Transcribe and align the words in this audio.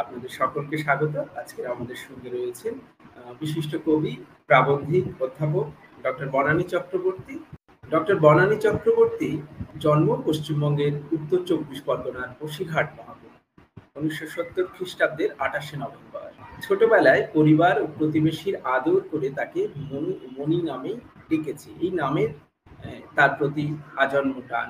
আপনাদের 0.00 0.30
সকলকে 0.40 0.76
স্বাগত। 0.84 1.14
আজকের 1.40 1.66
আমাদের 1.74 1.98
সঙ্গে 2.06 2.28
রয়েছেন 2.30 2.74
বিশিষ্ট 3.42 3.72
কবি, 3.86 4.12
প্রাবন্ধিক 4.48 5.04
অধ্যাপক 5.24 5.66
ডক্টর 6.04 6.28
বনানী 6.34 6.64
চক্রবর্তী। 6.74 7.36
ডক্টর 7.92 8.16
বনানী 8.24 8.56
চক্রবর্তী 8.66 9.30
জন্ম 9.84 10.08
পশ্চিমবঙ্গের 10.26 10.94
উত্তর 11.16 11.40
চব্বিশ 11.48 11.80
পরগনার 11.88 12.30
বসিরহাট 12.40 12.88
মহাপুর 12.96 13.32
উনিশশো 13.98 14.26
সত্তর 14.34 14.64
খ্রিস্টাব্দের 14.74 15.30
আঠাশে 15.44 15.76
নভেম্বর। 15.82 16.28
ছোটবেলায় 16.64 17.22
পরিবার 17.36 17.74
ও 17.84 17.86
প্রতিবেশীর 17.98 18.56
আদর 18.76 19.00
করে 19.12 19.28
তাকে 19.38 19.60
মণি 19.90 20.12
মণি 20.36 20.58
নামে 20.70 20.92
ডেকেছে। 21.28 21.68
এই 21.84 21.92
নামের 22.02 22.30
তার 23.16 23.30
প্রতি 23.38 23.64
আজন্ম 24.04 24.34
টান, 24.50 24.68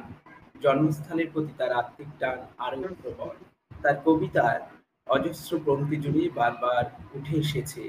জন্মস্থানের 0.64 1.28
প্রতি 1.32 1.52
তার 1.60 1.72
আত্মিক 1.80 2.10
টান 2.20 2.38
আরও 2.64 2.88
প্রবল। 3.00 3.36
তার 3.82 3.96
কবিতার 4.06 4.58
অজস্র 5.06 5.52
পঙ্ক্তি 5.66 5.96
জুড়ে 5.96 6.22
বারবার 6.30 6.84
উঠে 7.14 7.34
এসেছে 7.36 7.82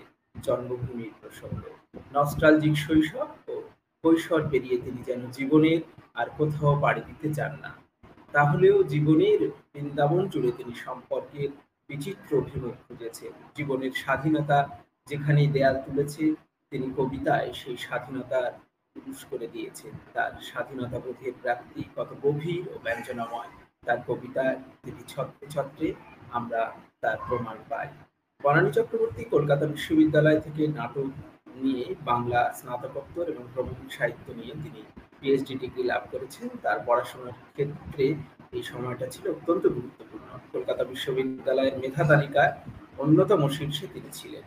জন্মভূমির 0.43 1.13
প্রসঙ্গ। 1.21 1.61
নস্টালজিক 2.13 2.75
শৈশব 2.77 3.29
ও 3.49 3.53
কৈশোর 4.03 4.41
পেরিয়ে 4.49 4.77
তিনি 4.77 4.99
যেন 5.03 5.21
জীবনের 5.31 5.79
আর 6.13 6.27
কোথাও 6.37 6.73
পাড়ি 6.81 7.01
দিতে 7.01 7.27
চান 7.33 7.53
না। 7.63 7.71
তাহলেও 8.33 8.83
জীবনের 8.83 9.39
বৃন্দাবন 9.71 10.23
জুড়ে 10.29 10.51
তিনি 10.51 10.73
সম্পর্কের 10.75 11.49
বিচিত্র 11.89 12.29
অভিমুখ 12.37 12.75
খুঁজেছেন। 12.87 13.33
জীবনের 13.55 13.93
স্বাধীনতা 14.03 14.57
যেখানে 15.07 15.41
দেয়াল 15.47 15.75
তুলেছে, 15.85 16.23
তিনি 16.71 16.87
কবিতায় 16.97 17.49
সেই 17.53 17.77
স্বাধীনতার 17.77 18.51
পুরুষ 18.95 19.19
করে 19.31 19.47
দিয়েছেন। 19.47 19.93
তার 20.13 20.31
স্বাধীনতা 20.41 20.97
বোধের 20.99 21.33
প্রাপ্তি 21.41 21.81
কত 21.95 22.09
গভীর 22.23 22.63
ও 22.73 22.75
ব্যঞ্জনাময়, 22.83 23.51
তার 23.85 23.99
কবিতার 24.07 24.55
তিনি 24.83 25.01
ছত্রে 25.07 25.45
ছত্রে 25.55 25.87
আমরা 26.31 26.61
তার 27.05 27.19
প্রমাণ 27.27 27.57
পাই 27.71 27.87
বনানী 28.41 28.69
চক্রবর্তী 28.77 29.23
কলকাতা 29.33 29.65
বিশ্ববিদ্যালয় 29.73 30.39
থেকে 30.45 30.63
নাটক 30.77 31.07
নিয়ে 31.63 31.85
বাংলা 32.09 32.41
স্নাতকোত্তর 32.59 33.25
এবং 33.33 33.43
প্রবন্ধ 33.53 33.81
সাহিত্য 33.97 34.27
নিয়ে 34.39 34.53
তিনি 34.63 34.81
পিএইচডি 35.19 35.53
ডিগ্রি 35.61 35.83
লাভ 35.91 36.03
করেছেন। 36.13 36.47
তার 36.63 36.77
পড়াশোনার 36.87 37.35
ক্ষেত্রে 37.53 38.05
এই 38.55 38.63
সময়টা 38.71 39.05
ছিল 39.13 39.25
অত্যন্ত 39.35 39.63
গুরুত্বপূর্ণ। 39.77 40.29
কলকাতা 40.53 40.83
বিশ্ববিদ্যালয়ের 40.91 41.75
মেধা 41.81 42.03
তালিকায় 42.11 42.51
অন্যতম 43.03 43.41
শীর্ষে 43.57 43.85
তিনি 43.93 44.09
ছিলেন। 44.19 44.43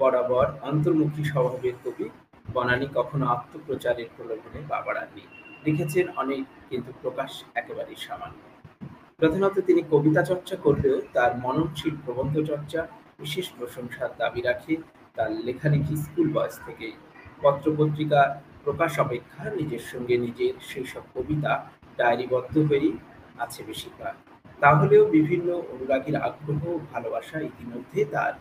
বরাবর 0.00 0.46
অন্তর্মুখী 0.70 1.22
স্বভাবের 1.32 1.76
কবি 1.84 2.06
বনানী 2.54 2.86
কখনো 2.98 3.24
আত্মপ্রচারের 3.34 4.08
প্রলোভনে 4.14 4.60
পা 4.70 4.78
বাড়াননি 4.86 5.24
লিখেছেন 5.64 6.06
অনেক, 6.22 6.42
কিন্তু 6.70 6.90
প্রকাশ 7.02 7.30
একেবারেই 7.60 8.00
সামান্য। 8.06 8.40
প্রধানত 9.20 9.56
তিনি 9.68 9.82
কবিতা 9.92 10.22
চর্চা 10.30 10.56
করলেও 10.64 10.96
তার 11.16 11.30
মননশীল 11.44 11.94
প্রবন্ধ 12.04 12.34
চর্চা, 12.50 12.80
বিশেষ 13.20 13.46
প্রশংসার 13.56 14.10
দাবি 14.20 14.40
রাখে, 14.48 14.74
তার 15.16 15.30
লেখালেখি 15.46 15.94
স্কুল 16.04 16.28
বয়স 16.36 16.56
থেকেই। 16.66 16.94
পত্রপত্রিকা 17.42 18.20
প্রকাশ 18.64 18.92
অপেক্ষা 19.04 19.42
নিজের 19.58 19.82
সঙ্গে 19.90 20.14
নিজের 20.24 20.54
সেই 20.70 20.86
সব 20.92 21.04
কবিতা 21.14 21.52
ডায়েরিবদ্ধ 21.98 22.54
হয়েই 22.68 22.90
আছে 23.44 23.60
বেশিরভাগ। 23.68 24.14
তাহলেও 24.62 25.02
বিভিন্ন 25.16 25.48
অনুরাগীর 25.72 26.16
আগ্রহ 26.28 26.62
ও 26.70 26.78
ভালোবাসা 26.92 27.36
ইতিমধ্যে 27.50 28.00
তার 28.14 28.32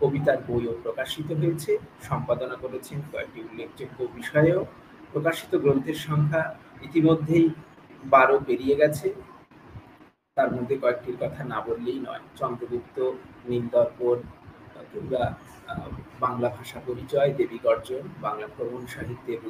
কবিতার 0.00 0.38
বইও 0.48 0.72
প্রকাশিত 0.84 1.28
হয়েছে। 1.40 1.72
সম্পাদনা 2.08 2.56
করেছেন 2.62 2.98
কয়েকটি 3.12 3.38
উল্লেখযোগ্য 3.48 3.98
বিষয়েও 4.18 4.60
প্রকাশিত 5.12 5.52
গ্রন্থের 5.62 5.98
সংখ্যা 6.08 6.42
ইতিমধ্যেই 6.82 7.46
বারো 8.04 8.36
পেরিয়ে 8.46 8.76
গেছে। 8.82 9.08
তার 10.36 10.50
মধ্যে 10.56 10.74
কয়েকটির 10.82 11.16
কথা 11.22 11.42
না 11.52 11.58
বললেই 11.68 11.98
নয়। 12.06 12.22
চন্দ্রগুপ্ত 12.38 12.96
নীলদর্পণ 13.48 14.18
কিংবা 14.90 15.22
বাংলা 16.24 16.48
ভাষা 16.56 16.78
পরিচয়, 16.88 17.30
দেবী 17.38 17.58
গর্জন, 17.66 18.04
বাংলা 18.24 18.46
ভ্রমণ 18.54 18.82
সাহিত্যের 18.94 19.40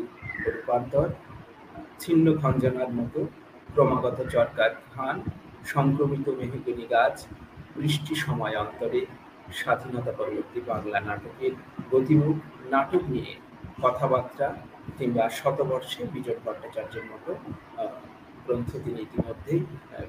রূপান্তর, 0.55 1.09
ছিন্ন 2.03 2.27
খঞ্জনার 2.41 2.91
মতো 2.99 3.21
ক্রমাগত 3.69 4.19
চরকার 4.35 4.73
ধান 4.95 5.17
সংক্রমিত 5.73 6.27
মেহগনি 6.39 6.87
গাছ, 6.95 7.17
বৃষ্টি 7.77 8.15
সময় 8.25 8.55
অন্তরে, 8.63 9.01
স্বাধীনতা 9.61 10.13
পরবর্তী 10.19 10.59
বাংলা 10.71 10.99
নাটকের 11.09 11.53
গতিমুখ, 11.93 12.37
নাটক 12.73 13.03
নিয়ে 13.15 13.33
কথাবার্তা 13.83 14.49
কিংবা 14.97 15.25
শতবর্ষে 15.39 16.01
বিজয় 16.15 16.41
ভট্টাচার্যের 16.45 17.05
মতো 17.11 17.31
গ্রন্থ 18.45 18.71
তিনি 18.85 18.99
ইতিমধ্যেই 19.07 19.63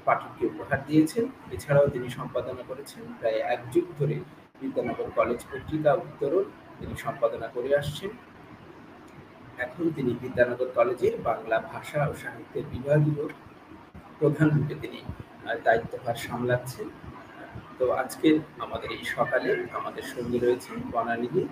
পাঠককে 0.06 0.44
উপহার 0.52 0.78
দিয়েছেন। 0.88 1.24
এছাড়াও 1.54 1.86
তিনি 1.94 2.08
সম্পাদনা 2.18 2.62
করেছেন 2.70 3.02
প্রায় 3.18 3.38
এক 3.54 3.60
যুগ 3.72 3.86
ধরে 3.98 4.16
বিদ্যানগর 4.60 5.08
কলেজ 5.18 5.40
পত্রিকা 5.50 5.90
উত্তরণ। 6.04 6.44
তিনি 6.78 6.94
সম্পাদনা 7.04 7.46
করে 7.54 7.70
আসছেন। 7.80 8.10
এখন 9.64 9.84
তিনি 9.96 10.10
বিদ্যানগর 10.22 10.68
কলেজের 10.76 11.14
বাংলা 11.28 11.56
ভাষা 11.72 12.00
ও 12.10 12.12
সাহিত্যের 12.22 12.64
বিভাগীয় 12.72 13.24
প্রধান 14.18 14.48
রূপে 14.56 14.74
তিনি 14.82 15.00
দায়িত্বভার 15.66 16.16
সামলাচ্ছেন। 16.26 16.86
তো 17.78 17.84
আজকে 18.02 18.28
আমাদের 18.64 18.90
এই 18.98 19.04
সকালে 19.16 19.50
আমাদের 19.78 20.04
সঙ্গে 20.14 20.38
রয়েছেন 20.38 20.76
বনানীদি 20.94 21.42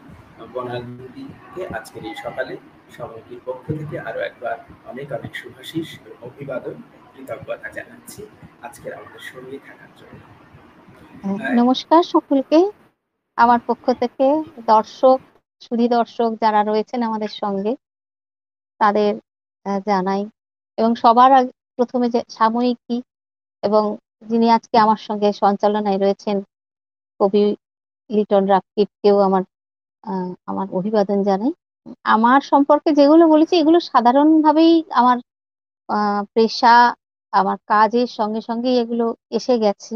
বনানীদিকে 0.55 1.63
আজকের 1.77 2.03
এই 2.11 2.17
সকালে 2.25 2.55
সমিতির 2.89 3.41
পক্ষ 3.45 3.65
থেকে 3.81 3.97
আরও 3.99 4.21
একবার 4.21 4.57
অনেক 4.85 5.09
অনেক 5.13 5.33
শুভাশিস 5.37 5.89
এবং 5.99 6.17
অভিবাদন 6.23 6.77
কৃতজ্ঞতা 7.15 7.69
জানাচ্ছি 7.69 8.21
আজকের 8.63 8.93
আমাদের 8.95 9.23
সঙ্গে 9.23 9.59
থাকার 9.59 9.93
জন্য। 9.99 10.21
নমস্কার 11.61 12.03
সকলকে। 12.05 12.59
আমার 13.39 13.61
পক্ষ 13.67 13.87
থেকে 13.93 14.27
দর্শক 14.67 15.19
সুধী 15.63 15.87
দর্শক 15.89 16.31
যারা 16.41 16.61
রয়েছেন 16.63 17.01
আমাদের 17.03 17.33
সঙ্গে 17.43 17.73
তাদের 18.81 19.13
জানাই। 19.87 20.23
এবং 20.79 20.91
সবার 20.95 21.31
প্রথমে 21.79 22.07
যে 22.11 22.21
সাময়িকী 22.29 22.97
এবং 23.63 23.85
যিনি 24.23 24.47
আজকে 24.51 24.77
আমার 24.79 25.01
সঙ্গে 25.09 25.29
সঞ্চালনায় 25.33 25.99
রয়েছেন 25.99 26.37
কবি 27.21 27.45
লিটন 28.11 28.45
রাকিবকেও 28.47 29.17
আমার 29.19 29.43
আমার 30.47 30.67
অভিবাদন 30.73 31.19
জানাই। 31.23 31.53
আমার 32.15 32.41
সম্পর্কে 32.53 32.91
যেগুলো 32.99 33.25
বলেছি, 33.29 33.55
এগুলো 33.57 33.79
সাধারণভাবেই 33.91 34.73
আমার 35.01 35.19
পেশা, 36.37 36.75
আমার 37.33 37.59
কাজের 37.69 38.09
সঙ্গে 38.19 38.41
সঙ্গে 38.49 38.71
এগুলো 38.83 39.05
এসে 39.39 39.55
গেছে। 39.65 39.95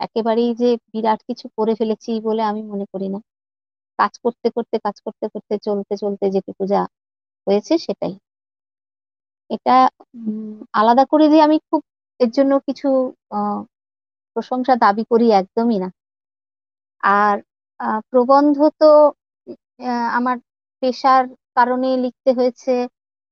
একেবারেই 0.00 0.50
যে 0.60 0.70
বিরাট 0.92 1.20
কিছু 1.28 1.46
করে 1.58 1.74
ফেলেছি 1.80 2.10
বলে 2.28 2.42
আমি 2.50 2.62
মনে 2.72 2.86
করি 2.92 3.08
না। 3.14 3.18
কাজ 3.98 4.14
করতে 4.24 4.48
করতে, 4.56 4.76
কাজ 4.86 4.96
করতে 5.06 5.26
করতে, 5.34 5.54
চলতে 5.66 5.94
চলতে 6.02 6.24
যেটুকু 6.34 6.62
যা 6.72 6.82
হয়েছে 7.46 7.74
সেটাই। 7.86 8.14
এটা 9.50 9.76
আলাদা 10.74 11.04
করে 11.12 11.24
যে 11.32 11.38
আমি 11.46 11.56
খুব 11.68 11.80
এর 12.20 12.30
জন্য 12.36 12.52
কিছু 12.66 12.88
প্রশংসা 14.36 14.74
দাবি 14.84 15.04
করি 15.10 15.26
একদমই 15.40 15.78
না। 15.84 15.88
আর 17.02 17.36
প্রবন্ধ 18.10 18.56
তো 18.80 18.90
আমার 20.18 20.36
পেশার 20.82 21.24
কারণে 21.56 21.88
লিখতে 22.04 22.30
হয়েছে, 22.38 22.72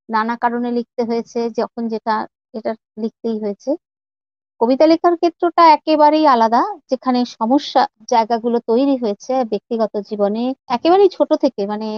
নানা 0.08 0.34
কারণে 0.44 0.68
লিখতে 0.78 1.02
হয়েছে, 1.10 1.38
যখন 1.60 1.82
যেটা, 1.92 2.14
এটা 2.54 2.72
লিখতেই 3.02 3.36
হয়েছে। 3.44 3.70
কবিতা 4.60 4.84
লেখার 4.86 5.14
ক্ষেত্রটা 5.20 5.62
একেবারেই 5.76 6.24
আলাদা, 6.26 6.60
যেখানে 6.90 7.20
সমস্যা, 7.38 7.82
জায়গাগুলো 8.12 8.58
তৈরি 8.70 8.94
হয়েছে 9.02 9.32
ব্যক্তিগত 9.52 9.94
জীবনে 10.08 10.42
একেবারেই 10.76 11.10
ছোট 11.16 11.30
থেকে 11.44 11.62
মানে 11.66 11.88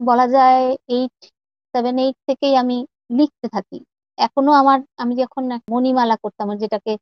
বলা 0.00 0.26
যায় 0.28 0.62
এইট 0.90 1.16
সেভেন 1.74 1.96
এইট 2.04 2.16
থেকেই 2.28 2.54
আমি 2.62 2.76
লিখতে 3.18 3.46
থাকি। 3.54 3.78
এখনও 4.18 4.52
আমার, 4.52 4.78
আমি 4.98 5.14
যখন 5.22 5.42
মণিমালা 5.72 6.16
করতাম 6.24 6.48
যেটাকে 6.62 6.92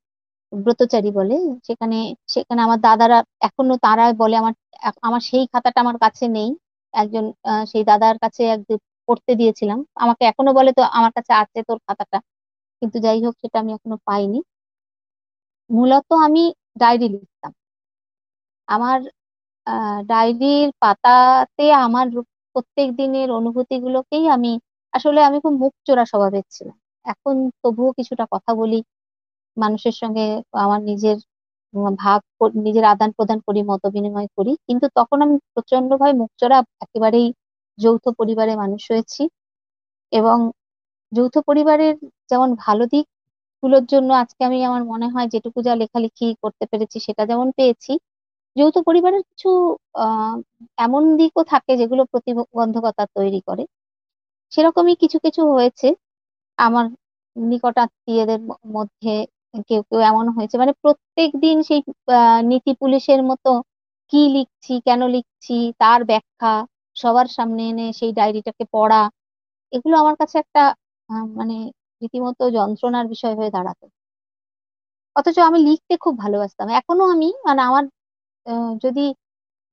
ব্রতচারী 0.52 1.10
বলে, 1.18 1.36
সেখানে 1.68 1.98
সেখানে 2.34 2.60
আমার 2.66 2.78
দাদারা, 2.80 3.18
এখনও 3.40 3.74
তারা 3.86 4.04
বলে, 4.22 4.34
আমার 4.42 4.54
আমার 5.02 5.22
সেই 5.30 5.44
খাতাটা 5.52 5.78
আমার 5.84 5.96
কাছে 6.04 6.24
নেই। 6.36 6.50
একজন 6.94 7.24
সেই 7.66 7.84
দাদার 7.86 8.16
কাছে 8.22 8.42
একদিন 8.50 8.78
পড়তে 9.08 9.32
দিয়েছিলাম। 9.36 9.80
আমাকে 9.96 10.22
এখনও 10.26 10.52
বলে 10.58 10.70
তো 10.72 10.82
আমার 10.92 11.12
কাছে 11.16 11.32
আছে 11.42 11.58
তোর 11.68 11.78
খাতাটা। 11.86 12.18
কিন্তু 12.82 12.98
যাই 13.04 13.20
হোক, 13.24 13.34
সেটা 13.42 13.58
আমি 13.62 13.72
এখনও 13.74 13.98
পাইনি। 14.08 14.38
মূলত 15.70 16.08
আমি 16.20 16.42
ডায়েরি 16.80 17.06
লিখতাম। 17.14 17.52
আমার 18.68 18.98
ডায়েরির 20.10 20.68
পাতাতে 20.82 21.64
আমার 21.78 22.06
প্রত্যেক 22.56 22.88
দিনের 22.96 23.28
অনুভূতিগুলোকেই 23.32 24.24
আমি, 24.30 24.52
আসলে 24.94 25.20
আমি 25.22 25.38
খুব 25.44 25.54
মুখ 25.62 25.72
চোরা 25.86 26.04
স্বভাবের 26.06 26.44
ছিলাম। 26.52 26.76
এখন 27.06 27.34
তবুও 27.62 27.90
কিছুটা 27.98 28.24
কথা 28.34 28.52
বলি। 28.56 28.78
মানুষের 29.56 29.94
সঙ্গে 30.02 30.24
আমার 30.60 30.80
নিজের 30.90 31.18
ভাব 31.98 32.20
নিজের 32.60 32.84
আদান 32.86 33.10
প্রদান 33.12 33.38
করি, 33.46 33.60
মত 33.64 33.82
বিনিময় 33.94 34.28
করি। 34.36 34.52
কিন্তু 34.66 34.86
তখন 34.96 35.18
আমি 35.24 35.36
প্রচণ্ড 35.54 35.90
ভাবে 36.00 36.14
মুখচোরা 36.20 36.56
একেবারেই 36.84 37.26
যৌথ 37.78 38.04
পরিবারে 38.18 38.52
মানুষ 38.62 38.82
হয়েছি। 38.90 39.22
এবং 40.12 40.38
যৌথ 41.12 41.36
পরিবারের 41.48 41.94
যেমন 42.30 42.50
ভালো 42.64 42.84
দিকগুলোর 42.92 43.84
জন্য 43.92 44.10
আজকে 44.22 44.42
আমি 44.48 44.58
আমার 44.64 44.82
মনে 44.92 45.06
হয় 45.14 45.28
যেটুকু 45.34 45.58
যা 45.62 45.74
লেখালেখি 45.82 46.26
করতে 46.44 46.64
পেরেছি 46.70 46.98
সেটা 47.06 47.22
যেমন 47.26 47.48
পেয়েছি। 47.58 47.92
যৌথ 48.56 48.76
পরিবারের 48.88 49.22
কিছু 49.30 49.50
এমন 50.78 51.02
দিকও 51.18 51.42
থাকে 51.52 51.72
যেগুলো 51.80 52.02
প্রতিবন্ধকতা 52.12 53.04
তৈরি 53.16 53.40
করে। 53.48 53.64
সেরকমই 54.52 54.96
কিছু 55.02 55.18
কিছু 55.26 55.42
হয়েছে। 55.52 55.88
আমার 56.58 56.86
নিকট 57.36 57.76
আত্মীয়দের 57.84 58.40
মধ্যে 58.76 59.14
কেউ 59.68 59.80
কেউ 59.88 60.00
এমন 60.10 60.26
হয়েছে। 60.36 60.56
মানে 60.62 60.72
প্রত্যেক 60.82 61.30
দিন 61.44 61.56
সেই 61.68 61.80
নীতি 62.50 62.72
পুলিশের 62.80 63.20
মতো 63.30 63.50
কি 64.12 64.20
লিখছি, 64.36 64.72
কেন 64.86 65.00
লিখছি, 65.16 65.56
তার 65.80 66.00
ব্যাখ্যা, 66.10 66.52
সবার 66.96 67.28
সামনে 67.36 67.62
এনে 67.70 67.86
সেই 67.98 68.12
ডায়েরিটাকে 68.18 68.64
পড়া, 68.74 69.02
এগুলো 69.72 69.94
আমার 70.02 70.16
কাছে 70.20 70.36
একটা 70.44 70.62
মানে 71.38 71.56
রীতিমতো 72.02 72.44
যন্ত্রণার 72.58 73.06
বিষয় 73.14 73.34
হয়ে 73.38 73.54
দাঁড়াতো। 73.56 73.86
অথচ 75.16 75.36
আমি 75.48 75.58
লিখতে 75.68 75.94
খুব 76.04 76.14
ভালোবাসতাম। 76.24 76.66
এখনও 76.80 77.04
আমি 77.14 77.28
মানে 77.46 77.60
আমার 77.68 77.84
যদি 78.84 79.04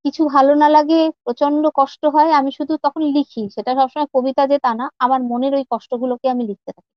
কিছু 0.05 0.21
ভালো 0.35 0.53
না 0.63 0.67
লাগে 0.75 0.95
প্রচণ্ড 1.25 1.63
কষ্ট 1.79 2.03
হয়, 2.15 2.31
আমি 2.39 2.51
শুধু 2.59 2.73
তখন 2.85 3.03
লিখি। 3.17 3.43
সেটা 3.55 3.71
সবসময় 3.79 4.09
কবিতা 4.15 4.43
যে 4.51 4.57
তা 4.65 4.71
না, 4.79 4.85
আমার 5.05 5.21
মনের 5.31 5.53
ওই 5.57 5.65
কষ্টগুলোকে 5.71 6.27
আমি 6.33 6.43
লিখতে 6.51 6.71
থাকি। 6.77 6.91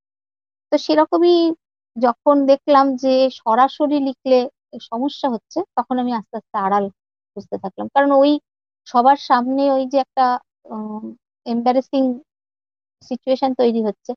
তো 0.73 0.77
সেরকমই 0.87 1.35
যখন 1.97 2.37
দেখলাম 2.51 2.87
যে 3.03 3.13
সরাসরি 3.41 3.99
লিখলে 4.09 4.39
সমস্যা 4.91 5.27
হচ্ছে, 5.35 5.59
তখন 5.77 5.97
আমি 6.03 6.13
আস্তে 6.15 6.35
আস্তে 6.41 6.57
আড়াল 6.67 6.85
বুঝতে 7.37 7.57
থাকলাম। 7.65 7.87
কারণ 7.95 8.11
ওই 8.21 8.31
সবার 8.87 9.19
সামনে 9.29 9.63
ওই 9.77 9.85
যে 9.93 9.99
একটা 10.07 10.25
এম্বারেসিং 11.47 12.03
সিচুয়েশন 13.03 13.51
তৈরি 13.61 13.81
হচ্ছে, 13.89 14.11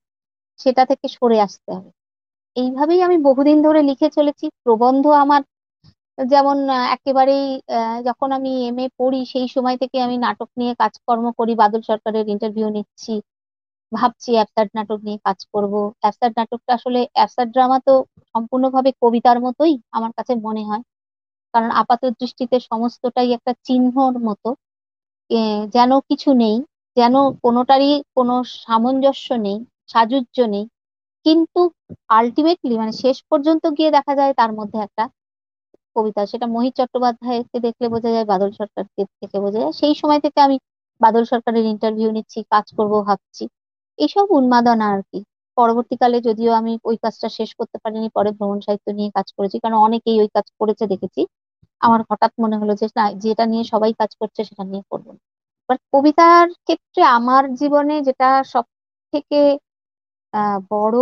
সেটা 0.60 0.84
থেকে 0.92 1.08
সরে 1.18 1.38
আসতে 1.48 1.70
হবে। 1.75 1.92
এইভাবেই 2.56 3.02
আমি 3.08 3.18
বহুদিন 3.28 3.58
ধরে 3.68 3.81
লিখে 3.90 4.10
চলেছি। 4.18 4.46
প্রবন্ধ 4.66 5.06
আমার 5.24 5.42
যেমন 6.18 6.58
একেবারেই 6.96 7.46
যখন 8.08 8.30
আমি 8.38 8.52
এম 8.70 8.78
এ 8.80 8.88
পড়ি, 9.00 9.22
সেই 9.34 9.48
সময় 9.56 9.78
থেকে 9.81 9.98
আমি 10.08 10.18
নাটক 10.25 10.50
নিয়ে 10.60 10.74
কাজকর্ম 10.81 11.25
করি, 11.40 11.54
বাদল 11.62 11.81
সরকারের 11.90 12.25
ইন্টারভিউ 12.34 12.68
নিচ্ছি 12.78 13.14
ভাবছি 13.94 14.30
অ্যাবসার্ড 14.38 14.69
নাটক 14.78 15.00
নিয়ে 15.07 15.19
কাজ 15.28 15.40
করব। 15.54 15.74
অ্যাবসার্ড 16.01 16.34
নাটকটা 16.40 16.72
আসলে 16.80 17.00
অ্যাবসার্ড 17.16 17.50
ড্রামা 17.56 17.78
তো 17.88 17.94
সম্পূর্ণভাবে 18.34 18.90
কবিতার 19.01 19.38
মতোই 19.45 19.74
আমার 19.92 20.12
কাছে 20.18 20.34
মনে 20.48 20.63
হয়। 20.69 20.84
কারণ 21.54 21.69
আপাত 21.81 22.01
দৃষ্টিতে 22.22 22.57
সমস্তটাই 22.69 23.30
একটা 23.38 23.51
চিহ্নর 23.68 24.16
মতো। 24.28 24.50
যেন 25.75 25.92
কিছু 26.10 26.30
নেই, 26.44 26.57
যেন 26.98 27.16
কোনোটারই 27.45 27.92
কোনো 28.18 28.36
সামঞ্জস্য 28.63 29.28
নেই 29.48 29.57
সাজুজ্য 29.92 30.38
নেই। 30.56 30.66
কিন্তু 31.25 31.62
আলটিমেটলি 32.12 32.75
মানে 32.81 32.94
শেষ 33.04 33.18
পর্যন্ত 33.30 33.63
গিয়ে 33.78 33.92
দেখা 33.98 34.13
যায় 34.19 34.34
তার 34.39 34.51
মধ্যে 34.60 34.80
একটা 34.88 35.04
কবিতা। 35.96 36.22
সেটা 36.31 36.48
মোহিত 36.48 36.74
চট্টোপাধ্যায়কে 36.80 37.57
দেখলে 37.68 37.88
বোঝা 37.94 38.12
যায়, 38.16 38.28
বাদল 38.34 38.51
সরকারকে 38.60 39.01
দেখে 39.22 39.39
বোঝা 39.46 39.60
যায়। 39.63 39.74
সেই 39.81 39.96
সময় 40.01 40.22
থেকে 40.25 40.39
আমি 40.48 40.57
বাদল 41.01 41.24
সরকারের 41.31 41.66
ইন্টারভিউ 41.74 42.10
নিচ্ছি, 42.18 42.39
কাজ 42.54 42.66
করব, 42.78 42.94
ভাবছি। 43.10 43.44
এইসব 44.00 44.25
উন্মাদনা 44.40 44.86
আর 44.94 45.01
কি। 45.10 45.19
পরবর্তীকালে 45.57 46.18
যদিও 46.28 46.51
আমি 46.60 46.74
ওই 46.90 46.95
কাজটা 47.04 47.28
শেষ 47.38 47.50
করতে 47.60 47.78
পারিনি, 47.84 48.07
পরে 48.18 48.30
ভ্রমণ 48.38 48.60
সাহিত্য 48.66 48.88
নিয়ে 48.98 49.10
কাজ 49.18 49.28
করেছি, 49.38 49.57
কারণ 49.63 49.78
অনেকেই 49.88 50.18
ওই 50.24 50.30
কাজ 50.36 50.48
করেছে 50.60 50.84
দেখেছি। 50.94 51.22
আমার 51.81 52.01
হঠাৎ 52.10 52.31
মনে 52.44 52.56
হলো 52.62 52.74
যে, 52.81 52.88
না, 53.00 53.06
যেটা 53.24 53.44
নিয়ে 53.51 53.63
সবাই 53.74 53.92
কাজ 54.01 54.12
করছে 54.22 54.42
সেটা 54.50 54.63
নিয়ে 54.72 54.84
করব 54.92 55.07
বাট 55.69 55.80
কবিতার 55.94 56.48
ক্ষেত্রে 56.66 57.01
আমার 57.18 57.44
জীবনে 57.62 57.95
যেটা 58.07 58.30
সব 58.54 58.66
থেকে 59.13 59.40
বড় 60.74 60.98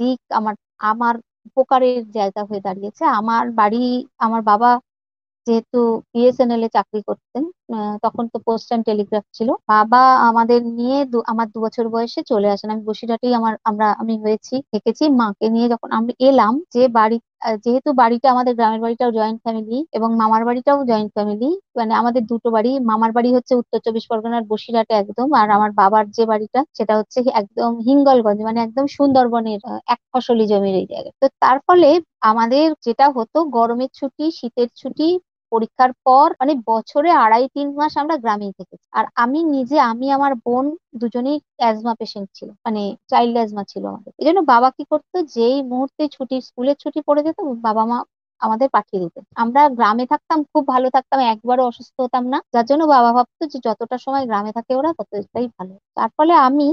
দিক 0.00 0.20
আমার 0.38 0.54
আমার 0.90 1.14
উপকারের 1.48 2.00
জায়গা 2.18 2.42
হয়ে 2.48 2.62
দাঁড়িয়েছে। 2.66 3.04
আমার 3.20 3.44
বাড়ি, 3.60 3.84
আমার 4.26 4.42
বাবা 4.50 4.70
যেহেতু 5.46 5.78
বিএসএনএল 6.12 6.62
এ 6.66 6.68
চাকরি 6.76 7.00
করতেন 7.08 7.42
তখন 8.04 8.24
তো 8.32 8.38
পোস্ট 8.46 8.68
অ্যান্ড 8.70 8.84
টেলিগ্রাফ 8.88 9.24
ছিল। 9.36 9.48
বাবা 9.72 10.00
আমাদের 10.28 10.60
নিয়ে 10.78 10.98
আমার 11.32 11.46
দু 11.54 11.58
বছর 11.64 11.84
বয়সে 11.94 12.20
চলে 12.32 12.48
আসেন। 12.54 12.68
আমি 12.74 12.82
বসিরহাটেই 12.90 13.32
আমার, 13.40 13.54
আমরা, 13.70 13.86
আমি 14.02 14.14
হয়েছি, 14.24 14.54
থেকেছি। 14.72 15.04
মাকে 15.20 15.46
নিয়ে 15.54 15.66
যখন 15.72 15.88
আমি 15.98 16.12
এলাম, 16.28 16.54
যে 16.74 16.82
বাড়ি 16.98 17.18
যেহেতু 17.64 17.90
বাড়িটা 18.00 18.26
আমাদের 18.34 18.52
গ্রামের 18.58 18.80
বাড়িটাও 18.84 19.10
জয়েন্ট 19.18 19.38
ফ্যামিলি 19.44 19.78
এবং 19.98 20.10
মামার 20.20 20.42
বাড়িটাও 20.48 20.78
জয়েন্ট 20.90 21.10
ফ্যামিলি 21.16 21.48
মানে 21.78 21.92
আমাদের 22.00 22.22
দুটো 22.32 22.48
বাড়ি, 22.56 22.72
মামার 22.90 23.12
বাড়ি 23.16 23.30
হচ্ছে 23.36 23.52
উত্তর 23.60 23.78
চব্বিশ 23.84 24.04
পরগনার 24.10 24.44
বসিরহাটে 24.52 24.94
একদম, 24.96 25.28
আর 25.40 25.48
আমার 25.56 25.70
বাবার 25.80 26.04
যে 26.16 26.24
বাড়িটা, 26.32 26.60
সেটা 26.78 26.94
হচ্ছে 26.98 27.18
একদম 27.40 27.70
হিঙ্গলগঞ্জ 27.86 28.38
মানে 28.48 28.58
একদম 28.62 28.84
সুন্দরবনের 28.96 29.60
এক 29.94 30.00
ফসলি 30.12 30.44
জমির 30.50 30.76
এই 30.80 30.86
জায়গায়। 30.92 31.14
তো 31.22 31.26
তার 31.42 31.58
ফলে 31.66 31.88
আমাদের 32.30 32.66
যেটা 32.86 33.06
হতো, 33.16 33.38
গরমের 33.56 33.90
ছুটি, 33.98 34.24
শীতের 34.38 34.68
ছুটি 34.80 35.08
পরীক্ষার 35.50 35.92
পর 36.06 36.26
মানে 36.40 36.52
বছরে 36.66 37.10
আড়াই 37.24 37.44
তিন 37.54 37.66
মাস 37.74 37.92
আমরা 37.96 38.16
গ্রামেই 38.16 38.52
থেকেছি। 38.58 38.86
আর 38.92 39.04
আমি 39.14 39.38
নিজে, 39.54 39.76
আমি, 39.90 40.06
আমার 40.10 40.32
বোন 40.44 40.64
দুজনেই 40.94 41.38
অ্যাজমা 41.56 41.94
পেশেন্ট 41.94 42.28
ছিল 42.34 42.48
মানে 42.64 42.82
চাইল্ড 43.08 43.34
অ্যাজমা 43.36 43.64
ছিল 43.64 43.84
আমাদের। 43.86 44.12
এই 44.18 44.26
জন্য 44.26 44.40
বাবা 44.44 44.68
কি 44.70 44.84
করতো, 44.90 45.16
যেই 45.36 45.56
মুহূর্তে 45.62 46.02
ছুটি, 46.08 46.36
স্কুলের 46.40 46.76
ছুটি 46.76 47.00
পড়ে 47.06 47.22
যেত, 47.22 47.38
বাবা 47.60 47.84
মা 47.84 47.98
আমাদের 48.40 48.68
পাঠিয়ে 48.70 49.00
দিতেন। 49.00 49.24
আমরা 49.34 49.62
গ্রামে 49.68 50.04
থাকতাম, 50.06 50.38
খুব 50.44 50.62
ভালো 50.68 50.88
থাকতাম, 50.90 51.18
একবারও 51.32 51.64
অসুস্থ 51.64 51.96
হতাম 52.00 52.24
না। 52.26 52.38
যার 52.52 52.66
জন্য 52.66 52.82
বাবা 52.86 53.10
ভাবতো 53.12 53.42
যে 53.46 53.58
যতটা 53.64 53.96
সময় 53.98 54.24
গ্রামে 54.26 54.52
থাকে 54.52 54.72
ওরা, 54.74 54.90
ততটাই 54.98 55.46
ভালো। 55.58 55.74
তার 55.94 56.10
ফলে 56.16 56.34
আমি 56.48 56.68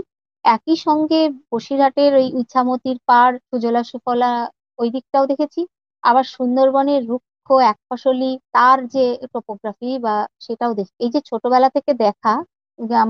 একই 0.46 0.76
সঙ্গে 0.78 1.20
বসিরহাটের 1.52 2.12
ওই 2.14 2.28
ইছামতির 2.42 2.98
পাড়, 3.06 3.34
সুজলা 3.50 3.82
সুফলা 3.84 4.32
ওই 4.80 4.88
দিকটাও 4.90 5.26
দেখেছি। 5.28 5.62
আবার 6.04 6.24
সুন্দরবনের 6.36 7.02
রূপ 7.08 7.22
এক 7.68 7.78
ফসলি 7.88 8.26
তার 8.56 8.78
যে 8.94 9.04
টোপোগ্রাফি 9.34 9.90
বা 10.06 10.14
সেটাও 10.46 10.72
দেখি। 10.80 10.94
এই 11.00 11.10
যে 11.14 11.20
ছোটবেলা 11.30 11.70
থেকে 11.76 11.92
দেখা 12.06 12.34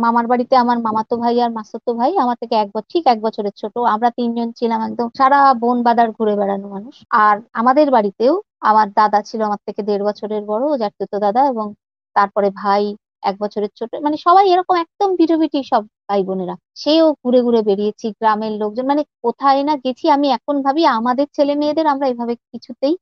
মামার 0.03 0.25
বাড়িতে 0.31 0.53
আমার 0.63 0.77
মামাতো 0.85 1.13
ভাই 1.23 1.35
আর 1.45 1.51
মাসাতো 1.57 1.91
ভাই, 1.99 2.11
আমার 2.23 2.37
থেকে 2.41 2.55
এক 2.57 2.69
বছর 2.69 2.87
ঠিক 2.91 3.03
এক 3.13 3.19
বছরের 3.25 3.53
ছোট, 3.61 3.75
আমরা 3.95 4.09
তিনজন 4.17 4.47
ছিলাম 4.59 4.79
একদম 4.87 5.07
সারা 5.19 5.39
বন 5.63 5.77
বাদার 5.87 6.09
ঘুরে 6.17 6.33
বেড়ানো 6.39 6.67
মানুষ। 6.75 6.95
আর 7.17 7.35
আমাদের 7.53 7.87
বাড়িতেও 7.95 8.33
আমার 8.69 8.87
দাদা 8.99 9.19
ছিল 9.29 9.39
আমার 9.49 9.61
থেকে 9.67 9.81
দেড় 9.89 10.03
বছরের 10.09 10.43
বড় 10.51 10.65
জ্যাঠতো 10.81 11.17
দাদা 11.25 11.41
এবং 11.51 11.67
তারপরে 12.15 12.47
ভাই 12.61 12.83
এক 13.23 13.35
বছরের 13.43 13.71
ছোট। 13.79 13.91
মানে 14.05 14.17
সবাই 14.25 14.45
এরকম 14.53 14.75
একদম 14.83 15.09
ভিটোভিটি 15.19 15.59
সব 15.71 15.83
ভাই 16.09 16.21
বোনেরা। 16.27 16.55
সেও 16.75 17.05
ঘুরে 17.23 17.39
ঘুরে 17.45 17.61
বেরিয়েছি, 17.69 18.07
গ্রামের 18.19 18.53
লোকজন 18.61 18.85
মানে 18.91 19.03
কোথায় 19.25 19.61
না 19.67 19.73
গেছি 19.85 20.05
আমি 20.15 20.27
এখন 20.37 20.55
ভাবি 20.65 20.83
আমাদের 20.99 21.27
ছেলে 21.37 21.53
মেয়েদের 21.61 21.85
আমরা 21.93 22.05
এভাবে 22.13 22.33
কিছুতেই 22.53 22.93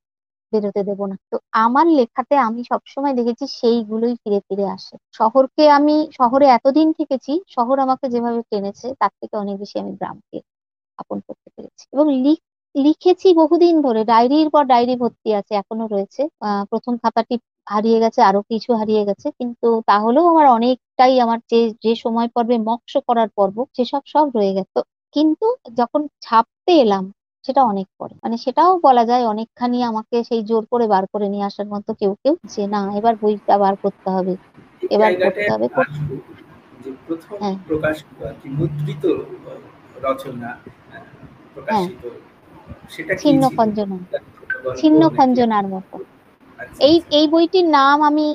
বেরোতে 0.53 0.81
দেব 0.89 1.00
না। 1.06 1.15
তো 1.31 1.36
আমার 1.59 1.86
লেখাতে 1.97 2.36
আমি 2.47 2.62
সবসময় 2.71 3.13
দেখেছি 3.19 3.45
সেইগুলোই 3.59 4.13
ফিরে 4.21 4.39
ফিরে 4.47 4.65
আসে। 4.75 4.96
শহরকে 5.19 5.63
আমি, 5.77 5.96
শহরে 6.19 6.46
এতদিন 6.50 6.88
থেকেছি, 7.00 7.34
শহর 7.50 7.75
আমাকে 7.86 8.05
যেভাবে 8.13 8.41
টেনেছে 8.51 8.88
তার 9.01 9.13
থেকে 9.19 9.36
অনেক 9.43 9.55
বেশি 9.62 9.75
আমি 9.84 9.91
গ্রামকে 10.00 10.38
আপন 11.00 11.17
করতে 11.27 11.50
পেরেছি। 11.55 11.86
এবং 11.93 12.05
লিখেছি 12.75 13.27
বহুদিন 13.41 13.75
ধরে, 13.81 14.01
ডায়েরির 14.05 14.50
পর 14.51 14.63
ডায়েরি 14.65 14.96
ভর্তি 15.01 15.29
আছে, 15.39 15.53
এখনও 15.55 15.86
রয়েছে। 15.88 16.22
প্রথম 16.72 16.93
খাতাটি 17.03 17.36
হারিয়ে 17.67 18.00
গেছে, 18.03 18.19
আরও 18.29 18.41
কিছু 18.51 18.72
হারিয়ে 18.79 19.03
গেছে, 19.10 19.27
কিন্তু 19.39 19.69
তাহলেও 19.88 20.25
আমার 20.34 20.48
অনেকটাই 20.58 21.13
আমার 21.25 21.39
যে 21.51 21.62
যে 21.86 21.93
সময় 22.03 22.29
পর্বে 22.36 22.58
মৎস্য 22.67 22.96
করার 23.10 23.29
পর্ব, 23.38 23.58
সেসব 23.77 24.03
সব 24.13 24.25
রয়ে 24.38 24.53
গেছে। 24.58 24.79
কিন্তু 25.15 25.48
যখন 25.77 26.01
ছাপতে 26.22 26.74
এলাম 26.84 27.05
সেটা 27.45 27.61
অনেক 27.71 27.87
পরে। 27.99 28.13
মানে 28.23 28.35
সেটাও 28.43 28.71
বলা 28.87 29.03
যায় 29.09 29.23
অনেকখানি 29.33 29.77
আমাকে 29.91 30.15
সেই 30.29 30.41
জোর 30.49 30.63
করে 30.71 30.85
বার 30.93 31.03
করে 31.13 31.27
নিয়ে 31.33 31.47
আসার 31.49 31.67
মতো 31.73 31.91
কেউ 32.01 32.11
কেউ 32.23 32.33
যে 32.53 32.63
না 32.73 32.81
এবার 32.99 33.13
বইটা 33.21 33.55
বার 33.63 33.73
করতে 33.83 34.09
হবে 34.15 34.33
এবার 34.95 35.11
করতে 35.23 35.47
হবে। 35.53 35.67
প্রথম 37.07 37.35
হ্যাঁ। 37.41 37.55
প্রকাশ 37.69 37.97
মুদ্রিত 38.57 39.03
রচনা 40.05 40.49
প্রকাশিত 41.55 42.03
সেটা 42.93 43.13
ছিন্ন 43.23 43.43
খঞ্জনা। 43.57 43.97
ছিন্ন 44.79 45.01
খঞ্জনার 45.17 45.65
মতো। 45.75 45.95
আচ্ছা, 46.59 46.79
এই 46.89 46.95
আচ্ছা। 46.95 47.15
এই 47.17 47.25
বইটির 47.33 47.67
নাম 47.77 47.97
আমি 48.09 48.25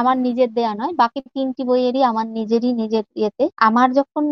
আমার 0.00 0.16
নিজের 0.26 0.50
দেয়া 0.58 0.72
নয় 0.80 0.92
বাকি 1.02 1.18
তিনটি 1.36 1.62
বইয়েরই 1.68 2.02
আমার 2.10 2.26
নিজেরই 2.38 2.70
নিজের 2.82 3.04
ইয়েতে। 3.20 3.44
আমার 3.68 3.88
যখন 3.98 4.24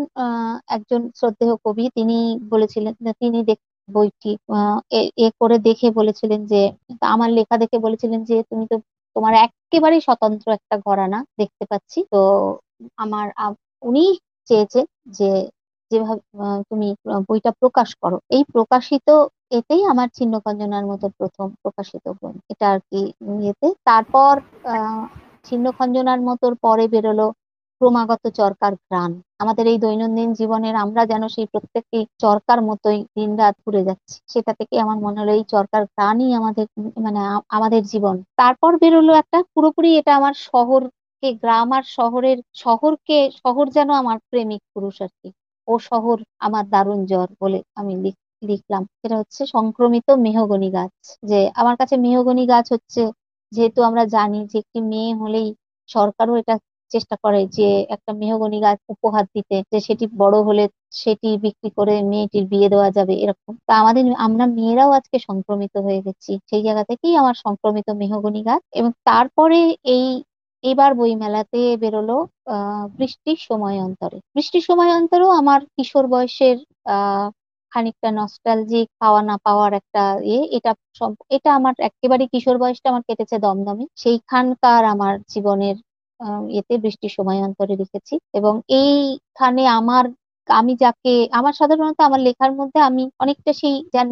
একজন 0.75 1.01
শ্রদ্ধেয় 1.19 1.55
কবি 1.65 1.85
তিনি 1.97 2.17
বলেছিলেন 2.53 2.93
তিনি 3.21 3.39
বইটি 3.89 4.31
এ 5.17 5.27
করে 5.39 5.57
দেখে 5.59 5.87
বলেছিলেন 5.91 6.41
যে, 6.45 6.61
আমার 7.07 7.29
লেখা 7.31 7.55
দেখে 7.57 7.77
বলেছিলেন 7.79 8.19
যে, 8.23 8.37
তুমি 8.49 8.65
তো 8.67 8.75
তোমার 9.15 9.33
একেবারেই 9.45 10.01
স্বতন্ত্র 10.01 10.47
একটা 10.51 10.75
ঘরানা 10.85 11.19
দেখতে 11.37 11.63
পাচ্ছি। 11.65 11.99
তো 12.11 12.19
আমার 12.97 13.25
উনি 13.83 14.03
চেয়েছে 14.47 14.79
যে, 15.11 15.31
যেভাবে 15.91 16.21
তুমি 16.69 16.87
বইটা 17.27 17.51
প্রকাশ 17.61 17.89
করো। 17.95 18.17
এই 18.29 18.43
প্রকাশিত, 18.53 19.07
এতেই 19.51 19.83
আমার 19.85 20.07
ছিন্নখঞ্জনার 20.17 20.85
মতো 20.85 21.05
প্রথম 21.17 21.47
প্রকাশিত 21.63 22.05
বই। 22.19 22.33
এটা 22.49 22.65
আর 22.73 22.79
কি 22.89 23.01
ইয়েতে। 23.39 23.67
তারপর, 23.85 24.33
আহ, 24.67 25.03
ছিন্ন 25.45 25.65
ছিন্নখঞ্জনার 25.67 26.19
মতোর 26.21 26.53
পরে 26.63 26.85
বেরোলো 26.87 27.27
ক্রমাগত 27.81 28.23
চরকার 28.39 28.73
ঘ্রাণ 28.81 29.11
আমাদের 29.39 29.65
এই 29.67 29.77
দৈনন্দিন 29.79 30.29
জীবনের 30.39 30.75
আমরা 30.83 31.01
যেন 31.11 31.23
সেই 31.35 31.47
প্রত্যেকটি 31.53 31.99
চরকার 32.19 32.59
মতোই 32.69 32.99
দিন 33.15 33.29
রাত 33.37 33.55
ঘুরে 33.65 33.81
যাচ্ছি। 33.87 34.15
সেটা 34.33 34.51
থেকে 34.59 34.75
আমার 34.83 34.97
মনে 35.05 35.17
হলো 35.21 35.31
এই 35.37 35.43
চরকার 35.53 35.83
ঘ্রাণই 35.93 36.29
আমাদের 36.39 36.65
মানে 37.05 37.19
আমাদের 37.49 37.81
জীবন। 37.91 38.15
তারপর 38.39 38.71
বেরোলো 38.81 39.11
একটা 39.21 39.39
পুরোপুরি 39.53 39.89
এটা 39.99 40.11
আমার 40.19 40.35
শহরকে, 40.47 41.29
গ্রাম 41.43 41.69
আর 41.77 41.83
শহরের, 41.97 42.37
শহরকে, 42.55 43.17
শহর 43.41 43.65
যেন 43.77 43.89
আমার 44.01 44.17
প্রেমিক 44.29 44.61
পুরুষ 44.73 44.95
আর 45.05 45.11
কি। 45.19 45.29
ও 45.67 45.73
শহর 45.89 46.17
আমার 46.47 46.63
দারুণ 46.73 46.99
জ্বর 47.05 47.29
বলে 47.41 47.59
আমি 47.75 47.93
লিখলাম। 48.49 48.83
সেটা 48.99 49.15
হচ্ছে 49.21 49.41
সংক্রমিত 49.55 50.07
মেহগনি 50.25 50.69
গাছ। 50.75 50.93
যে 51.23 51.39
আমার 51.55 51.75
কাছে 51.81 51.95
মেহগনি 52.05 52.43
গাছ 52.47 52.65
হচ্ছে, 52.75 53.01
যেহেতু 53.51 53.79
আমরা 53.89 54.03
জানি 54.15 54.39
যে 54.51 54.57
একটি 54.63 54.79
মেয়ে 54.91 55.11
হলেই 55.21 55.47
সরকারও 55.89 56.33
এটা 56.41 56.55
চেষ্টা 56.93 57.15
করে 57.23 57.39
যে 57.57 57.67
একটা 57.95 58.11
মেহগনি 58.21 58.59
গাছ 58.65 58.79
উপহার 58.93 59.25
দিতে, 59.35 59.55
যে 59.71 59.77
সেটি 59.87 60.05
বড় 60.21 60.37
হলে 60.47 60.63
সেটি 60.95 61.29
বিক্রি 61.45 61.69
করে 61.77 61.93
মেয়েটির 62.11 62.45
বিয়ে 62.51 62.71
দেওয়া 62.73 62.89
যাবে 62.97 63.13
এরকম। 63.23 63.53
তা 63.67 63.73
আমাদের, 63.81 64.03
আমরা 64.27 64.45
মেয়েরাও 64.57 64.91
আজকে 64.99 65.17
সংক্রমিত 65.27 65.75
হয়ে 65.85 66.01
গেছি। 66.05 66.31
সেই 66.49 66.61
জায়গা 66.67 66.83
থেকেই 66.89 67.13
আমার 67.21 67.35
সংক্রমিত 67.45 67.87
মেহগনি 68.01 68.41
গাছ 68.47 68.61
এবং 68.79 68.91
তারপরে 69.09 69.59
এই, 69.95 70.05
এবার 70.63 70.91
বই 70.99 71.13
মেলাতে 71.23 71.59
বেরোলো 71.83 72.17
বৃষ্টির 72.97 73.39
সময় 73.49 73.77
অন্তরে। 73.87 74.17
বৃষ্টির 74.35 74.63
সময় 74.69 74.91
অন্তরেও 74.99 75.31
আমার 75.41 75.59
কিশোর 75.75 76.05
বয়সের 76.13 76.57
আহ 76.93 77.27
খানিকটা 77.71 78.09
নস্টালজিক 78.19 78.87
পাওয়া 79.01 79.21
না 79.29 79.35
পাওয়ার 79.45 79.71
একটা 79.79 80.03
ইয়ে 80.29 80.41
এটা 80.57 80.71
এটা 81.35 81.49
আমার 81.59 81.73
একেবারে 81.89 82.23
কিশোর 82.33 82.57
বয়সটা 82.61 82.87
আমার 82.91 83.03
কেটেছে 83.07 83.35
দমদমে। 83.45 83.85
সেইখানকার 84.01 84.81
আমার 84.93 85.13
জীবনের 85.33 85.75
এতে 86.59 86.73
বৃষ্টির 86.83 87.13
সময় 87.17 87.39
অন্তরে 87.41 87.75
লিখেছি 87.75 88.15
এবং 88.33 88.53
এইখানে 88.79 89.61
আমার, 89.79 90.05
আমি 90.47 90.73
যাকে, 90.77 91.09
আমার 91.31 91.53
সাধারণত 91.59 91.97
আমার 92.01 92.21
লেখার 92.27 92.51
মধ্যে 92.59 92.79
আমি 92.89 93.03
অনেকটা 93.19 93.51
সেই 93.53 93.75
যেন 93.95 94.11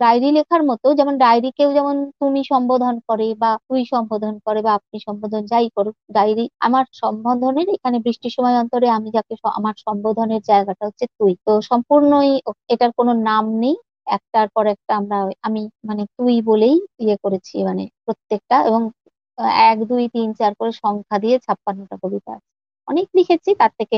ডায়েরি 0.00 0.30
লেখার 0.36 0.62
মতো, 0.70 0.86
যেমন 0.98 1.14
ডায়েরি 1.22 1.50
কেউ 1.58 1.70
যেমন 1.74 1.96
তুমি 2.20 2.40
সম্বোধন 2.52 2.94
করে 3.08 3.28
বা 3.42 3.50
তুই 3.68 3.82
সম্বোধন 3.92 4.34
করে 4.46 4.60
বা 4.62 4.72
আপনি 4.78 4.96
সম্বোধন 5.06 5.42
যাই 5.52 5.66
করুক 5.76 5.96
ডায়েরি 6.12 6.44
আমার 6.60 6.84
সম্বোধনের 7.02 7.68
এখানে 7.76 7.96
বৃষ্টির 8.04 8.32
সময় 8.36 8.56
অন্তরে 8.62 8.88
আমি 8.96 9.08
যাকে 9.16 9.34
আমার 9.58 9.74
সম্বোধনের 9.86 10.42
জায়গাটা 10.50 10.82
হচ্ছে 10.88 11.04
তুই। 11.18 11.32
তো 11.46 11.52
সম্পূর্ণই 11.70 12.30
এটার 12.68 12.90
কোনো 12.98 13.12
নাম 13.28 13.44
নেই। 13.62 13.76
একটার 14.10 14.48
পর 14.54 14.64
একটা 14.74 14.92
আমরা 15.00 15.16
আমি 15.46 15.60
মানে 15.88 16.02
তুই 16.18 16.34
বলেই 16.42 16.74
ইয়ে 17.02 17.16
করেছি 17.24 17.56
মানে 17.68 17.84
প্রত্যেকটা। 18.04 18.56
এবং 18.68 18.80
এক 19.68 19.78
দুই 19.90 20.04
তিন 20.14 20.28
চার 20.40 20.52
করে 20.58 20.72
সংখ্যা 20.82 21.16
দিয়ে 21.24 21.36
ছাপ্পান্নটা 21.46 21.96
কবিতা 22.02 22.30
আছে। 22.36 22.48
অনেক 22.88 23.06
লিখেছি 23.18 23.50
তার 23.60 23.72
থেকে 23.80 23.96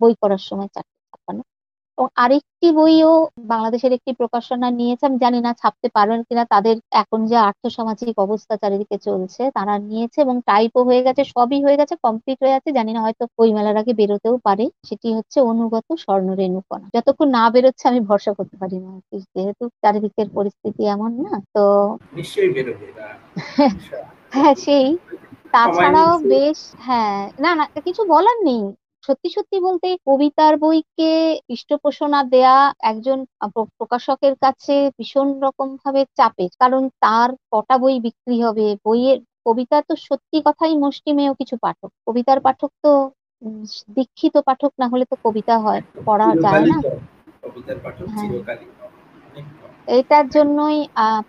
বই 0.00 0.12
পড়ার 0.20 0.42
সময় 0.48 0.68
চারটে 0.74 0.96
ছাপ্পান্ন। 1.10 1.40
এবং 1.98 2.08
আরেকটি 2.16 2.68
বইও 2.78 3.12
বাংলাদেশের 3.52 3.92
একটি 3.98 4.10
প্রকাশনা 4.20 4.68
নিয়েছে 4.80 5.04
আমি 5.08 5.18
জানি 5.24 5.38
না 5.46 5.50
ছাপতে 5.60 5.88
পারবেন 5.96 6.20
কিনা 6.28 6.44
তাদের 6.54 6.76
এখন 7.02 7.20
যে 7.30 7.36
আর্থসামাজিক 7.48 8.14
অবস্থা 8.18 8.54
চারিদিকে 8.62 8.96
চলছে 9.06 9.42
তারা 9.56 9.74
নিয়েছে 9.88 10.18
এবং 10.20 10.36
টাইপও 10.48 10.82
হয়ে 10.88 11.02
গেছে 11.06 11.22
সবই 11.34 11.58
হয়ে 11.66 11.76
গেছে 11.80 11.94
কমপ্লিট 12.04 12.38
হয়ে 12.44 12.56
আছে 12.58 12.70
জানি 12.78 12.90
না 12.96 13.00
হয়তো 13.04 13.24
বই 13.38 13.50
মেলার 13.56 13.76
আগে 13.82 13.92
বেরোতেও 14.00 14.36
পারে। 14.46 14.64
সেটি 14.88 15.08
হচ্ছে 15.18 15.38
অনুগত 15.50 15.88
স্বর্ণ 15.96 15.98
স্বর্ণরেণুকণা 16.04 16.86
যতক্ষণ 16.96 17.28
না 17.36 17.44
বেরোচ্ছে 17.54 17.84
আমি 17.88 18.00
ভরসা 18.08 18.32
করতে 18.38 18.56
পারি 18.62 18.76
না 18.84 18.90
যেহেতু 19.34 19.64
চারিদিকের 19.82 20.28
পরিস্থিতি 20.36 20.82
এমন 20.94 21.10
না 21.24 21.34
তো 21.54 21.64
নিশ্চয়ই 22.18 22.50
বেরোবে 22.56 22.86
হ্যাঁ 24.32 24.54
সেই। 24.64 24.86
তাছাড়াও 25.54 26.12
বেশ 26.32 26.58
হ্যাঁ 26.86 27.18
না 27.38 27.50
না 27.58 27.64
কিছু 27.86 28.02
বলার 28.08 28.38
নেই। 28.44 28.62
সত্যি 29.04 29.28
সত্যি 29.36 29.56
বলতে 29.60 29.88
কবিতার 30.06 30.54
বইকে 30.62 31.12
পৃষ্ঠপোষণা 31.46 32.20
দেয়া 32.32 32.56
একজন 32.90 33.18
প্রকাশকের 33.78 34.34
কাছে 34.44 34.74
ভীষণ 34.96 35.28
রকম 35.44 35.68
ভাবে 35.82 36.02
চাপে 36.18 36.46
কারণ 36.60 36.82
তার 37.02 37.30
কটা 37.52 37.76
বই 37.78 37.96
বিক্রি 38.06 38.36
হবে? 38.46 38.66
বইয়ের 38.84 39.18
কবিতা 39.46 39.76
তো 39.88 39.94
সত্যি 40.06 40.38
কথাই 40.46 40.74
মুষ্টিমেয় 40.82 41.32
কিছু 41.40 41.54
পাঠক। 41.64 41.90
কবিতার 42.06 42.38
পাঠক 42.46 42.70
তো 42.84 42.92
দীক্ষিত 43.96 44.34
পাঠক 44.48 44.72
না 44.80 44.86
হলে 44.92 45.04
তো 45.06 45.16
কবিতা 45.24 45.54
হয় 45.64 45.80
পড়া 46.06 46.28
যায় 46.44 46.64
না। 46.64 46.78
কবিতার 47.44 47.78
পাঠক 47.84 48.06
চিরকালই। 48.18 48.66
এটার 49.88 50.26
জন্যই 50.36 50.78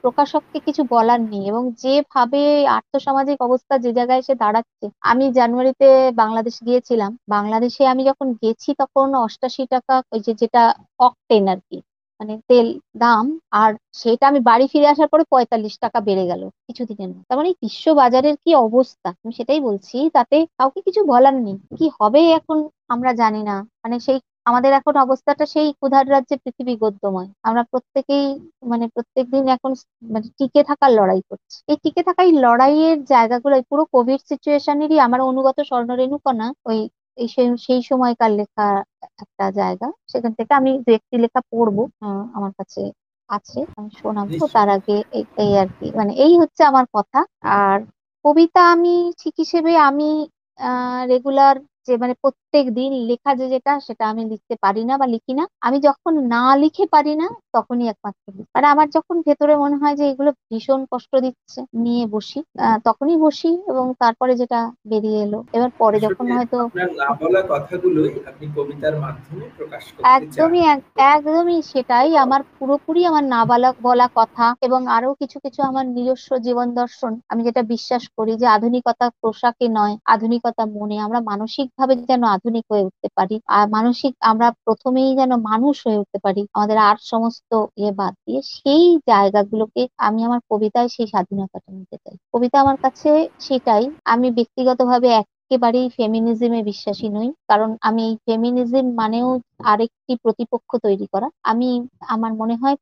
প্রকাশককে 0.04 0.60
কিছু 0.68 0.82
বলার 0.90 1.22
নেই 1.32 1.44
এবং 1.52 1.64
যেভাবে 1.84 2.42
আর্থসামাজিক 2.78 3.38
অবস্থা 3.42 3.74
যে 3.86 3.92
জায়গায় 3.98 4.22
এসে 4.24 4.34
দাঁড়াচ্ছে, 4.36 4.86
আমি 5.12 5.26
জানুয়ারিতে 5.40 5.88
বাংলাদেশ 6.22 6.56
গিয়েছিলাম, 6.68 7.12
বাংলাদেশে 7.30 7.84
আমি 7.88 8.02
যখন 8.10 8.28
গেছি 8.42 8.70
তখন 8.82 9.08
অষ্টাশি 9.26 9.64
টাকা, 9.74 9.96
ওই 10.14 10.20
যে 10.26 10.32
যেটা 10.42 10.62
অকটেন 11.00 11.46
আর 11.54 11.60
কি 11.70 11.78
মানে 12.20 12.34
তেল 12.50 12.68
দাম, 12.98 13.26
আর 13.62 13.72
সেটা 14.02 14.26
আমি 14.32 14.40
বাড়ি 14.50 14.66
ফিরে 14.72 14.88
আসার 14.94 15.10
পরে 15.14 15.24
পঁয়তাল্লিশ 15.34 15.74
টাকা 15.84 16.00
বেড়ে 16.08 16.26
গেল 16.32 16.42
কিছুদিনের 16.68 17.10
মধ্যে। 17.10 17.28
তার 17.30 17.38
মানে 17.40 17.52
বিশ্ব 17.64 17.86
বাজারের 18.02 18.36
কি 18.44 18.52
অবস্থা? 18.68 19.10
আমি 19.24 19.34
সেটাই 19.40 19.62
বলছি, 19.68 19.98
তাতে 20.16 20.36
কাউকে 20.60 20.80
কিছু 20.88 21.02
বলার 21.12 21.36
নেই। 21.46 21.58
কি 21.78 21.86
হবে 22.00 22.22
এখন 22.40 22.58
আমরা 22.94 23.12
জানি 23.22 23.42
না। 23.50 23.56
মানে 23.84 23.96
সেই 24.06 24.20
আমাদের 24.46 24.72
এখন 24.74 24.96
অবস্থাটা 25.06 25.46
সেই 25.54 25.70
ক্ষুধার 25.74 26.06
রাজ্যে 26.14 26.36
পৃথিবী 26.44 26.74
গদ্যময়। 26.84 27.30
আমরা 27.48 27.64
প্রত্যেকেই 27.72 28.26
মানে 28.72 28.86
প্রত্যেক 28.96 29.26
দিন 29.34 29.44
এখন 29.56 29.72
মানে 30.14 30.28
টিকে 30.38 30.62
থাকার 30.70 30.92
লড়াই 30.98 31.22
করছি। 31.30 31.58
এই 31.72 31.78
টিকে 31.84 32.02
থাকা 32.08 32.22
এই 32.28 32.34
লড়াইয়ের 32.44 32.98
জায়গাগুলো 33.14 33.56
পুরো 33.72 33.84
কোভিড 33.96 34.20
সিচুয়েশনেরই 34.32 34.98
আমার 35.08 35.22
অনুগত 35.30 35.58
স্বর্ণরেণুকণা 35.70 36.48
ওই 36.70 36.80
এই 37.18 37.28
সেই 37.66 37.82
সময়কার 37.90 38.32
লেখা 38.40 38.66
একটা 39.22 39.46
জায়গা। 39.60 39.88
সেখান 40.12 40.32
থেকে 40.40 40.52
আমি 40.60 40.72
দু 40.86 40.90
একটি 41.00 41.16
লেখা 41.24 41.42
পড়ব 41.52 41.78
আমার 42.38 42.52
কাছে 42.60 42.82
আছে 43.30 43.60
আমি 43.78 43.90
শোনাবো। 44.02 44.46
তার 44.56 44.70
আগে 44.78 44.96
এই 45.44 45.52
আর 45.62 45.70
কি 45.78 45.88
মানে 46.00 46.12
এই 46.26 46.34
হচ্ছে 46.42 46.62
আমার 46.72 46.86
কথা। 46.96 47.20
আর 47.60 47.78
কবিতা 48.26 48.62
আমি 48.74 48.94
ঠিক 49.22 49.34
হিসেবে 49.44 49.72
আমি 49.90 50.10
রেগুলার 51.12 51.56
যে 51.88 51.94
মানে 52.04 52.14
প্রত্যেক 52.54 52.76
দিন 52.80 52.94
লেখা 53.10 53.32
যে 53.40 53.46
যেটা 53.54 53.74
সেটা 53.88 54.04
আমি 54.12 54.24
লিখতে 54.32 54.56
পারি 54.64 54.82
না 54.90 54.94
বা 55.02 55.08
লিখি 55.14 55.34
না। 55.34 55.44
আমি 55.68 55.78
যখন 55.88 56.14
না 56.34 56.44
লিখে 56.64 56.86
পারি 56.94 57.14
না 57.22 57.28
তখনই 57.56 57.86
একমাত্র 57.90 58.26
লিখি। 58.30 58.52
মানে 58.56 58.68
আমার 58.74 58.88
যখন 58.96 59.16
ভেতরে 59.28 59.54
মনে 59.64 59.78
হয় 59.82 59.96
যে 60.00 60.06
এগুলো 60.12 60.32
ভীষণ 60.44 60.82
কষ্ট 60.92 61.12
দিচ্ছে 61.26 61.60
নিয়ে 61.84 62.04
বসি 62.14 62.40
তখনই 62.88 63.18
বসি 63.26 63.52
এবং 63.72 63.86
তারপরে 64.02 64.34
যেটা 64.42 64.60
বেরিয়ে 64.92 65.20
এলো। 65.26 65.40
এবার 65.56 65.72
পরে 65.82 65.98
যখন 66.06 66.26
হয়তো 66.36 66.58
আপনি 68.24 68.46
কবিতার 68.56 68.96
মাধ্যমে 69.04 69.46
প্রকাশ 69.58 69.84
একদমই 70.16 70.62
একদমই 71.14 71.60
সেটাই 71.72 72.10
আমার 72.24 72.42
পুরোপুরি 72.58 73.02
আমার 73.10 73.24
না 73.34 73.42
বলা 73.52 73.70
বলা 73.88 74.08
কথা 74.20 74.46
এবং 74.68 74.82
আরও 74.98 75.10
কিছু 75.22 75.38
কিছু 75.46 75.60
আমার 75.70 75.86
নিজস্ব 75.98 76.30
জীবন 76.46 76.68
দর্শন। 76.80 77.12
আমি 77.32 77.42
যেটা 77.48 77.62
বিশ্বাস 77.74 78.04
করি 78.18 78.34
যে 78.42 78.48
আধুনিকতা 78.56 79.06
পোশাকে 79.22 79.66
নয় 79.78 79.96
আধুনিকতা 80.14 80.64
মনে। 80.78 80.96
আমরা 81.06 81.20
মানসিক 81.32 81.68
ভাবে 81.80 81.94
যেন 82.10 82.24
আধুনিক 82.46 82.66
হয়ে 82.72 82.84
উঠতে 82.84 83.08
পারি। 83.18 83.36
আর 83.50 83.66
মানসিক 83.70 84.14
আমরা 84.24 84.48
প্রথমেই 84.66 85.10
যেন 85.20 85.32
মানুষ 85.50 85.76
হয়ে 85.86 86.00
উঠতে 86.00 86.20
পারি। 86.26 86.42
আমাদের 86.54 86.78
আর 86.84 86.98
সমস্ত 87.06 87.52
ইয়ে 87.78 87.92
বাদ 87.94 88.14
দিয়ে 88.26 88.40
সেই 88.54 88.84
জায়গাগুলোকে 89.10 89.82
আমি 90.00 90.20
আমার 90.28 90.42
কবিতায় 90.52 90.90
সেই 90.90 91.08
স্বাধীনতাটা 91.08 91.70
নিতে 91.78 91.98
চাই। 92.04 92.16
কবিতা 92.34 92.58
আমার 92.60 92.78
কাছে 92.84 93.10
সেটাই, 93.40 93.84
আমি 94.06 94.28
ব্যক্তিগতভাবে 94.32 95.10
একেবারেই 95.14 95.88
ফেমিনিজমে 95.98 96.60
বিশ্বাসী 96.64 97.08
নই। 97.10 97.30
কারণ 97.50 97.70
আমি 97.82 98.02
এই 98.10 98.16
ফেমিনিজম 98.26 98.86
মানেও 99.02 99.28
আরেকটি 99.64 100.14
প্রতিপক্ষ 100.24 100.70
তৈরি 100.86 101.08
করা। 101.14 101.28
আমি, 101.44 101.70
আমার 102.08 102.32
মনে 102.34 102.56
হয় 102.56 102.76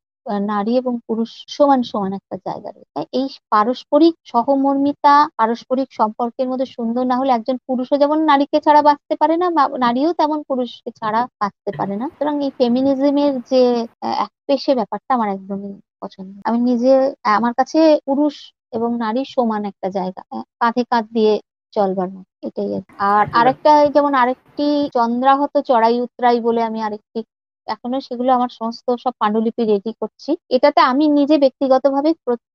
নারী 0.48 0.74
এবং 0.82 0.94
পুরুষ 1.08 1.30
সমান 1.56 1.80
সমান 1.92 2.12
একটা 2.20 2.36
জায়গা 2.48 2.70
রয়েছে। 2.72 3.00
এই 3.20 3.26
পারস্পরিক 3.54 4.14
সহমর্মিতা 4.32 5.14
পারস্পরিক 5.40 5.90
সম্পর্কের 6.00 6.48
মধ্যে 6.52 6.68
সুন্দর 6.76 7.04
না 7.12 7.16
হলে 7.20 7.32
একজন 7.34 7.58
পুরুষও 7.68 7.96
যেমন 7.98 8.20
নারীকে 8.32 8.58
ছাড়া 8.66 8.82
বাঁচতে 8.88 9.14
পারে 9.22 9.36
না 9.42 9.48
নারীও 9.86 10.12
তেমন 10.20 10.40
পুরুষকে 10.50 10.90
ছাড়া 11.00 11.22
বাঁচতে 11.42 11.72
পারে 11.80 11.96
না। 12.02 12.06
সুতরাং 12.12 12.36
এই 12.46 12.52
ফেমিনিজমের 12.60 13.34
যে 13.52 13.62
এক 14.26 14.32
পেশে 14.48 14.72
ব্যাপারটা 14.80 15.12
আমার 15.18 15.30
একদমই 15.30 15.74
পছন্দ 16.02 16.32
আমি 16.48 16.60
নিজে 16.70 16.92
আমার 17.38 17.54
কাছে 17.60 17.80
পুরুষ 18.08 18.36
এবং 18.74 18.90
নারী 19.06 19.22
সমান 19.36 19.62
একটা 19.72 19.88
জায়গা 19.98 20.22
কাঁধে 20.62 20.84
কাঁধ 20.92 21.06
দিয়ে 21.18 21.34
চলবার 21.74 22.10
মতো 22.16 22.32
এটাই 22.48 22.70
আর 23.12 23.24
আরেকটা 23.40 23.72
যেমন 23.96 24.14
আরেকটি 24.22 24.68
চন্দ্রাহত 24.98 25.54
চড়াই 25.70 25.96
উতরাই 26.06 26.38
বলে 26.48 26.62
আমি 26.70 26.80
আরেকটি 26.88 27.20
এখনও 27.68 28.00
সেগুলো 28.08 28.30
আমার 28.38 28.52
সমস্ত 28.60 28.88
সব 29.04 29.14
পাণ্ডুলিপি 29.22 29.64
রেডি 29.66 29.92
করছি। 30.02 30.32
এটাতে 30.56 30.80
আমি 30.92 31.06
নিজে 31.20 31.36
ব্যক্তিগতভাবে 31.44 32.10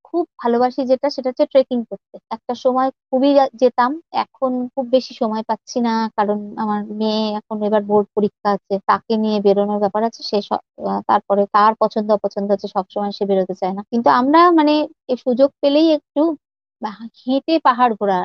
খুব 0.08 0.24
ভালোবাসি 0.42 0.80
যেটা, 0.90 1.06
সেটা 1.14 1.28
হচ্ছে 1.30 1.46
ট্রেকিং 1.52 1.78
করতে। 1.90 2.16
একটা 2.36 2.54
সময় 2.64 2.88
খুবই 3.08 3.30
যেতাম, 3.62 3.90
এখন 4.24 4.52
খুব 4.74 4.84
বেশি 4.96 5.12
সময় 5.20 5.42
পাচ্ছি 5.50 5.78
না, 5.86 5.94
কারণ 6.18 6.38
আমার 6.62 6.80
মেয়ে 7.00 7.24
এখন 7.40 7.56
এবার 7.68 7.82
বোর্ড 7.90 8.06
পরীক্ষা 8.16 8.48
আছে, 8.56 8.74
তাকে 8.90 9.14
নিয়ে 9.22 9.38
বেরোনোর 9.46 9.80
ব্যাপার 9.84 10.02
আছে, 10.08 10.20
সে 10.30 10.38
তারপরে 11.10 11.42
তার 11.56 11.72
পছন্দ 11.82 12.08
অপছন্দ 12.18 12.48
আছে 12.56 12.66
সবসময় 12.76 13.12
সে 13.18 13.24
বেরোতে 13.30 13.54
চায় 13.60 13.74
না। 13.76 13.82
কিন্তু 13.92 14.08
আমরা 14.20 14.40
মানে 14.58 14.74
সুযোগ 15.24 15.50
পেলেই 15.62 15.88
একটু 15.98 16.22
হেঁটে 17.22 17.54
পাহাড় 17.66 17.92
ঘোরা 18.00 18.18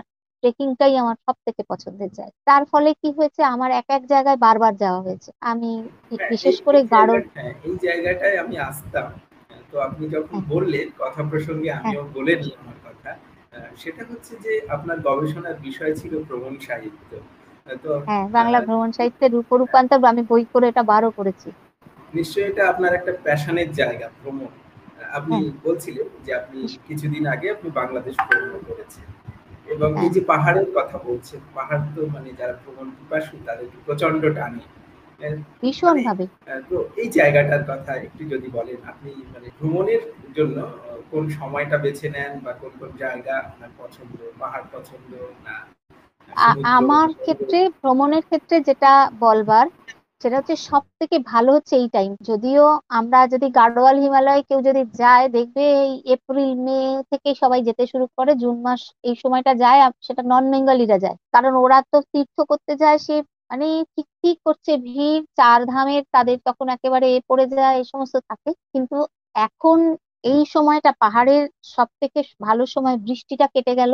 ট্রেকিংটাই 0.44 0.94
আমার 0.98 1.18
সব 1.26 1.36
থেকে 1.46 1.62
পছন্দের 1.64 2.12
জায়গা। 2.14 2.38
তার 2.46 2.64
ফলে 2.66 2.90
কি 3.02 3.10
হয়েছে 3.18 3.42
আমার 3.46 3.72
এক 3.72 3.88
এক 3.90 4.04
জায়গায় 4.06 4.38
বারবার 4.38 4.74
যাওয়া 4.76 5.02
হয়েছে। 5.02 5.30
আমি 5.42 5.72
হ্যাঁ, 6.10 6.30
বিশেষ 6.30 6.56
করে 6.62 6.80
গাঢ় 6.94 7.12
হ্যাঁ 7.36 7.54
এই 7.64 7.76
জায়গাটায় 7.78 8.36
আমি 8.38 8.56
আসতাম। 8.70 9.08
তো 9.72 9.76
আপনি 9.82 10.04
যখন 10.10 10.36
হ্যাঁ। 10.36 10.50
বললেন 10.50 10.88
কথা 11.00 11.22
প্রসঙ্গে 11.24 11.70
আমিও। 11.72 12.04
বলে 12.14 12.34
নিই 12.36 12.54
আমার 12.62 12.78
কথা 12.86 13.10
সেটা 13.78 14.04
হচ্ছে 14.12 14.34
যে 14.46 14.54
আপনার 14.70 14.98
গবেষণার 15.00 15.58
বিষয় 15.62 15.94
ছিল 15.96 16.14
ভ্রমণ 16.28 16.54
সাহিত্য। 16.60 17.12
তো 17.84 17.92
হ্যাঁ 18.08 18.26
বাংলা 18.30 18.60
ভ্রমণ 18.62 18.90
সাহিত্যের 18.92 19.32
রূপান্তর 19.52 20.00
আমি 20.06 20.24
বই 20.30 20.44
করে 20.54 20.66
এটা 20.68 20.84
বারো 20.84 21.10
করেছি। 21.12 21.50
নিশ্চয়ই 22.14 22.48
এটা 22.48 22.64
আপনার 22.70 22.92
একটা 22.94 23.12
প্যাশনের 23.24 23.70
জায়গা 23.72 24.08
ভ্রমণ। 24.20 24.52
আপনি 25.14 25.36
বলছিলেন 25.64 26.08
যে 26.26 26.32
আপনি 26.34 26.60
কিছুদিন 26.88 27.24
আগে 27.28 27.48
আপনি 27.52 27.70
বাংলাদেশ 27.72 28.16
ভ্রমণ 28.28 28.60
করেছেন। 28.70 29.06
এবং 29.68 29.90
এই 30.04 30.10
যে 30.16 30.22
পাহাড়ের 30.32 30.68
কথা 30.78 30.98
বলছেন 31.08 31.40
পাহাড় 31.56 31.84
তো 31.96 32.02
মানে 32.16 32.30
যারা 32.40 32.54
ভ্রমণ 32.62 32.88
পিপাসু 32.98 33.34
তাদের 33.48 33.68
প্রচণ্ড 33.86 34.22
টানে। 34.38 34.64
ভীষণ 35.62 35.88
মানে, 35.90 36.02
ভাবে 36.08 36.26
তো 36.70 36.78
এই 36.96 37.10
জায়গাটার 37.18 37.64
কথা 37.68 37.92
একটু 38.06 38.22
যদি 38.24 38.48
বলেন 38.58 38.80
আপনি 38.92 39.12
মানে 39.34 39.48
ভ্রমণের 39.58 40.04
জন্য 40.38 40.58
কোন 41.12 41.24
সময়টা 41.40 41.78
বেছে 41.78 42.08
নেন 42.10 42.34
বা 42.46 42.52
কোন 42.54 42.72
কোন 42.80 42.92
জায়গা 43.04 43.34
আপনার 43.44 43.72
পছন্দ 43.78 44.18
পাহাড় 44.40 44.66
পছন্দ 44.72 45.12
না? 45.48 45.56
আমার 46.78 47.08
ক্ষেত্রে 47.24 47.60
ভ্রমণের 47.80 48.24
ক্ষেত্রে 48.30 48.56
যেটা 48.68 48.92
বলবার 49.20 49.68
সেটা 50.22 50.36
হচ্ছে 50.40 50.56
সব 50.70 50.84
থেকে 51.00 51.16
ভালো 51.32 51.50
হচ্ছে 51.56 51.74
এই 51.82 51.88
টাইম 51.96 52.12
যদিও 52.30 52.64
আমরা 53.00 53.20
যদি 53.34 53.48
গাড়োয়াল 53.60 53.98
হিমালয় 54.04 54.42
কেউ 54.50 54.60
যদি 54.70 54.82
যায়, 55.02 55.26
দেখবে 55.38 55.64
এই 55.84 55.94
এপ্রিল, 56.16 56.52
মে 56.66 56.78
থেকে 57.12 57.30
সবাই 57.42 57.62
যেতে 57.68 57.84
শুরু 57.92 58.06
করে, 58.18 58.32
জুন 58.44 58.56
মাস 58.66 58.82
এই 59.10 59.16
সময়টা 59.24 59.54
যায় 59.64 59.80
সেটা 60.08 60.22
নন 60.32 60.44
বেঙ্গলিরা 60.54 60.98
যায়। 61.06 61.18
কারণ 61.36 61.54
ওরা 61.64 61.78
তো 61.92 61.98
তীর্থ 62.14 62.38
করতে 62.52 62.74
যায়, 62.82 62.98
সে 63.06 63.16
মানে 63.52 63.66
ঠিক 63.94 64.08
ঠিক 64.22 64.38
করছে 64.48 64.72
ভিড়, 64.88 65.24
চার 65.40 65.60
ধামের 65.72 66.04
তাদের 66.16 66.38
তখন 66.48 66.68
একেবারে 66.76 67.06
এ 67.16 67.20
পড়ে 67.30 67.46
যায় 67.54 67.76
এই 67.80 67.86
সমস্ত 67.94 68.16
থাকে। 68.30 68.52
কিন্তু 68.74 68.98
এখন 69.48 69.80
এই 70.24 70.42
সময়টা 70.56 70.92
পাহাড়ের 71.04 71.44
সব 71.76 71.88
থেকে 72.02 72.20
ভালো 72.48 72.64
সময় 72.76 72.98
বৃষ্টিটা 73.08 73.46
কেটে 73.54 73.74
গেল। 73.82 73.94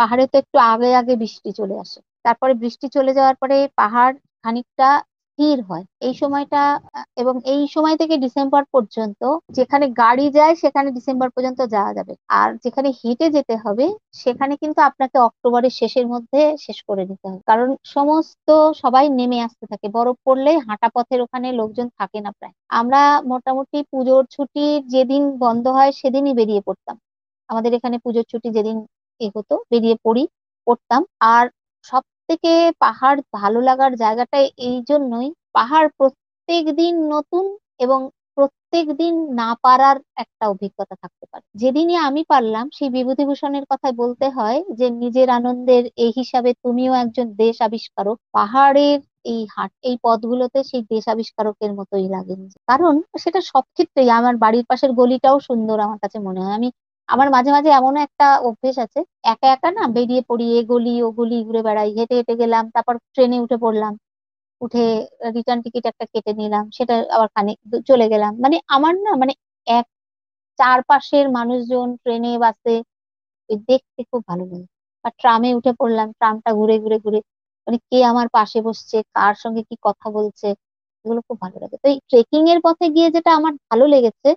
পাহাড়ে 0.00 0.24
তো 0.32 0.36
একটু 0.42 0.56
আগে 0.72 0.90
আগে 1.00 1.14
বৃষ্টি 1.22 1.50
চলে 1.60 1.76
আসে। 1.84 1.98
তারপরে 2.24 2.52
বৃষ্টি 2.62 2.86
চলে 2.96 3.12
যাওয়ার 3.18 3.36
পরে 3.42 3.56
পাহাড় 3.80 4.14
খানিকটা 4.42 4.88
স্থির 5.38 5.58
হয়। 5.68 5.84
এই 6.00 6.14
সময়টা, 6.14 6.62
এবং 7.16 7.34
এই 7.52 7.62
সময় 7.66 7.96
থেকে 8.00 8.14
ডিসেম্বর 8.24 8.62
পর্যন্ত 8.74 9.20
যেখানে 9.50 9.86
গাড়ি 9.98 10.26
যায়, 10.30 10.54
সেখানে 10.62 10.88
ডিসেম্বর 10.90 11.28
পর্যন্ত 11.34 11.60
যাওয়া 11.74 11.92
যাবে। 11.98 12.12
আর 12.34 12.48
যেখানে 12.64 12.88
হেঁটে 13.00 13.26
যেতে 13.36 13.54
হবে, 13.64 13.86
সেখানে 14.22 14.54
কিন্তু 14.62 14.80
আপনাকে 14.80 15.16
অক্টোবরের 15.20 15.72
শেষের 15.80 16.06
মধ্যে 16.12 16.40
শেষ 16.64 16.78
করে 16.88 17.02
নিতে 17.10 17.26
হবে। 17.28 17.42
কারণ 17.50 17.68
সমস্ত 17.94 18.48
সবাই 18.82 19.04
নেমে 19.18 19.38
আসতে 19.40 19.64
থাকে। 19.72 19.86
বরফ 19.96 20.16
পড়লে 20.26 20.52
হাঁটা 20.66 20.88
পথের 20.94 21.20
ওখানে 21.20 21.48
লোকজন 21.52 21.86
থাকে 21.98 22.18
না 22.20 22.30
প্রায়। 22.32 22.54
আমরা 22.80 23.00
মোটামুটি 23.32 23.78
পুজোর 23.92 24.22
ছুটি 24.30 24.64
যেদিন 24.88 25.22
বন্ধ 25.38 25.64
হয়, 25.68 25.92
সেদিনই 25.92 26.34
বেরিয়ে 26.34 26.62
পড়তাম। 26.68 26.96
আমাদের 27.50 27.70
এখানে 27.78 27.96
পুজোর 28.04 28.24
ছুটি 28.32 28.48
যেদিন 28.50 28.76
এ 29.20 29.28
হতো, 29.36 29.54
বেরিয়ে 29.72 29.96
পড়ি, 30.04 30.24
পড়তাম। 30.66 31.02
আর 31.32 31.44
সব 31.84 32.02
থেকে 32.28 32.52
পাহাড় 32.78 33.18
ভালো 33.34 33.58
লাগার 33.60 33.92
জায়গাটা 33.96 34.38
এই 34.60 34.76
জন্যই। 34.90 35.28
পাহাড় 35.52 35.88
প্রত্যেক 35.98 36.64
দিন 36.78 36.94
নতুন 37.08 37.44
এবং 37.80 38.00
প্রত্যেক 38.38 38.86
দিন 39.00 39.14
না 39.34 39.50
পারার 39.64 39.96
একটা 40.16 40.44
অভিজ্ঞতা 40.48 40.94
থাকতে 41.02 41.24
পারে। 41.32 41.44
যেদিনই 41.54 41.96
আমি 42.08 42.22
পারলাম, 42.28 42.64
সেই 42.74 42.90
বিভূতিভূষণের 42.90 43.64
কথায় 43.70 43.94
বলতে 44.02 44.26
হয় 44.30 44.58
যে, 44.78 44.86
নিজের 45.02 45.28
আনন্দের 45.30 45.84
এই 45.96 46.12
হিসাবে 46.16 46.50
তুমিও 46.64 46.92
একজন 46.94 47.26
দেশ 47.36 47.56
আবিষ্কারক। 47.60 48.16
পাহাড়ের 48.32 48.98
এই 49.24 49.42
হাট, 49.54 49.72
এই 49.82 49.96
পথগুলোতে 50.02 50.58
সেই 50.70 50.82
দেশ 50.92 51.04
আবিষ্কারকের 51.08 51.72
মতোই 51.78 52.06
লাগে 52.08 52.34
কারণ 52.68 52.94
সেটা 53.18 53.40
সব 53.52 53.64
ক্ষেত্রেই, 53.74 54.08
আমার 54.18 54.34
বাড়ির 54.36 54.64
পাশের 54.70 54.90
গলিটাও 54.92 55.36
সুন্দর 55.48 55.76
আমার 55.80 55.98
কাছে 56.04 56.18
মনে 56.18 56.40
হয়। 56.40 56.54
আমি 56.54 56.68
আমার 57.08 57.28
মাঝে 57.34 57.50
মাঝে 57.56 57.70
এমন 57.72 57.94
একটা 58.06 58.26
অভ্যেস 58.46 58.76
আছে, 58.84 59.00
একা 59.26 59.46
একা 59.54 59.68
না 59.70 59.84
বেরিয়ে 59.96 60.22
পড়ি 60.30 60.44
এ 60.58 60.60
গলি 60.70 60.94
ও 61.02 61.08
গলি 61.18 61.36
ঘুরে 61.46 61.60
বেড়াই, 61.68 61.88
হেঁটে 61.96 62.14
হেঁটে 62.18 62.34
গেলাম, 62.42 62.64
তারপর 62.74 62.94
ট্রেনে 63.14 63.36
উঠে 63.44 63.56
পড়লাম, 63.64 63.92
উঠে 64.60 64.84
রিটার্ন 65.36 65.60
টিকিট 65.64 65.84
একটা 65.92 66.06
কেটে 66.12 66.32
নিলাম, 66.40 66.64
সেটা 66.78 66.94
আবার 67.16 67.28
খানিক 67.36 67.58
চলে 67.88 68.06
গেলাম। 68.12 68.32
মানে 68.44 68.56
আমার 68.76 68.94
না 69.04 69.12
মানে 69.22 69.32
এক 69.66 69.86
চারপাশের 70.58 71.26
মানুষজন 71.38 71.88
ট্রেনে, 72.02 72.32
বাসে 72.44 72.74
দেখতে 73.68 74.00
খুব 74.10 74.22
ভালো 74.30 74.44
লাগে। 74.52 74.66
আর 75.04 75.12
ট্রামে 75.20 75.50
উঠে 75.58 75.72
পড়লাম, 75.80 76.08
ট্রামটা 76.18 76.50
ঘুরে 76.58 76.76
ঘুরে 76.84 76.98
ঘুরে 77.04 77.20
মানে 77.66 77.78
কে 77.90 77.98
আমার 78.12 78.28
পাশে 78.36 78.58
বসছে, 78.68 78.96
কার 79.16 79.34
সঙ্গে 79.42 79.62
কি 79.68 79.76
কথা 79.88 80.06
বলছে, 80.18 80.48
এগুলো 81.04 81.20
খুব 81.28 81.38
ভালো 81.44 81.56
লাগে। 81.62 81.76
তো 81.82 81.88
এই 81.92 81.98
ট্রেকিং 82.10 82.42
এর 82.52 82.60
পথে 82.66 82.86
গিয়ে 82.96 83.08
যেটা 83.16 83.30
আমার 83.38 83.54
ভালো 83.68 83.84
লেগেছে, 83.94 84.28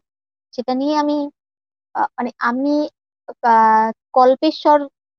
সেটা 0.53 0.73
নিয়ে 0.82 0.95
আমি 1.03 1.17
মানে 2.17 2.31
আমি 2.41 2.73
কল্পেশ্বর 4.13 4.77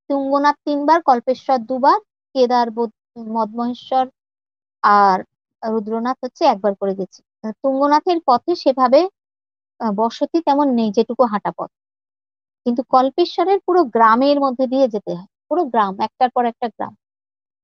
তুঙ্গনাথ 0.09 0.57
তিনবার, 0.65 0.99
কল্পেশ্বর 1.01 1.57
দুবার 1.69 1.99
কেদার 2.35 2.67
মদমহেশ্বর 3.33 4.05
আর 4.83 5.17
রুদ্রনাথ 5.63 6.17
হচ্ছে 6.23 6.43
একবার 6.45 6.73
করে 6.81 6.93
গেছি। 6.99 7.19
তুঙ্গনাথের 7.63 8.19
পথে 8.27 8.53
সেভাবে 8.63 9.01
বসতি 9.79 10.37
তেমন 10.47 10.67
নেই 10.77 10.89
যেটুকু 10.97 11.23
হাঁটা 11.31 11.51
পথ। 11.57 11.69
কিন্তু 12.65 12.81
কল্পেশ্বরের 12.89 13.59
পুরো 13.67 13.81
গ্রামের 13.95 14.37
মধ্যে 14.45 14.65
দিয়ে 14.73 14.87
যেতে 14.87 15.11
হয়। 15.15 15.29
পুরো 15.49 15.63
গ্রাম, 15.73 15.93
একটার 16.07 16.29
পর 16.35 16.43
একটা 16.45 16.67
গ্রাম। 16.75 16.93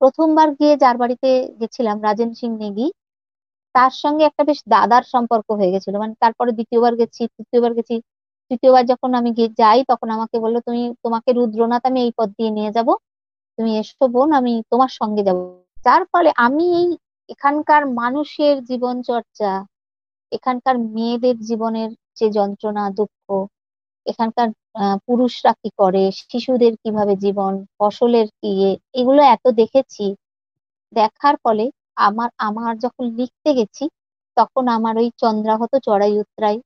প্রথমবার 0.02 0.48
গিয়ে 0.60 0.74
যার 0.84 0.96
বাড়িতে 0.98 1.30
গেছিলাম, 1.62 1.98
রাজেন 2.08 2.32
সিং 2.34 2.52
নেগি, 2.64 2.88
তার 3.76 3.94
সঙ্গে 4.04 4.24
একটা 4.26 4.44
বেশ 4.50 4.60
দাদার 4.68 5.04
সম্পর্ক 5.14 5.48
হয়ে 5.60 5.74
গেছিল। 5.76 5.94
মানে 6.04 6.14
তারপরে 6.24 6.52
দ্বিতীয়বার 6.58 6.94
গেছি, 7.02 7.22
তৃতীয়বার 7.36 7.74
গেছি 7.78 7.96
তৃতীয়বার 8.52 8.84
যখন 8.86 9.10
আমি 9.20 9.30
যাই, 9.62 9.80
তখন 9.92 10.08
আমাকে 10.18 10.36
বলল, 10.40 10.56
তুমি, 10.60 10.82
তোমাকে 11.04 11.30
রুদ্রনাথ 11.32 11.84
আমি 11.90 12.00
এই 12.06 12.12
পথ 12.18 12.30
দিয়ে 12.38 12.52
নিয়ে 12.52 12.72
যাব। 12.72 12.88
তুমি 13.58 13.72
এসো 13.80 14.06
বোন, 14.08 14.30
আমি 14.40 14.54
তোমার 14.72 14.92
সঙ্গে 15.00 15.24
যাব। 15.28 15.38
যার 15.86 16.04
ফলে 16.12 16.30
আমি 16.38 16.66
এই 16.80 16.88
এখানকার 17.30 17.82
মানুষের 18.02 18.56
জীবন 18.64 18.96
চর্চা 19.02 19.52
এখানকার 20.32 20.76
মেয়েদের 20.96 21.36
জীবনের 21.40 21.90
যে 22.20 22.28
যন্ত্রণা, 22.30 22.84
দুঃখ, 22.90 23.26
এখানকার 24.06 24.48
পুরুষরা 25.08 25.52
কি 25.62 25.70
করে, 25.80 26.04
শিশুদের 26.30 26.74
কীভাবে 26.84 27.14
জীবন, 27.16 27.54
ফসলের 27.80 28.28
কি 28.40 28.52
এগুলো 28.94 29.22
এত 29.36 29.46
দেখেছি। 29.62 30.06
দেখার 30.94 31.36
ফলে 31.44 31.66
আমার 32.08 32.30
আমার 32.40 32.74
যখন 32.80 33.04
লিখতে 33.20 33.50
গেছি, 33.54 33.84
তখন 34.38 34.64
আমার 34.68 34.94
ওই 34.98 35.08
চন্দ্রাহত 35.18 35.74
চড়াই 35.88 36.14
উত্তরাই 36.20 36.58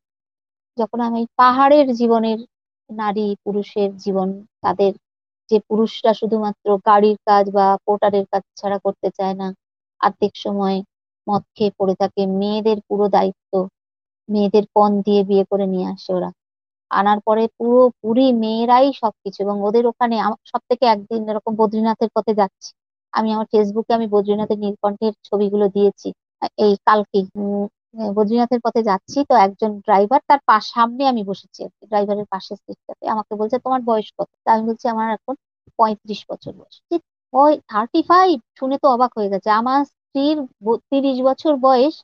যখন 0.77 0.99
আমি 1.01 1.21
পাহাড়ের 1.38 1.88
জীবনের 1.93 2.39
নারী, 2.89 3.27
পুরুষের 3.43 3.89
জীবন, 3.97 4.29
তাদের 4.62 4.91
যে 5.49 5.58
পুরুষরা 5.69 6.12
শুধুমাত্র 6.13 6.67
গাড়ির 6.88 7.17
কাজ 7.27 7.45
বা 7.51 7.67
পোর্টারের 7.86 8.25
কাজ 8.32 8.43
ছাড়া 8.60 8.77
করতে 8.86 9.08
চায় 9.17 9.36
না, 9.36 9.47
আর্ধেক 10.01 10.34
সময় 10.38 10.77
মদ 11.27 11.43
খেয়ে 11.55 11.73
পড়ে 11.79 11.95
থাকে, 12.01 12.21
মেয়েদের 12.39 12.77
পুরো 12.89 13.05
দায়িত্ব, 13.10 13.53
মেয়েদের 14.29 14.65
পণ 14.75 14.91
দিয়ে 15.05 15.21
বিয়ে 15.23 15.45
করে 15.51 15.65
নিয়ে 15.67 15.88
আসে 15.93 16.12
ওরা। 16.13 16.29
আনার 16.91 17.19
পরে 17.27 17.43
পুরো 17.60 17.82
পুরি 18.01 18.27
মেয়েরাই 18.43 18.88
সবকিছু 19.01 19.39
এবং 19.41 19.55
ওদের 19.67 19.84
ওখানে 19.88 20.15
সব 20.45 20.62
থেকে 20.69 20.86
একদিন 20.86 21.21
এরকম 21.29 21.53
বদ্রীনাথের 21.55 22.10
পথে 22.15 22.34
যাচ্ছি। 22.36 22.69
আমি 23.13 23.29
আমার 23.36 23.47
ফেসবুকে 23.53 23.91
আমি 23.93 24.08
বদ্রীনাথের 24.08 24.60
নীলকণ্ঠের 24.60 25.13
ছবিগুলো 25.23 25.65
দিয়েছি। 25.75 26.10
এই 26.60 26.73
কালকে 26.88 27.19
বদ্রীনাথের 28.17 28.62
পথে 28.65 28.82
যাচ্ছি, 28.89 29.17
তো 29.30 29.34
একজন 29.45 29.71
ড্রাইভার 29.86 30.21
তার 30.30 30.41
পাশ 30.49 30.63
সামনে 30.75 31.04
আমি 31.12 31.21
বসেছি 31.32 31.60
ড্রাইভারের 31.89 32.28
পাশের 32.34 32.58
সিটটাতে 32.65 33.06
আমাকে 33.13 33.34
বলছে, 33.39 33.58
তোমার 33.65 33.82
বয়স 33.89 34.08
কত? 34.17 34.30
তা 34.43 34.49
আমি 34.56 34.63
বলছি, 34.69 34.86
আমার 34.93 35.08
এখন 35.17 35.36
পঁয়ত্রিশ 35.80 36.21
বছর 36.32 36.52
বয়স। 36.60 36.75
ওই 37.34 37.52
থার্টি 37.71 38.02
ফাইভ 38.10 38.36
শুনে 38.60 38.75
তো 38.84 38.88
অবাক 38.95 39.12
হয়ে 39.17 39.32
গেছে। 39.34 39.49
আমার 39.62 39.80
স্ত্রীর 39.91 40.38
তিরিশ 40.91 41.17
বছর 41.30 41.54
বয়স, 41.67 41.95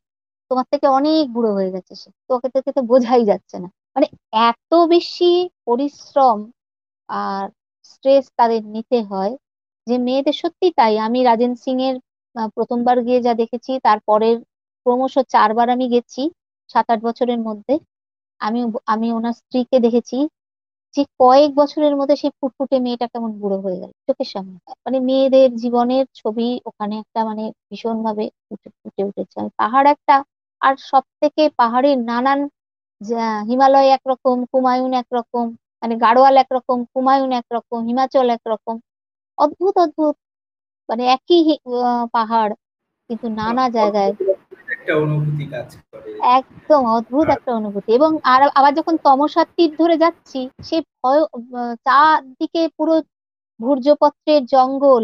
তোমার 0.51 0.65
থেকে 0.73 0.87
অনেক 0.97 1.23
বুড়ো 1.35 1.51
হয়ে 1.57 1.71
গেছে 1.75 1.93
সে। 2.01 2.09
তোকে 2.29 2.47
থেকে 2.55 2.69
তো 2.77 2.81
বোঝাই 2.91 3.23
যাচ্ছে 3.31 3.55
না। 3.63 3.67
মানে 3.95 4.07
এত 4.47 4.71
বেশি 4.93 5.31
পরিশ্রম 5.67 6.37
আর 7.09 7.45
স্ট্রেস 7.91 8.25
তাদের 8.39 8.61
নিতে 8.75 8.97
হয় 9.11 9.33
যে 9.87 9.95
মেয়েদের 10.07 10.35
সত্যি 10.41 10.67
তাই। 10.79 10.93
আমি 11.07 11.19
রাজেন 11.29 11.53
সিং 11.63 11.77
এর 11.87 11.95
প্রথমবার 12.55 12.97
গিয়ে 13.07 13.19
যা 13.25 13.33
দেখেছি, 13.41 13.71
তারপরের 13.87 14.37
ক্রমশ 14.85 15.15
চারবার 15.33 15.67
আমি 15.69 15.85
গেছি 15.93 16.21
সাত 16.69 16.87
আট 16.89 16.99
বছরের 17.03 17.39
মধ্যে। 17.47 17.73
আমি 18.41 18.59
আমি 18.87 19.07
ওনার 19.11 19.35
স্ত্রীকে 19.39 19.77
দেখেছি। 19.85 20.17
যে 20.95 21.03
কয়েক 21.19 21.49
বছরের 21.55 21.93
মধ্যে 21.95 22.15
সেই 22.21 22.31
ফুটফুটে 22.39 22.77
মেয়েটা 22.79 23.07
কেমন 23.13 23.31
বুড়ো 23.39 23.57
হয়ে 23.61 23.77
গেল 23.81 23.91
চোখের 24.07 24.29
সামনে। 24.33 24.55
মানে 24.85 24.97
মেয়েদের 25.07 25.49
জীবনের 25.55 26.05
ছবি 26.15 26.47
ওখানে 26.69 26.95
একটা 27.03 27.19
মানে 27.25 27.43
ভীষণ 27.67 27.97
ভাবে 28.05 28.25
ফুটে 28.77 29.01
উঠেছে। 29.03 29.39
পাহাড় 29.59 29.87
একটা 29.91 30.15
আর 30.61 30.73
সব 30.89 31.03
থেকে 31.21 31.43
পাহাড়ের 31.59 31.97
নানান 32.09 32.39
হিমালয় 33.49 33.89
একরকম 33.95 34.37
কুমায়ুন 34.51 34.91
একরকম 35.01 35.45
মানে 35.81 35.95
গাড়োয়াল 36.03 36.35
একরকম 36.43 36.77
কুমায়ুন 36.93 37.31
একরকম 37.39 37.79
হিমাচল 37.89 38.27
একরকম 38.35 38.75
অদ্ভুত 39.37 39.75
অদ্ভুত। 39.77 40.15
মানে 40.89 41.03
একই 41.15 41.39
পাহাড় 42.13 42.53
কিন্তু 43.09 43.27
নানা 43.39 43.65
জায়গায়। 43.75 44.11
একটা 44.85 45.03
অনুভূতি 45.05 45.45
কাজ 45.53 45.69
করে। 45.91 46.09
একদম 46.37 46.81
অদ্ভুত 46.97 47.27
একটা 47.29 47.51
অনুভূতি। 47.59 47.89
এবং 47.99 48.11
আর 48.33 48.41
আবার 48.59 48.71
যখন 48.79 48.95
তমসার 49.05 49.47
তীর 49.55 49.71
ধরে 49.81 49.95
যাচ্ছি, 50.03 50.39
সে 50.63 50.77
ভয়, 50.99 51.21
চারদিকে 51.87 52.61
পুরো 52.77 52.95
ভূর্জপত্রের 53.59 54.41
জঙ্গল। 54.53 55.03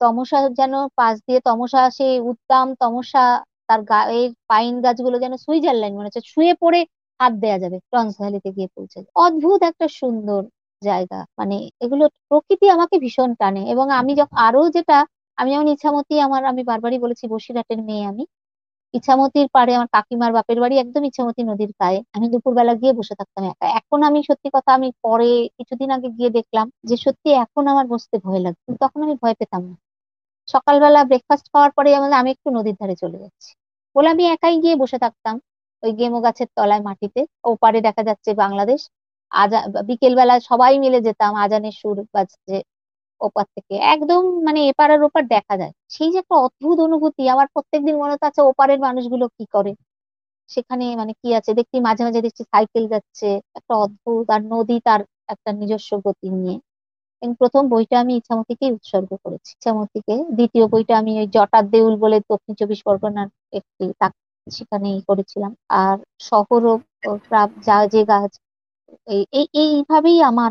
তমসা 0.00 0.38
যেন 0.60 0.74
পাশ 0.98 1.14
দিয়ে 1.26 1.40
তমসা 1.48 1.82
সে 1.98 2.08
উত্তাম 2.30 2.66
তমসা 2.82 3.24
তার 3.68 3.80
গায়ের 3.84 4.30
পাইন 4.50 4.74
গাছগুলো 4.84 5.16
যেন 5.24 5.34
সুইজারল্যান্ড 5.44 5.94
মনে 5.96 6.08
হচ্ছে, 6.08 6.22
শুয়ে 6.32 6.54
পড়ে 6.62 6.80
হাত 7.20 7.32
দেয়া 7.42 7.58
যাবে, 7.62 7.76
ট্রান্স 7.90 8.12
ভ্যালিতে 8.20 8.48
গিয়ে 8.56 8.68
পৌঁছে 8.74 8.98
অদ্ভুত 9.24 9.60
একটা 9.70 9.86
সুন্দর 10.00 10.42
জায়গা। 10.82 11.20
মানে 11.38 11.56
এগুলো 11.84 12.04
প্রকৃতি 12.28 12.66
আমাকে 12.76 12.94
ভীষণ 13.04 13.30
টানে। 13.40 13.62
এবং 13.72 13.86
আমি 14.00 14.12
যখন 14.20 14.36
আরও 14.46 14.62
যেটা, 14.76 14.98
আমি 15.38 15.48
যেমন 15.52 15.68
ইচ্ছামতি 15.68 16.14
আমার, 16.26 16.42
আমি 16.50 16.62
বারবারই 16.70 16.98
বলেছি 17.04 17.24
বসিরহাটের 17.34 17.80
মেয়ে 17.88 18.04
আমি 18.12 18.24
ইছামতির 18.94 19.48
পাড়ে 19.54 19.72
আমার 19.74 19.88
কাকিমার 19.94 20.32
বাপের 20.36 20.58
বাড়ি 20.62 20.74
একদম 20.78 21.02
ইছামতি 21.10 21.42
নদীর 21.50 21.70
গায়ে 21.80 21.98
আমি 22.16 22.26
দুপুরবেলা 22.32 22.72
গিয়ে 22.80 22.92
বসে 22.98 23.14
থাকতাম 23.20 23.42
একা। 23.44 23.66
এখন 23.80 23.98
আমি 24.08 24.18
সত্যি 24.28 24.48
কথা 24.56 24.70
আমি 24.78 24.88
পরে 25.04 25.28
কিছুদিন 25.56 25.88
আগে 25.96 26.08
গিয়ে 26.18 26.30
দেখলাম 26.30 26.66
যে 26.84 26.96
সত্যি 27.04 27.28
এখন 27.44 27.64
আমার 27.72 27.86
বসতে 27.92 28.16
ভয় 28.24 28.40
লাগছে 28.40 28.70
তখন 28.82 28.98
আমি 29.06 29.14
ভয় 29.22 29.34
পেতাম 29.40 29.62
না। 29.68 29.74
সকালবেলা 30.48 31.00
ব্রেকফাস্ট 31.10 31.46
খাওয়ার 31.52 31.70
পরে 31.76 31.90
আমাদের 31.98 32.16
আমি 32.22 32.30
একটু 32.36 32.48
নদীর 32.56 32.76
ধারে 32.80 32.94
চলে 33.02 33.18
যাচ্ছি। 33.22 33.50
বলে 33.96 34.08
আমি 34.10 34.24
একাই 34.34 34.54
গিয়ে 34.62 34.76
বসে 34.82 34.98
থাকতাম 35.04 35.34
ওই 35.82 35.92
গেমো 35.98 36.18
গাছের 36.26 36.48
তলায় 36.56 36.82
মাটিতে। 36.88 37.20
ওপারে 37.44 37.78
দেখা 37.86 38.02
যাচ্ছে 38.08 38.30
বাংলাদেশ। 38.42 38.80
আজা 39.32 39.58
বিকেল 39.88 40.12
বেলা 40.20 40.34
সবাই 40.50 40.72
মিলে 40.84 40.98
যেতাম। 41.06 41.32
আজানের 41.44 41.74
সুর 41.80 41.96
বাজছে। 42.14 42.56
ওপার 43.20 43.46
থেকে। 43.54 43.74
একদম 43.94 44.22
মানে 44.46 44.60
এপার 44.70 44.88
আর 44.90 45.02
ওপার 45.02 45.24
দেখা 45.28 45.54
যায়। 45.56 45.72
সেই 45.90 46.10
যে 46.12 46.18
একটা 46.22 46.36
অদ্ভুত 46.38 46.76
অনুভূতি 46.80 47.22
আমার 47.28 47.48
প্রত্যেকদিন 47.54 47.94
মনে 47.96 48.12
হচ্ছে 48.14 48.42
ওপারের 48.50 48.80
মানুষগুলো 48.86 49.26
কি 49.36 49.44
করে? 49.54 49.72
সেখানে 50.50 50.86
মানে 50.96 51.12
কি 51.20 51.28
আছে? 51.38 51.50
দেখছি 51.58 51.76
মাঝে 51.88 52.02
মাঝে 52.06 52.20
দেখছি 52.26 52.42
সাইকেল 52.52 52.84
যাচ্ছে, 52.94 53.28
একটা 53.58 53.74
অদ্ভুত, 53.78 54.26
আর 54.30 54.42
নদী 54.54 54.76
তার 54.86 55.00
একটা 55.28 55.50
নিজস্ব 55.60 55.92
গতি 56.06 56.28
নিয়ে। 56.36 56.56
প্রথম 57.40 57.62
বইটা 57.70 57.96
আমি 58.00 58.12
ইচ্ছামতিকে 58.16 58.66
উৎসর্গ 58.76 59.10
করেছি। 59.24 59.50
ইচ্ছামতিকে 59.56 60.14
দ্বিতীয় 60.38 60.66
বইটা 60.72 60.94
আমি 61.00 61.12
ওই 61.22 61.28
জটার 61.36 61.64
দেউল 61.74 61.94
বলে 62.04 62.16
দক্ষিণ 62.24 62.54
চব্বিশ 62.60 62.80
পরগনার 62.88 63.28
একটি 63.58 63.84
সেখানে 64.46 64.88
করেছিলাম 65.08 65.52
আর 65.82 65.96
শহর 66.22 66.62
ও 66.70 66.74
যা 67.66 67.78
যে 67.94 68.02
গাছ 68.10 68.32
এই, 69.08 69.22
এইভাবেই 69.56 70.18
আমার 70.30 70.50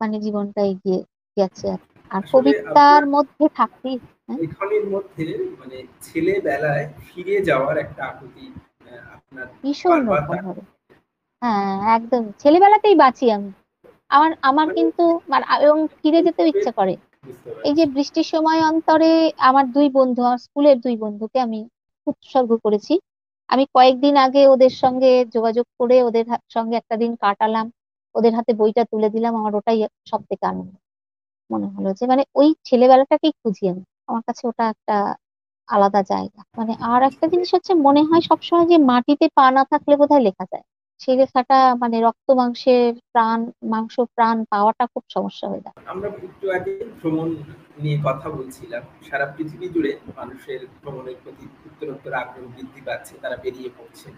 মানে 0.00 0.16
জীবনটা 0.24 0.62
এগিয়ে 0.64 1.00
গেছে। 1.36 1.68
আর 2.10 2.22
কবিতার 2.32 3.02
মধ্যে 3.06 3.44
থাকতে 3.54 3.88
লেখনের 4.32 4.82
হ্যাঁ? 4.82 4.92
মধ্যে 4.94 5.26
মানে 5.60 5.76
ছেলেবেলায় 6.00 6.84
ফিরে 7.06 7.36
যাওয়ার 7.40 7.76
একটা 7.78 8.02
আকুতি 8.04 8.44
আপনার 9.16 9.46
ভীষণ 9.62 10.00
হ্যাঁ 11.42 11.74
একদম। 11.96 12.22
ছেলেবেলাতেই 12.38 12.96
বাঁচি 12.96 13.26
আমি। 13.30 13.50
আমার 14.10 14.30
আমার 14.42 14.66
মানে 14.66 14.76
কিন্তু 14.78 15.04
এবং 15.60 15.78
ফিরে 15.98 16.20
যেতে 16.22 16.42
ইচ্ছে 16.46 16.70
করে। 16.72 16.94
এই 17.64 17.74
যে 17.74 17.84
বৃষ্টির 17.86 18.24
সময় 18.24 18.60
অন্তরে 18.62 19.12
আমার 19.40 19.64
দুই 19.72 19.88
বন্ধু 19.88 20.20
আমার 20.22 20.38
স্কুলের 20.38 20.76
দুই 20.80 20.96
বন্ধুকে 20.96 21.38
আমি 21.40 21.60
উৎসর্গ 22.06 22.50
করেছি। 22.64 22.94
আমি 23.48 23.64
কয়েকদিন 23.74 24.14
আগে 24.16 24.42
ওদের 24.46 24.72
সঙ্গে 24.74 25.10
যোগাযোগ 25.34 25.66
করে 25.80 25.96
ওদের 26.02 26.24
সঙ্গে 26.50 26.74
একটা 26.76 26.96
দিন 26.96 27.12
কাটালাম। 27.16 27.66
ওদের 28.14 28.32
হাতে 28.34 28.52
বইটা 28.54 28.82
তুলে 28.84 29.08
দিলাম। 29.10 29.32
আমার 29.36 29.52
ওটাই 29.54 29.78
সব 30.06 30.20
থেকে 30.28 30.44
আনন্দ। 30.46 30.72
মনে 31.50 31.66
হলো 31.66 31.90
যে 31.98 32.04
মানে 32.06 32.22
ওই 32.34 32.48
ছেলেবেলাটাকেই 32.64 33.32
খুঁজি 33.40 33.64
আমি। 33.68 33.82
আমার 34.06 34.22
কাছে 34.26 34.42
ওটা 34.48 34.64
একটা 34.68 34.96
আলাদা 35.68 36.00
জায়গা। 36.02 36.40
মানে 36.58 36.72
আর 36.92 37.00
একটা 37.02 37.26
জিনিস 37.26 37.48
হচ্ছে, 37.54 37.72
মনে 37.86 38.02
হয় 38.02 38.20
সবসময় 38.20 38.66
যে 38.66 38.76
মাটিতে 38.78 39.26
পা 39.34 39.50
না 39.50 39.62
থাকলে 39.64 39.94
বোধহয় 39.96 40.20
লেখা 40.20 40.44
যায়। 40.52 40.64
সেই 41.00 41.16
লেখাটা 41.16 41.58
মানে 41.74 41.96
রক্ত 42.00 42.28
মাংসের 42.30 42.94
প্রাণ, 43.12 43.50
মাংস 43.62 43.94
প্রাণ 44.14 44.44
পাওয়াটা 44.44 44.84
খুব 44.86 45.04
সমস্যা 45.14 45.46
হয়ে 45.48 45.60
যায়। 45.60 45.74
আমরা 45.86 46.08
একটু 46.28 46.46
আগে 46.50 46.72
ভ্রমণ 47.00 47.28
নিয়ে 47.82 47.98
কথা 48.04 48.28
বলছিলাম। 48.30 48.82
সারা 49.10 49.26
পৃথিবী 49.36 49.66
জুড়ে 49.68 49.92
মানুষের 50.16 50.60
ভ্রমণের 50.82 51.16
প্রতি 51.24 51.44
উত্তরোত্তর 51.68 52.12
আগ্রহ 52.14 52.44
বৃদ্ধি 52.56 52.80
পাচ্ছে, 52.80 53.14
তারা 53.22 53.36
বেরিয়ে 53.36 53.70
পড়ছে। 53.78 54.08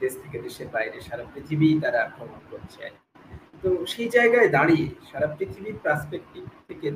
দেশ 0.00 0.12
থেকে 0.22 0.38
দেশের 0.38 0.68
বাইরে, 0.72 0.98
সারা 1.00 1.24
পৃথিবী 1.34 1.68
তারা 1.80 2.00
ভ্রমণ 2.16 2.40
করছে। 2.50 2.82
তো 3.62 3.70
সেই 3.86 4.08
জায়গায় 4.16 4.48
দাঁড়িয়ে 4.56 4.86
সারা 5.10 5.26
পৃথিবীর 5.36 5.78
পার্সপেক্টিভ 5.84 6.42
থেকে 6.68 6.86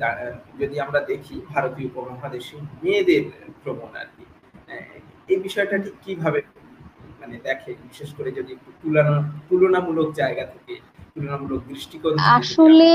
যদি 0.61 0.77
আমরা 0.81 1.01
দেখি 1.11 1.35
ভারতীয় 1.53 1.89
উপমহাদেশে 1.91 2.57
মেয়েদের 2.83 3.23
ভ্রমণ 3.61 3.93
আর 4.01 4.09
কি 4.15 4.25
এই 5.29 5.39
বিষয়টা 5.47 5.77
ঠিক 5.85 5.97
কীভাবে 6.05 6.41
মানে 7.21 7.37
দেখে? 7.47 7.71
বিশেষ 7.85 8.11
করে 8.17 8.31
যদি 8.39 8.51
একটু 8.57 8.71
তুলনা 8.81 9.15
তুলনামূলক 9.49 10.09
জায়গা 10.21 10.45
থেকে 10.53 10.75
তুলনামূলক 11.15 11.61
দৃষ্টিকোণ 11.71 12.13
আসলে 12.37 12.93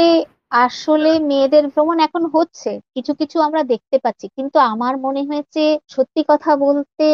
আসলে 0.64 1.12
মেয়েদের 1.30 1.66
ভ্রমণ 1.74 1.98
এখন 2.08 2.24
হচ্ছে 2.36 2.72
কিছু 2.96 3.12
কিছু 3.20 3.38
আমরা 3.48 3.62
দেখতে 3.74 3.98
পাচ্ছি। 4.04 4.26
কিন্তু 4.38 4.58
আমার 4.72 4.94
মনে 5.06 5.22
হয়েছে 5.30 5.64
সত্যি 5.90 6.22
কথা 6.32 6.52
বলতে 6.66 7.08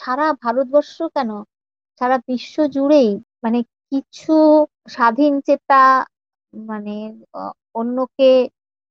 সারা 0.00 0.26
ভারতবর্ষ 0.42 0.96
কেন? 1.16 1.30
সারা 2.00 2.16
বিশ্ব 2.28 2.56
জুড়েই 2.74 3.10
মানে 3.44 3.58
কিছু 3.94 4.32
স্বাধীন 4.88 5.34
চেতা 5.40 5.82
মানে 6.52 6.94
অন্যকে 7.74 8.30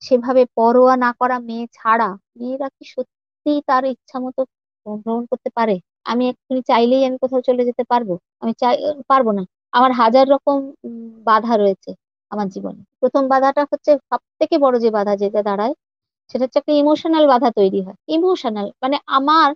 সেভাবে 0.02 0.44
পরোয়া 0.58 0.96
না 0.98 1.10
করা 1.20 1.38
মেয়ে 1.48 1.66
ছাড়া 1.78 2.10
মেয়েরা 2.38 2.68
কি 2.76 2.84
সত্যি 2.94 3.52
তার 3.68 3.84
ইচ্ছা 3.86 4.18
মতো 4.20 4.42
ভ্রমণ 4.98 5.24
করতে 5.32 5.50
পারে? 5.58 5.76
আমি 6.06 6.24
এক্ষুনি 6.32 6.62
চাইলেই 6.68 7.02
আমি 7.08 7.18
কোথাও 7.24 7.42
চলে 7.50 7.64
যেতে 7.70 7.84
পারব। 7.92 8.10
আমি 8.42 8.54
চাই 8.62 8.76
পারব 9.12 9.28
না। 9.38 9.44
আমার 9.74 9.92
হাজার 10.02 10.26
রকম 10.34 10.58
বাধা 11.28 11.54
রয়েছে 11.56 11.92
আমার 12.32 12.48
জীবনে। 12.50 12.82
প্রথম 13.02 13.24
বাধাটা 13.34 13.62
হচ্ছে 13.72 13.92
সব 14.10 14.22
থেকে 14.40 14.56
বড় 14.60 14.76
যে 14.80 14.90
বাধা 14.98 15.14
যেটা 15.24 15.42
দাঁড়ায়, 15.42 15.74
সেটা 16.32 16.44
হচ্ছে 16.46 16.60
একটা 16.62 16.74
ইমোশনাল 16.82 17.26
বাধা 17.34 17.50
তৈরি 17.60 17.80
হয়। 17.86 17.98
ইমোশনাল 18.10 18.68
মানে 18.84 18.98
আমার 19.18 19.50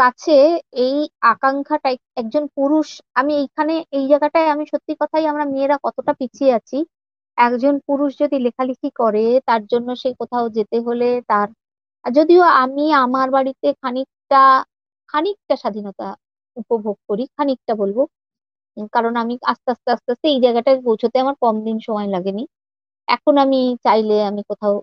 কাছে 0.00 0.36
এই 0.78 0.96
আকাঙ্ক্ষাটা 1.24 1.88
একজন 2.16 2.44
পুরুষ, 2.56 2.88
আমি 3.16 3.32
এইখানে, 3.42 3.74
এই 3.92 4.04
জায়গাটায় 4.10 4.48
আমি 4.54 4.64
সত্যি 4.72 4.92
কথাই 5.00 5.24
আমরা 5.26 5.44
মেয়েরা 5.52 5.76
কতটা 5.84 6.12
পিছিয়ে 6.20 6.52
আছি। 6.58 6.78
একজন 7.38 7.74
পুরুষ 7.88 8.10
যদি 8.22 8.36
লেখালেখি 8.46 8.88
করে, 9.00 9.24
তার 9.48 9.62
জন্য 9.72 9.88
সে 10.02 10.08
কোথাও 10.20 10.46
যেতে 10.56 10.76
হলে 10.86 11.08
তার 11.30 11.48
যদিও 12.04 12.42
আমি 12.62 12.84
আমার 12.98 13.28
বাড়িতে 13.36 13.68
খানিকটা 13.82 14.42
খানিকটা 15.08 15.54
স্বাধীনতা 15.62 16.06
উপভোগ 16.56 16.96
করি, 17.08 17.24
খানিকটা 17.36 17.72
বলব 17.82 17.98
কারণ 18.94 19.14
আমি 19.22 19.34
আস্তে 19.52 19.68
আস্তে 19.74 19.88
আস্তে 19.94 20.10
আস্তে 20.14 20.26
এই 20.34 20.40
জায়গাটায় 20.44 20.78
পৌঁছতে 20.86 21.16
আমার 21.24 21.36
কম 21.44 21.56
দিন 21.66 21.76
সময় 21.88 22.08
লাগেনি। 22.14 22.42
এখন 23.08 23.34
আমি 23.44 23.58
চাইলে 23.86 24.16
আমি 24.30 24.42
কোথাও 24.50 24.74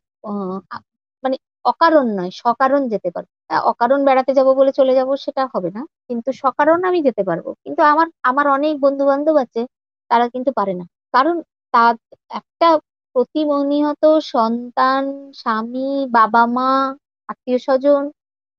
অকারণ 1.67 2.07
নয় 2.17 2.31
সকারণ 2.43 2.81
যেতে 2.93 3.09
পারব। 3.15 3.29
অকারণ 3.71 3.99
বেড়াতে 4.07 4.31
যাব 4.37 4.47
বলে 4.59 4.71
চলে 4.79 4.93
যাব 4.99 5.09
সেটা 5.25 5.43
হবে 5.53 5.69
না, 5.77 5.81
কিন্তু 6.09 6.29
সকারণ 6.43 6.79
আমি 6.89 6.99
যেতে 7.07 7.23
পারব। 7.29 7.45
কিন্তু 7.65 7.81
আমার 7.91 8.07
আমার 8.29 8.45
অনেক 8.57 8.73
বন্ধু 8.85 9.03
বান্ধব 9.09 9.35
আছে, 9.45 9.61
তারা 10.11 10.25
কিন্তু 10.33 10.51
পারে 10.59 10.73
না। 10.79 10.85
কারণ 11.15 11.35
তার 11.73 11.93
একটা 12.39 12.69
প্রতিমনিহত 13.15 14.03
সন্তান, 14.33 15.03
স্বামী, 15.41 15.91
বাবা 16.17 16.43
মা, 16.55 16.71
আত্মীয় 17.29 17.59
স্বজন, 17.65 18.03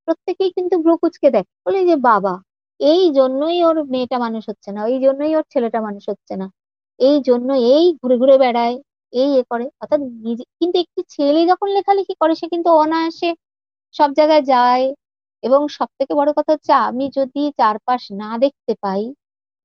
প্রত্যেকেই 0.08 0.50
কিন্তু 0.56 0.74
ভ্রুকুচকে 0.84 1.28
দেখে। 1.36 1.52
বলে 1.66 1.80
যে, 1.90 1.96
বাবা, 2.10 2.34
এই 2.80 3.02
জন্যই 3.18 3.58
ওর 3.68 3.76
মেয়েটা 3.94 4.16
মানুষ 4.24 4.42
হচ্ছে 4.50 4.70
না, 4.76 4.80
এই 4.92 4.98
জন্যই 5.06 5.32
ওর 5.38 5.44
ছেলেটা 5.54 5.80
মানুষ 5.88 6.04
হচ্ছে 6.12 6.34
না, 6.42 6.46
এই 7.00 7.16
জন্য 7.28 7.48
এই 7.74 7.84
ঘুরে 8.00 8.16
ঘুরে 8.22 8.36
বেড়ায় 8.44 8.76
এই 9.12 9.30
এ 9.34 9.42
করে। 9.50 9.64
অর্থাৎ 9.82 10.00
নিজে, 10.26 10.44
কিন্তু 10.60 10.76
একটি 10.84 11.00
ছেলে 11.14 11.40
যখন 11.50 11.68
লেখালেখি 11.76 12.14
করে, 12.22 12.32
সে 12.34 12.46
কিন্তু 12.54 12.68
অনায়াসে 12.82 13.30
সব 13.94 14.10
জায়গায় 14.18 14.44
যায়। 14.50 14.84
এবং 15.42 15.62
সব 15.78 15.88
থেকে 15.98 16.12
বড় 16.14 16.30
কথা 16.38 16.50
হচ্ছে, 16.54 16.72
আমি 16.88 17.04
যদি 17.18 17.42
চারপাশ 17.60 18.02
না 18.22 18.30
দেখতে 18.44 18.72
পাই, 18.84 19.02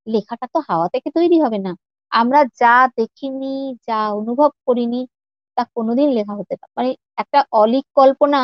লেখাটা 0.07 0.47
তো 0.49 0.59
হাওয়া 0.69 0.87
থেকে 0.93 1.09
তৈরি 1.17 1.37
হবে 1.45 1.59
না। 1.59 1.73
আমরা 2.11 2.39
যা 2.61 2.75
দেখিনি, 2.99 3.55
যা 3.87 3.99
অনুভব 4.19 4.51
করিনি, 4.67 5.01
তা 5.57 5.63
কোনোদিন 5.77 6.09
লেখা 6.17 6.35
হতে 6.39 6.55
পারে 6.57 6.71
মানে 6.77 6.91
একটা 7.17 7.39
অলিক 7.55 7.85
কল্পনা, 7.99 8.41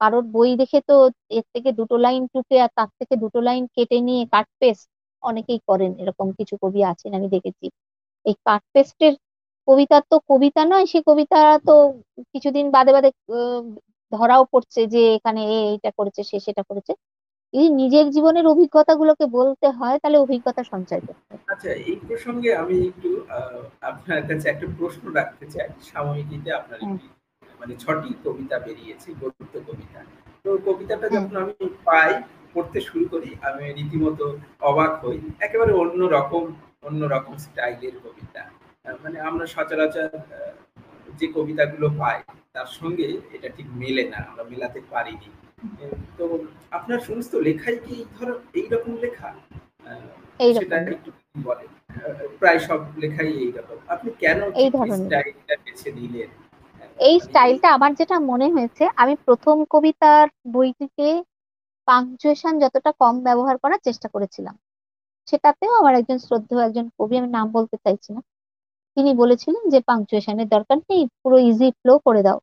কারোর 0.00 0.24
বই 0.34 0.50
দেখে 0.60 0.80
তো 0.90 0.96
এর 1.30 1.46
থেকে 1.54 1.70
দুটো 1.80 1.96
লাইন 1.98 2.22
টুকে 2.32 2.56
আর 2.64 2.72
তার 2.78 2.90
থেকে 3.00 3.14
দুটো 3.24 3.40
লাইন 3.48 3.64
কেটে 3.76 3.98
নিয়ে 4.08 4.22
কাট 4.34 4.48
পেস্ট 4.60 4.86
অনেকেই 5.22 5.60
করেন। 5.68 5.92
এরকম 6.02 6.28
কিছু 6.38 6.54
কবি 6.62 6.80
আছেন, 6.92 7.12
আমি 7.18 7.28
দেখেছি। 7.36 7.66
এই 8.26 8.36
কাট 8.46 8.62
পেস্টের 8.74 9.14
কবিতা 9.68 9.96
তো 10.10 10.16
কবিতা 10.30 10.62
নয় 10.64 10.86
সে 10.92 10.98
কবিতা 11.08 11.38
তো 11.68 11.74
কিছুদিন 12.32 12.66
বাদে 12.70 12.92
বাদে 12.96 13.10
ধরাও 14.12 14.42
পড়ছে 14.52 14.80
যে 14.94 15.02
এখানে 15.16 15.42
এইটা 15.64 15.90
করেছে 15.98 16.20
সে 16.30 16.36
সেটা 16.46 16.62
করেছে। 16.70 16.92
যদি 17.54 17.68
নিজের 17.80 18.06
জীবনের 18.10 18.46
অভিজ্ঞতাগুলোকে 18.46 19.24
বলতে 19.38 19.66
হয় 19.68 19.96
তাহলে 20.02 20.18
অভিজ্ঞতা 20.18 20.62
সঞ্চয় 20.72 21.02
করতে 21.06 21.34
আচ্ছা 21.52 21.70
এই 21.88 21.96
প্রসঙ্গে 22.06 22.50
আমি 22.54 22.76
একটু 22.90 23.10
আপনার 23.82 24.20
কাছে 24.28 24.46
একটা 24.48 24.66
প্রশ্ন 24.78 25.04
রাখতে 25.10 25.44
চাই। 25.54 25.68
সাময়িকীতে 25.90 26.50
আপনার 26.52 26.78
মানে 27.60 27.74
ছটি 27.76 28.10
কবিতা 28.24 28.56
বেরিয়েছে 28.58 29.08
গদ্য 29.20 29.54
কবিতা। 29.68 30.00
তো 30.44 30.50
কবিতাটা 30.66 31.06
যখন 31.08 31.36
আমি 31.36 31.54
পাই 31.84 32.12
পড়তে 32.54 32.78
শুরু 32.80 33.04
করি 33.08 33.30
আমি 33.42 33.62
রীতিমতো 33.72 34.24
অবাক 34.60 34.92
হই। 35.02 35.18
একেবারে 35.40 35.72
অন্য 35.72 36.00
রকম 36.16 36.44
অন্য 36.84 37.00
রকম 37.04 37.32
স্টাইলের 37.36 37.94
কবিতা। 38.04 38.42
মানে 39.02 39.18
আমরা 39.28 39.44
সচরাচর 39.54 40.08
যে 41.18 41.26
কবিতাগুলো 41.36 41.86
পাই 42.00 42.18
তার 42.54 42.68
সঙ্গে 42.78 43.06
এটা 43.34 43.48
ঠিক 43.56 43.68
মেলে 43.82 44.04
না 44.12 44.18
আমরা 44.28 44.44
মেলাতে 44.52 44.80
পারিনি। 44.92 45.28
তো 46.18 46.24
আপনার 46.72 47.00
সমস্ত 47.08 47.32
লেখাই 47.46 47.76
কি 47.84 47.92
এই 47.98 48.04
ধর 48.14 48.28
এইরকম 48.58 48.92
লেখা? 49.04 49.28
সেটা 50.56 50.76
একটু 50.86 51.10
বলে 51.46 51.64
প্রায় 52.40 52.60
সব 52.68 52.80
লেখাই 53.02 53.30
এইরকম। 53.44 53.78
আপনি 53.94 54.10
কেন 54.22 54.38
এই 54.60 54.68
স্টাইলটা 55.00 55.54
বেছে 55.64 55.90
নিলেন? 55.98 56.30
এই 56.98 57.16
স্টাইলটা 57.26 57.68
আমার 57.76 57.90
যেটা 58.00 58.16
মনে 58.30 58.46
হয়েছে 58.54 58.84
আমি 59.02 59.14
প্রথম 59.26 59.56
কবিতার 59.74 60.26
বইটিতে 60.54 61.08
পাংচুয়েশন 61.88 62.54
যতটা 62.62 62.90
কম 63.02 63.14
ব্যবহার 63.26 63.56
করার 63.62 63.80
চেষ্টা 63.86 64.08
করেছিলাম 64.14 64.54
সেটাতেও 65.28 65.72
আমার 65.80 65.94
একজন 66.00 66.18
শ্রদ্ধেয় 66.26 66.62
একজন 66.66 66.86
কবি 66.98 67.14
আমি 67.20 67.30
নাম 67.36 67.46
বলতে 67.56 67.76
চাইছি 67.84 68.10
না 68.16 68.20
তিনি 68.98 69.10
বলেছিলেন 69.14 69.62
যে 69.70 69.78
পাংচুয়েশনের 69.88 70.48
দরকার 70.48 70.78
নেই 70.90 71.02
পুরো 71.22 71.36
ইজি 71.48 71.68
ফ্লো 71.80 71.94
করে 72.06 72.22
দাও। 72.22 72.38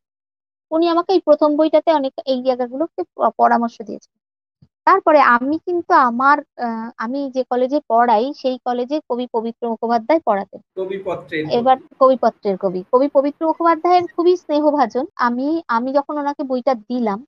উনি 0.70 0.84
আমাকে 0.88 1.10
এই 1.12 1.20
প্রথম 1.28 1.50
বইটাতে 1.58 1.90
অনেক 1.92 2.12
এই 2.32 2.40
জায়গাগুলোকে 2.46 3.00
পরামর্শ 3.40 3.76
দিয়েছেন। 3.88 4.14
তারপরে 4.86 5.20
আমি 5.36 5.56
কিন্তু 5.66 5.92
আমার 6.08 6.36
আমি 6.98 7.20
যে 7.36 7.42
কলেজে 7.50 7.78
পড়াই 7.88 8.26
সেই 8.40 8.56
কলেজে 8.66 8.96
কবি 9.10 9.26
পবিত্র 9.34 9.62
মুখোপাধ্যায় 9.72 10.20
পড়াতেন। 10.26 10.60
এবার 11.58 11.76
কবিপত্রের 12.00 12.56
কবি। 12.64 12.80
কবি 12.92 13.08
পবিত্র 13.16 13.40
মুখোপাধ্যায়ের 13.50 14.04
খুবই 14.14 14.34
স্নেহভাজন। 14.42 15.04
আমি 15.26 15.46
আমি 15.68 15.90
যখন 15.98 16.14
ওনাকে 16.18 16.42
বইটা 16.42 16.72
দিলাম 16.90 17.18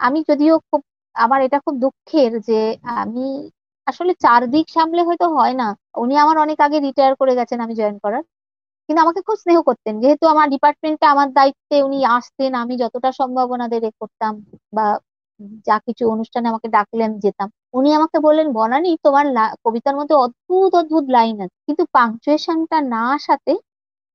আমি 0.00 0.18
যদিও 0.28 0.54
খুব 0.68 0.80
আমার 1.14 1.40
এটা 1.46 1.58
খুব 1.60 1.74
দুঃখের 1.84 2.32
যে 2.48 2.60
আমি 2.96 3.26
আসলে 3.86 4.12
চারদিক 4.24 4.66
সামলে 4.76 5.02
হয়তো 5.02 5.26
হয় 5.36 5.54
না। 5.54 5.68
উনি 5.96 6.14
আমার 6.16 6.36
অনেক 6.38 6.58
আগে 6.66 6.78
রিটায়ার 6.78 7.14
করে 7.20 7.32
গেছেন 7.38 7.58
আমি 7.60 7.74
জয়েন 7.74 7.96
করার। 8.04 8.24
কিন্তু 8.88 9.00
আমাকে 9.02 9.20
খুব 9.26 9.36
স্নেহ 9.42 9.58
করতেন। 9.68 9.94
যেহেতু 10.02 10.24
আমার 10.28 10.46
ডিপার্টমেন্টে 10.54 11.06
আমার 11.06 11.28
দায়িত্বে 11.32 11.76
উনি 11.86 11.98
আসতেন, 12.10 12.50
আমি 12.62 12.74
যতটা 12.82 13.10
সম্ভব 13.20 13.46
ওনাদের 13.54 13.80
এ 13.84 14.00
করতাম 14.00 14.32
বা 14.72 14.86
যা 15.66 15.76
কিছু 15.86 16.04
অনুষ্ঠানে 16.14 16.46
আমাকে 16.48 16.68
ডাকলে 16.76 17.02
আমি 17.04 17.18
যেতাম। 17.24 17.48
উনি 17.74 17.88
আমাকে 17.94 18.16
বললেন, 18.26 18.46
বনানি, 18.52 18.90
তোমার 19.04 19.24
কবিতার 19.64 19.94
মধ্যে 19.98 20.14
অদ্ভুত 20.24 20.70
অদ্ভুত 20.80 21.04
লাইন 21.16 21.36
আছে। 21.44 21.56
কিন্তু 21.66 21.82
পাংচুয়েশনটা 21.94 22.76
না 22.94 23.02
আসাতে 23.16 23.52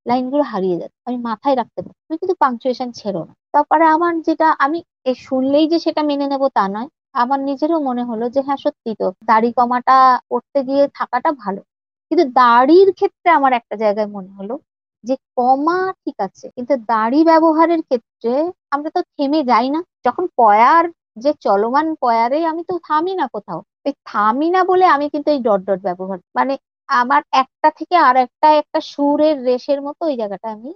লাইনগুলো 0.05 0.43
হারিয়ে 0.51 0.77
যাচ্ছে 0.81 0.99
আমি 1.07 1.19
মাথায় 1.29 1.55
রাখতে 1.57 1.79
পারি 1.83 1.95
তুমি 2.01 2.17
কিন্তু 2.21 2.35
পাংচুয়েশন 2.43 2.89
ছেড়ো 2.95 3.21
না। 3.27 3.33
তারপরে 3.53 3.85
আমার 3.95 4.13
যেটা, 4.27 4.47
আমি 4.65 4.79
শুনলেই 5.23 5.65
যে 5.71 5.79
সেটা 5.85 6.01
মেনে 6.09 6.27
নেব 6.31 6.43
তা 6.57 6.65
নয়। 6.69 6.89
আমার 7.15 7.39
নিজেরও 7.49 7.79
মনে 7.89 8.03
হলো 8.05 8.25
যে 8.29 8.41
হ্যাঁ 8.47 8.59
সত্যি 8.65 8.91
তো, 9.01 9.07
দাড়ি 9.25 9.49
কমাটা 9.59 9.97
করতে 10.31 10.59
গিয়ে 10.67 10.83
থাকাটা 10.95 11.31
ভালো। 11.43 11.61
কিন্তু 12.11 12.23
দাড়ির 12.35 12.89
ক্ষেত্রে 12.93 13.29
আমার 13.31 13.51
একটা 13.53 13.75
জায়গায় 13.75 14.09
মনে 14.15 14.31
হলো 14.37 14.55
যে 15.03 15.15
কমা 15.37 15.79
ঠিক 16.03 16.17
আছে 16.19 16.45
কিন্তু 16.55 16.73
দাড়ি 16.87 17.19
ব্যবহারের 17.23 17.81
ক্ষেত্রে 17.81 18.33
আমরা 18.71 18.89
তো 18.95 19.01
থেমে 19.13 19.39
যাই 19.43 19.67
না। 19.69 19.79
যখন 20.05 20.25
পয়ার 20.37 20.83
যে 21.17 21.31
চলমান 21.45 21.87
পয়ারে 22.01 22.39
আমি 22.45 22.61
তো 22.63 22.73
থামি 22.87 23.13
না 23.15 23.25
কোথাও 23.27 23.59
এই 23.85 23.93
থামি 24.05 24.47
না 24.49 24.61
বলে 24.63 24.85
আমি 24.95 25.05
কিন্তু 25.09 25.29
এই 25.31 25.39
ডট 25.39 25.61
ডট 25.61 25.79
ব্যবহার 25.81 26.19
মানে 26.35 26.53
আমার 26.89 27.21
একটা 27.33 27.69
থেকে 27.79 27.95
আর 28.07 28.15
একটা 28.25 28.47
একটা 28.61 28.79
সুরের 28.91 29.37
রেশের 29.43 29.79
মতো 29.81 30.01
ওই 30.05 30.15
জায়গাটা 30.17 30.47
আমি 30.55 30.71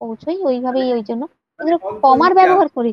পৌঁছই 0.00 0.38
ওইভাবেই 0.42 0.88
ওই 0.92 1.02
জন্য। 1.02 1.22
মানে 1.60 1.76
কমার 2.02 2.32
ব্যবহার 2.34 2.68
করি। 2.76 2.92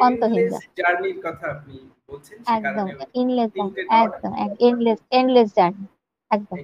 অন্তহীন 0.00 0.44
জার্নির 0.78 1.18
কথা 1.26 1.46
আপনি 1.54 1.74
বলছেন 2.08 2.36
একদম 2.56 2.86
ইনলেস 3.14 3.50
একদম 4.02 4.32
এন্ডলেস 4.66 4.98
এন্ডলেস 5.10 5.48
জার্নি 5.56 5.86
একদম। 6.30 6.56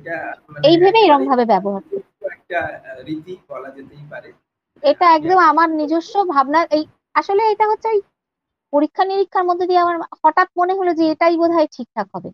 এই 0.68 0.76
ভেবে 0.82 1.00
এরকম 1.02 1.22
ভাবে 1.30 1.44
ব্যবহার 1.52 1.82
একটা 2.36 2.60
রীতি 3.06 3.34
বলা 3.48 3.68
যেতেই 3.70 4.04
পারে। 4.10 4.30
এটা 4.82 5.06
একদম 5.12 5.38
আমার 5.50 5.68
নিজস্ব 5.80 6.14
ভাবনা। 6.34 6.60
এই 6.76 6.82
আসলে 7.14 7.42
এটা 7.52 7.64
হচ্ছে 7.70 7.88
ওই 7.88 8.00
পরীক্ষা 8.72 9.02
নিরীক্ষার 9.04 9.44
মধ্যে 9.44 9.66
দিয়ে 9.66 9.80
আমার 9.80 9.96
হঠাৎ 10.22 10.48
মনে 10.56 10.72
হলো 10.74 10.90
যে 10.94 11.04
এটাই 11.10 11.34
বোধ 11.36 11.50
হয় 11.50 11.68
ঠিকঠাক 11.76 12.08
হবে। 12.14 12.30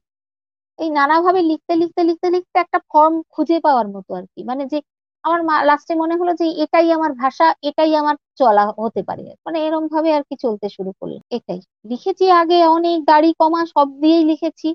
এই 0.79 0.91
নানাভাবে 0.91 1.41
লিখতে 1.43 1.75
লিখতে 1.77 2.03
লিখতে 2.05 2.29
লিখতে 2.31 2.57
একটা 2.61 2.79
ফর্ম 2.91 3.15
খুঁজে 3.31 3.59
পাওয়ার 3.61 3.87
মতো 3.89 4.11
আর 4.15 4.25
কি। 4.33 4.41
মানে 4.45 4.63
যে 4.67 4.79
আমার 5.25 5.41
লাস্টে 5.65 5.95
মনে 5.95 6.15
হলো 6.17 6.33
যে 6.33 6.47
এটাই 6.65 6.89
আমার 6.93 7.13
ভাষা 7.15 7.47
এটাই 7.63 7.93
আমার 7.97 8.17
চলা 8.37 8.65
হতে 8.79 9.03
পারে। 9.03 9.23
মানে 9.47 9.59
এরকম 9.67 9.85
ভাবে 9.89 10.11
আর 10.13 10.23
কি 10.29 10.35
চলতে 10.37 10.67
শুরু 10.69 10.91
করল। 11.01 11.13
এটাই। 11.31 11.61
লিখেছি 11.85 12.25
আগে 12.33 12.59
অনেক 12.69 12.99
দাড়ি 13.05 13.31
কমা 13.41 13.61
সব 13.67 13.89
দিয়েই 14.01 14.25
লিখেছি। 14.25 14.69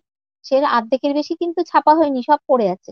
সে 0.47 0.55
অর্ধেকের 0.77 1.11
বেশি 1.19 1.33
কিন্তু 1.41 1.59
ছাপা 1.71 1.93
হয়নি, 1.99 2.19
সব 2.29 2.39
পড়ে 2.49 2.67
আছে। 2.75 2.91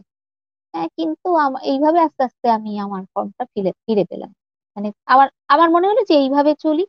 হ্যাঁ 0.74 0.90
কিন্তু 0.98 1.28
এইভাবে 1.72 2.00
আস্তে 2.08 2.24
আস্তে 2.30 2.48
আমি 2.58 2.72
আমার 2.86 3.04
ফর্মটা 3.14 3.44
ফিরে 3.54 3.72
ফিরে 3.86 4.06
পেলাম। 4.12 4.32
মানে 4.78 4.90
আমার 5.08 5.28
আমার 5.54 5.70
মনে 5.76 5.88
হলো 5.92 6.02
যে 6.10 6.16
এইভাবে 6.24 6.52
চলি। 6.66 6.84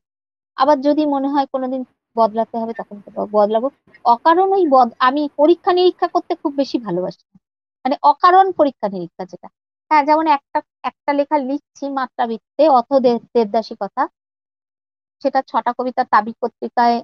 আবার 0.57 0.79
যদি 0.87 1.03
মনে 1.15 1.29
হয় 1.29 1.47
কোনোদিন 1.55 1.83
বদলাতে 2.17 2.57
হবে 2.59 2.75
তখন 2.81 2.97
বদলাবো। 3.35 3.69
অকারণ 4.05 4.49
ওই 4.59 4.65
বদ, 4.71 4.89
আমি 5.01 5.23
পরীক্ষা 5.39 5.73
নিরীক্ষা 5.73 6.09
করতে 6.15 6.33
খুব 6.43 6.53
বেশি 6.59 6.79
ভালোবাসি 6.87 7.25
মানে 7.85 7.97
অকারণ 8.13 8.47
পরীক্ষা 8.59 8.87
নিরীক্ষা 8.95 9.25
যেটা। 9.33 9.49
হ্যাঁ 9.91 10.05
যেমন 10.09 10.27
একটা 10.37 10.59
একটা 10.91 11.13
লেখা 11.19 11.37
লিখছি 11.45 11.85
মাত্রা 11.99 12.25
বৃত্তে 12.31 12.65
অথ 12.79 12.89
দেবদাসী 13.35 13.75
কথা 13.83 14.03
সেটা 15.25 15.41
ছটা 15.43 15.71
কবিতার 15.79 16.07
তাবিক 16.13 16.37
পত্রিকায় 16.43 16.97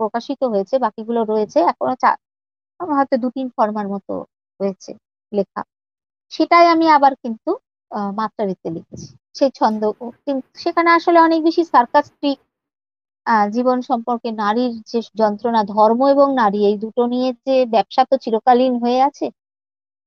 প্রকাশিত 0.00 0.40
হয়েছে, 0.52 0.74
বাকিগুলো 0.84 1.20
রয়েছে। 1.24 1.58
এখনও 1.70 1.96
হয়তো 2.80 3.14
দু 3.22 3.28
তিন 3.36 3.46
ফর্মার 3.56 3.86
মতো 3.94 4.14
রয়েছে 4.60 4.90
লেখা। 5.32 5.62
সেটাই 6.32 6.66
আমি 6.74 6.86
আবার 6.96 7.12
কিন্তু 7.22 7.50
মাত্রা 8.20 8.42
বৃত্তে 8.48 8.68
লিখেছি। 8.76 9.08
সেই 9.34 9.50
ছন্দ 9.58 9.82
সেখানে 10.62 10.90
আসলে 10.90 11.18
অনেক 11.26 11.40
বেশি 11.42 11.62
সার্কাস্টিক 11.74 12.38
জীবন 13.52 13.78
সম্পর্কে 13.90 14.28
নারীর 14.42 14.72
যে 14.90 14.98
যন্ত্রণা 15.20 15.62
ধর্ম 15.74 16.00
এবং 16.14 16.28
নারী 16.42 16.60
এই 16.70 16.76
দুটো 16.84 17.02
নিয়ে 17.12 17.28
যে 17.46 17.56
ব্যবসা 17.74 18.02
তো 18.10 18.14
চিরকালীন 18.24 18.72
হয়ে 18.82 19.00
আছে 19.08 19.26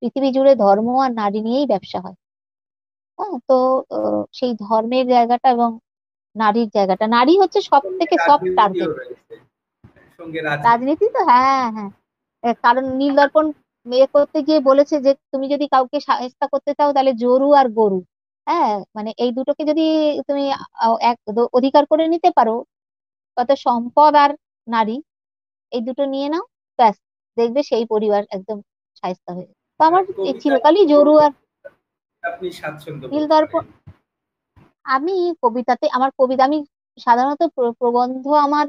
পৃথিবী 0.01 0.29
জুড়ে 0.35 0.53
ধর্ম 0.55 0.87
আর 1.05 1.11
নারী 1.13 1.39
নিয়েই 1.47 1.67
ব্যবসা 1.67 1.99
হয়। 2.05 2.17
হ্যাঁ 3.19 3.35
তো 3.49 3.57
সেই 4.33 4.51
ধর্মের 4.63 5.05
জায়গাটা 5.07 5.47
এবং 5.55 5.69
নারীর 6.35 6.69
জায়গাটা। 6.75 7.05
নারী 7.17 7.33
হচ্ছে 7.41 7.59
সব 7.71 7.83
থেকে 7.99 8.15
সব 8.27 8.39
টার্গেট 8.57 8.91
রাজনীতি 10.67 11.07
তো 11.15 11.21
হ্যাঁ 11.29 11.65
হ্যাঁ। 11.75 11.91
কারণ 12.63 12.83
নীল 12.99 13.13
দর্পণ 13.19 13.45
মেয়ে 13.85 14.07
করতে 14.15 14.37
গিয়ে 14.47 14.59
বলেছে 14.69 14.95
যে 15.05 15.11
তুমি 15.31 15.45
যদি 15.53 15.65
কাউকে 15.73 15.97
সাহেস্তা 16.07 16.45
করতে 16.53 16.71
চাও 16.77 16.89
তাহলে 16.95 17.11
জরু 17.23 17.47
আর 17.59 17.67
গরু। 17.79 17.99
হ্যাঁ 18.47 18.73
মানে 18.95 19.11
এই 19.23 19.31
দুটোকে 19.37 19.63
যদি 19.71 19.85
তুমি 20.27 20.43
এক 21.11 21.17
অধিকার 21.57 21.83
করে 21.91 22.03
নিতে 22.13 22.29
পারো 22.37 22.55
কত 23.37 23.49
সম্পদ 23.65 24.13
আর 24.23 24.31
নারী 24.67 24.97
এই 25.71 25.81
দুটো 25.87 26.03
নিয়ে 26.13 26.27
নাও 26.33 26.43
ব্যাস 26.79 26.95
দেখবে 27.37 27.61
সেই 27.69 27.85
পরিবার 27.93 28.21
একদম 28.35 28.57
সাহিস্তা 29.03 29.31
হয়ে 29.35 29.49
তো 29.79 29.81
আমার 29.89 30.03
চিরকালই 30.41 30.83
জরু 30.93 31.13
আর 31.25 31.31
নীল 33.13 33.25
দর্পণ 33.33 33.63
আমি 34.85 35.15
কবিতাতে 35.43 35.85
আমার 35.97 36.11
কবিতা 36.19 36.43
আমি 36.49 36.59
সাধারণত 36.97 37.41
প্রবন্ধ 37.79 38.25
আমার 38.47 38.65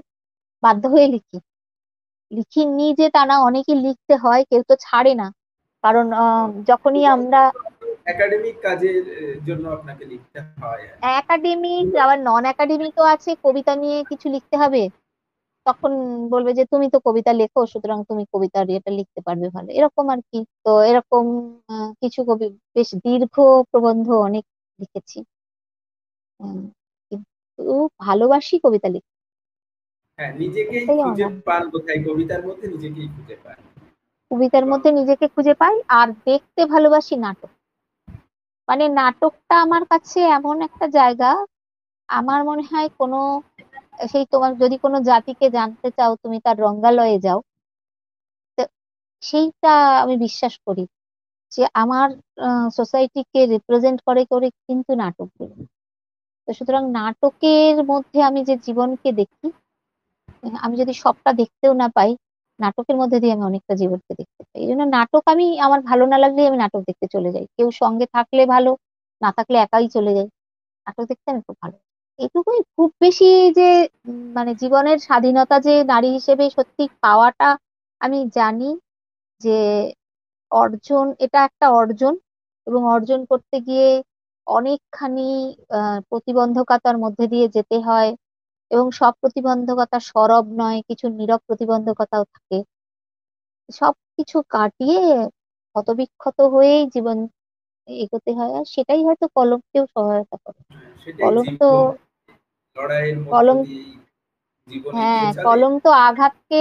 বাধ্য 0.62 0.84
হয়ে 0.94 1.08
লিখি। 1.14 1.38
লিখিনি 2.32 2.86
যে 2.98 3.06
তা 3.14 3.22
না 3.24 3.36
অনেকে 3.48 3.72
লিখতে 3.84 4.14
হয় 4.24 4.42
কেউ 4.50 4.62
তো 4.70 4.74
ছাড়ে 4.84 5.12
না। 5.14 5.26
কারণ 5.84 6.06
যখনই 6.70 7.04
আমরা 7.14 7.40
একাডেমিক 8.12 8.56
কাজের 8.66 9.02
জন্য 9.48 9.64
আপনাকে 9.76 10.04
লিখতে 10.12 10.38
হয় 10.52 10.82
একাডেমিক 11.20 11.86
আবার 12.04 12.18
নন 12.28 12.42
একাডেমিকও 12.48 13.04
আছে 13.14 13.30
কবিতা 13.44 13.72
নিয়ে 13.82 13.98
কিছু 14.10 14.26
লিখতে 14.34 14.56
হবে। 14.62 14.82
তখন 15.66 15.92
বলবে 16.32 16.50
যে 16.58 16.64
তুমি 16.72 16.86
তো 16.94 16.98
কবিতা 17.06 17.32
লেখো 17.40 17.60
সুতরাং 17.72 17.98
তুমি 18.10 18.22
কবিতার 18.32 18.66
এটা 18.70 18.90
লিখতে 18.98 19.20
পারবে 19.26 19.46
ভালো। 19.56 19.68
এরকম 19.78 20.06
আর 20.14 20.20
কি। 20.30 20.38
তো 20.64 20.70
এরকম 20.90 21.24
কিছু 22.02 22.20
কবি 22.28 22.46
বেশ 22.76 22.90
দীর্ঘ 23.04 23.34
প্রবন্ধ 23.70 24.06
অনেক 24.26 24.44
লিখেছি। 24.78 25.18
কিন্তু 27.12 27.62
ভালোবাসি 28.00 28.54
কবিতা 28.64 28.88
লিখতে। 28.88 29.11
হ্যাঁ 30.22 30.34
নিজেকেই 30.38 30.84
খুঁজে 30.98 31.26
পান 31.46 31.62
কোথায় 31.70 32.00
কবিতার 32.06 32.42
মধ্যে 32.46 32.66
নিজেকেই 32.68 33.08
খুঁজে 33.14 33.36
পান। 33.44 33.58
কবিতার 34.30 34.64
মধ্যে 34.66 34.90
নিজেকে 34.92 35.26
খুঁজে 35.28 35.54
পাই 35.54 35.76
আর 35.98 36.08
দেখতে 36.26 36.60
ভালোবাসি 36.66 37.14
নাটক। 37.16 37.52
মানে 38.68 38.84
নাটকটা 38.88 39.54
আমার 39.60 39.82
কাছে 39.84 40.18
এমন 40.38 40.56
একটা 40.62 40.86
জায়গা 40.88 41.30
আমার 42.08 42.40
মনে 42.44 42.64
হয় 42.70 42.88
কোনো 42.98 43.20
সেই 44.08 44.24
তোমার 44.30 44.52
যদি 44.56 44.76
কোনো 44.78 44.98
জাতিকে 45.00 45.46
জানতে 45.50 45.88
চাও 45.90 46.12
তুমি 46.16 46.38
তার 46.40 46.56
রঙ্গালয়ে 46.58 47.18
যাও 47.18 47.38
সেইটা 49.22 49.72
আমি 50.02 50.14
বিশ্বাস 50.16 50.54
করি 50.66 50.84
যে 51.52 51.62
আমার 51.74 52.08
সোসাইটিকে 52.70 53.40
রিপ্রেজেন্ট 53.46 53.98
করে 54.06 54.22
করে 54.24 54.48
কিন্তু 54.66 54.92
নাটকগুলো। 54.94 55.54
তো 56.48 56.50
সুতরাং 56.52 56.82
নাটকের 56.90 57.76
মধ্যে 57.84 58.18
আমি 58.22 58.40
যে 58.44 58.54
জীবনকে 58.56 59.10
দেখি 59.12 59.46
আমি 60.60 60.74
যদি 60.78 60.92
সবটা 61.02 61.30
দেখতেও 61.32 61.72
না 61.74 61.86
পাই, 61.96 62.10
নাটকের 62.60 62.96
মধ্যে 62.96 63.18
দিয়ে 63.22 63.32
আমি 63.36 63.44
অনেকটা 63.50 63.74
জীবনকে 63.80 64.12
দেখতে 64.20 64.42
পাই। 64.42 64.58
এই 64.62 64.68
জন্য 64.70 64.82
নাটক 64.96 65.24
আমি, 65.26 65.46
আমার 65.60 65.80
ভালো 65.82 66.04
না 66.06 66.18
লাগলে 66.18 66.40
আমি 66.50 66.58
নাটক 66.64 66.82
দেখতে 66.88 67.06
চলে 67.14 67.30
যাই। 67.34 67.44
কেউ 67.56 67.68
সঙ্গে 67.82 68.06
থাকলে 68.14 68.42
ভালো, 68.46 68.70
না 69.20 69.30
থাকলে 69.38 69.56
একাই 69.58 69.86
চলে 69.96 70.12
যাই। 70.16 70.28
নাটক 70.86 71.04
দেখতে 71.10 71.28
আমি 71.32 71.42
খুব 71.48 71.56
ভালো 71.64 71.76
এটুকুই 72.18 72.60
খুব 72.76 72.90
বেশি 73.00 73.28
যে 73.58 73.68
মানে 74.36 74.52
জীবনের 74.54 74.98
স্বাধীনতা 75.00 75.56
যে 75.60 75.74
নারী 75.84 76.08
হিসেবে 76.10 76.44
সত্যি 76.50 76.84
পাওয়াটা 77.02 77.48
আমি 78.00 78.18
জানি 78.34 78.70
যে, 79.40 79.58
অর্জন, 80.50 81.06
এটা 81.20 81.38
একটা 81.44 81.66
অর্জন 81.72 82.14
এবং 82.66 82.80
অর্জন 82.94 83.20
করতে 83.30 83.56
গিয়ে 83.60 83.88
অনেকখানি 84.46 85.28
প্রতিবন্ধকতার 86.10 86.96
মধ্যে 86.98 87.24
দিয়ে 87.28 87.46
যেতে 87.56 87.76
হয়। 87.80 88.10
এবং 88.72 88.86
সব 88.90 89.12
প্রতিবন্ধকতা 89.20 89.98
সরব 90.10 90.44
নয় 90.52 90.78
কিছু 90.88 91.06
নীরব 91.18 91.40
প্রতিবন্ধকতাও 91.46 92.24
থাকে। 92.34 92.58
সবকিছু 93.68 94.36
কাটিয়ে 94.50 95.02
ক্ষতবিক্ষত 95.76 96.38
হয়েই 96.54 96.82
জীবন 96.94 97.18
এগোতে 97.88 98.30
হয় 98.32 98.52
আর 98.58 98.64
সেটাই 98.64 99.00
হয়তো 99.04 99.26
কলমকেও 99.36 99.84
সহায়তা 99.86 100.36
করে। 100.36 100.60
কলম 101.18 101.46
তো 101.60 101.68
কলম 103.26 103.58
হ্যাঁ 104.94 105.28
কলম 105.46 105.72
তো 105.78 105.90
আঘাতকে 106.08 106.60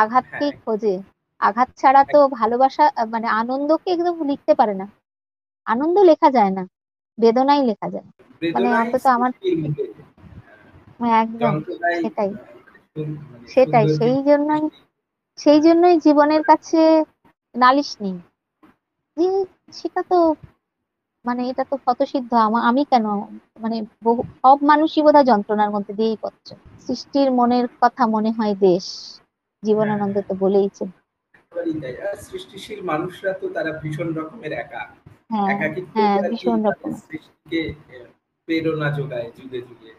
আঘাতকেই 0.00 0.50
হ্যাঁ। 0.50 0.60
খোঁজে। 0.64 0.94
আঘাত 1.40 1.68
ছাড়া 1.76 2.02
তো 2.04 2.18
ভালোবাসা 2.38 2.84
মানে 3.08 3.28
আনন্দকে 3.40 3.88
একদম 3.92 4.14
লিখতে 4.30 4.52
পারে 4.54 4.74
না। 4.74 4.86
আনন্দ 5.66 5.96
লেখা 6.10 6.28
যায় 6.30 6.50
না 6.50 6.62
বেদনাই 7.18 7.62
লেখা 7.70 7.88
যায়। 7.94 8.06
মানে 8.54 8.68
অন্তত 8.74 9.04
আমার 9.16 9.30
একদম 11.20 11.54
সেটাই। 11.96 12.30
সেটাই 13.48 13.86
সেই 13.98 14.16
জন্যই 14.28 14.64
সেই 15.38 15.60
জন্যই 15.60 15.96
জীবনের 16.04 16.42
কাছে 16.42 16.80
নালিশ 17.54 17.90
নেই। 18.00 18.16
যে 19.16 19.26
সেটা 19.72 20.00
তো 20.10 20.18
মানে 21.24 21.42
এটা 21.50 21.64
তো 21.64 21.76
ক্ষতসিদ্ধ। 21.78 22.32
আমি 22.62 22.82
কেন 22.84 23.06
মানে 23.60 23.76
বহু 24.04 24.20
সব 24.40 24.56
মানুষই 24.62 25.02
বোধহয় 25.02 25.28
যন্ত্রণার 25.30 25.70
মধ্যে 25.70 25.92
দিয়েই 25.94 26.18
পড়ছে। 26.22 26.52
সৃষ্টির 26.84 27.28
মনের 27.32 27.66
কথা 27.82 28.02
মনে 28.06 28.30
হয় 28.32 28.54
দেশ। 28.60 28.86
জীবনানন্দ 29.62 30.16
তো 30.28 30.34
বলেইছে 30.40 30.84
সৃষ্টিশীল 32.26 32.80
মানুষরা 32.82 33.32
তো 33.32 33.46
তারা 33.48 33.70
ভীষণ 33.80 34.08
রকমের 34.14 34.52
একা। 34.54 34.82
হ্যাঁ 35.30 35.54
হ্যাঁ 35.94 36.16
ভীষণ 36.30 36.58
রকম। 36.66 36.90
সৃষ্টিকে 37.02 37.60
প্রেরণা 38.48 38.88
যোগায় 38.98 39.28
যুগে 39.36 39.60
যুগে। 39.60 39.90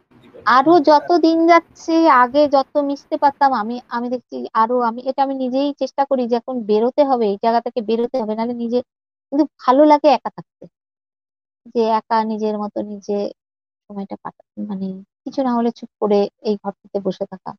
আরও 0.55 0.73
যত 0.87 1.09
দিন 1.25 1.37
যাচ্ছে, 1.51 1.93
আগে 2.15 2.41
যত 2.55 2.73
মিশতে 2.89 3.15
পারতাম, 3.23 3.51
আমি 3.61 3.75
আমি 3.89 4.07
দেখছি 4.13 4.35
আরও 4.61 4.75
আমি, 4.89 4.99
এটা 5.09 5.21
আমি 5.25 5.35
নিজেই 5.43 5.69
চেষ্টা 5.81 6.03
করি 6.09 6.23
যে 6.29 6.35
এখন 6.41 6.55
বেরোতে 6.69 7.01
হবে, 7.09 7.25
এই 7.27 7.37
জায়গা 7.43 7.59
থেকে 7.67 7.79
বেরোতে 7.89 8.17
হবে, 8.21 8.33
নাহলে 8.37 8.55
নিজে, 8.63 8.79
কিন্তু 9.31 9.45
ভালো 9.63 9.81
লাগে 9.91 10.07
একা 10.11 10.29
থাকতে। 10.37 10.63
যে 11.75 11.83
একা 11.99 12.17
নিজের 12.31 12.55
মতো 12.63 12.79
নিজে 12.91 13.17
সময়টা 13.89 14.15
কাটা 14.23 14.41
মানে 14.69 14.87
কিছু 15.23 15.39
না 15.47 15.51
হলে 15.57 15.69
চুপ 15.79 15.91
করে 16.01 16.19
এই 16.43 16.55
ঘরটিতে 16.63 16.97
বসে 17.07 17.25
থাকা। 17.33 17.51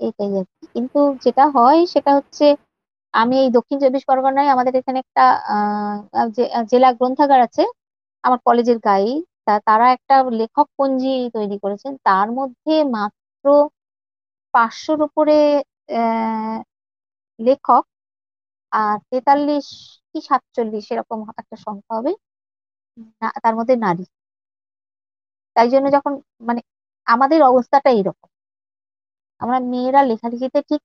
এইটাই 0.00 0.32
আর 0.38 0.46
কি। 0.50 0.64
কিন্তু 0.74 1.00
যেটা 1.24 1.44
হয়, 1.56 1.80
সেটা 1.94 2.10
হচ্ছে 2.18 2.44
আমি 3.14 3.34
এই 3.38 3.50
দক্ষিণ 3.56 3.76
চব্বিশ 3.82 4.02
পরগনায় 4.10 4.48
আমাদের 4.54 4.74
এখানে 4.80 4.98
একটা, 5.04 5.24
আহ 5.50 5.96
জেলা 6.70 6.88
গ্রন্থাগার 6.98 7.40
আছে, 7.46 7.62
আমার 8.24 8.38
কলেজের 8.46 8.78
গায়ে 8.86 9.12
তা 9.46 9.54
তারা 9.66 9.86
একটা 9.96 10.14
লেখক 10.40 10.66
পঞ্জি 10.78 11.08
তৈরি 11.34 11.56
করেছেন। 11.64 11.92
তার 12.04 12.28
মধ্যে 12.38 12.72
মাত্র 12.94 13.44
পাঁচশোর 14.54 14.98
উপরে 15.06 15.36
লেখক 17.40 17.84
আর 18.72 18.96
তেতাল্লিশ 19.10 19.66
কি 20.10 20.18
সাতচল্লিশ 20.22 20.84
এরকম 20.92 21.18
একটা 21.32 21.56
সংখ্যা 21.66 21.94
হবে। 21.98 22.12
তার 23.44 23.54
মধ্যে 23.58 23.74
নারী। 23.78 24.04
তাই 25.56 25.68
জন্য 25.72 25.86
যখন 25.96 26.12
মানে 26.42 26.60
আমাদের 27.06 27.40
অবস্থাটা 27.50 27.90
এইরকম। 27.92 28.28
আমরা 29.40 29.58
মেয়েরা 29.70 30.00
লেখালেখিতে 30.10 30.58
ঠিক 30.68 30.80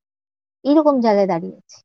এইরকম 0.65 0.95
জায়গায় 1.06 1.30
দাঁড়িয়েছি 1.32 1.78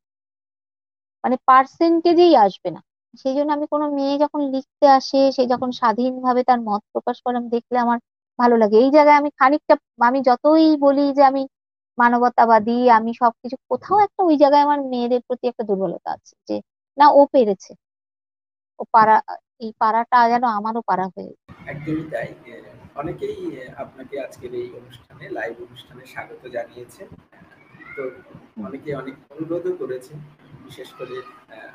মানে 1.25 1.37
পার্সেন্টেজেই 1.49 2.35
আসবে 2.45 2.69
না। 2.71 2.81
সেই 3.16 3.35
জন্য 3.37 3.50
আমি 3.52 3.66
কোনো 3.74 3.87
মেয়ে 3.96 4.14
যখন 4.24 4.40
লিখতে 4.55 4.87
আসে, 4.98 5.20
সে 5.37 5.42
যখন 5.52 5.70
স্বাধীনভাবে 5.81 6.42
তার 6.48 6.61
মত 6.68 6.83
প্রকাশ 6.94 7.16
করে, 7.24 7.37
আমি 7.40 7.50
দেখলে 7.57 7.79
আমার 7.79 7.98
ভালো 8.38 8.55
লাগে। 8.62 8.76
এই 8.85 8.90
জায়গায় 8.90 9.18
আমি 9.20 9.31
খানিকটা, 9.38 9.74
আমি 10.09 10.18
যতই 10.29 10.66
বলি 10.76 11.05
যে 11.18 11.22
আমি 11.31 11.42
মানবতাবাদী, 11.98 12.79
আমি 12.98 13.11
সবকিছু, 13.22 13.57
কোথাও 13.70 13.98
একটা 14.00 14.20
ওই 14.29 14.37
জায়গায় 14.42 14.62
আমার 14.62 14.81
মেয়েদের 14.92 15.20
প্রতি 15.26 15.44
একটা 15.48 15.64
দুর্বলতা 15.64 16.09
আছে 16.12 16.35
যে, 16.48 16.57
না, 16.98 17.07
ও 17.11 17.20
পেরেছে। 17.33 17.72
ও 18.79 18.83
পারা, 18.94 19.16
এই 19.61 19.70
পাড়াটা 19.81 20.18
যেন 20.29 20.44
আমারও 20.59 20.81
পাড়া 20.90 21.07
হয়ে 21.14 21.33
একদমই 21.72 22.07
তাই। 22.12 22.29
অনেকেই 22.96 23.37
আপনাকে 23.76 24.14
আজকের 24.20 24.52
এই 24.55 24.68
অনুষ্ঠানে, 24.81 25.24
লাইভ 25.29 25.55
অনুষ্ঠানে 25.68 26.02
স্বাগত 26.12 26.42
জানিয়েছে 26.57 27.02
তো 27.96 28.02
অনেকে 28.66 28.90
অনেক 28.94 29.14
অনুরোধও 29.33 29.74
করেছে 29.81 30.12
বিশেষ 30.66 30.88
করে 30.98 31.16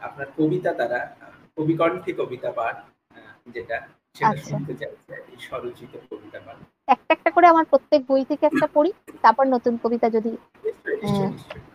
আপনার 0.01 0.27
কবিতা 0.37 0.71
দ্বারা 0.73 0.99
কবি 1.57 1.73
কণ্ঠে 1.79 2.11
কবিতা 2.13 2.49
পাঠ 2.51 2.75
যেটা 3.47 3.77
সেটা 4.15 4.29
আচ্ছা। 4.31 4.49
শুনতে 4.49 4.73
চাইছে 4.73 5.13
এই 5.31 5.37
স্বরচিত 5.47 5.91
কবিতা 6.09 6.39
পাঠ। 6.45 6.57
একটা 6.87 7.11
একটা 7.13 7.29
করে 7.31 7.45
আমার 7.47 7.65
প্রত্যেক 7.65 8.01
বই 8.09 8.23
থেকে 8.25 8.43
একটা 8.45 8.67
পড়ি 8.67 8.91
তারপর 9.23 9.45
নতুন 9.47 9.73
কবিতা 9.83 10.07
যদি 10.09 10.31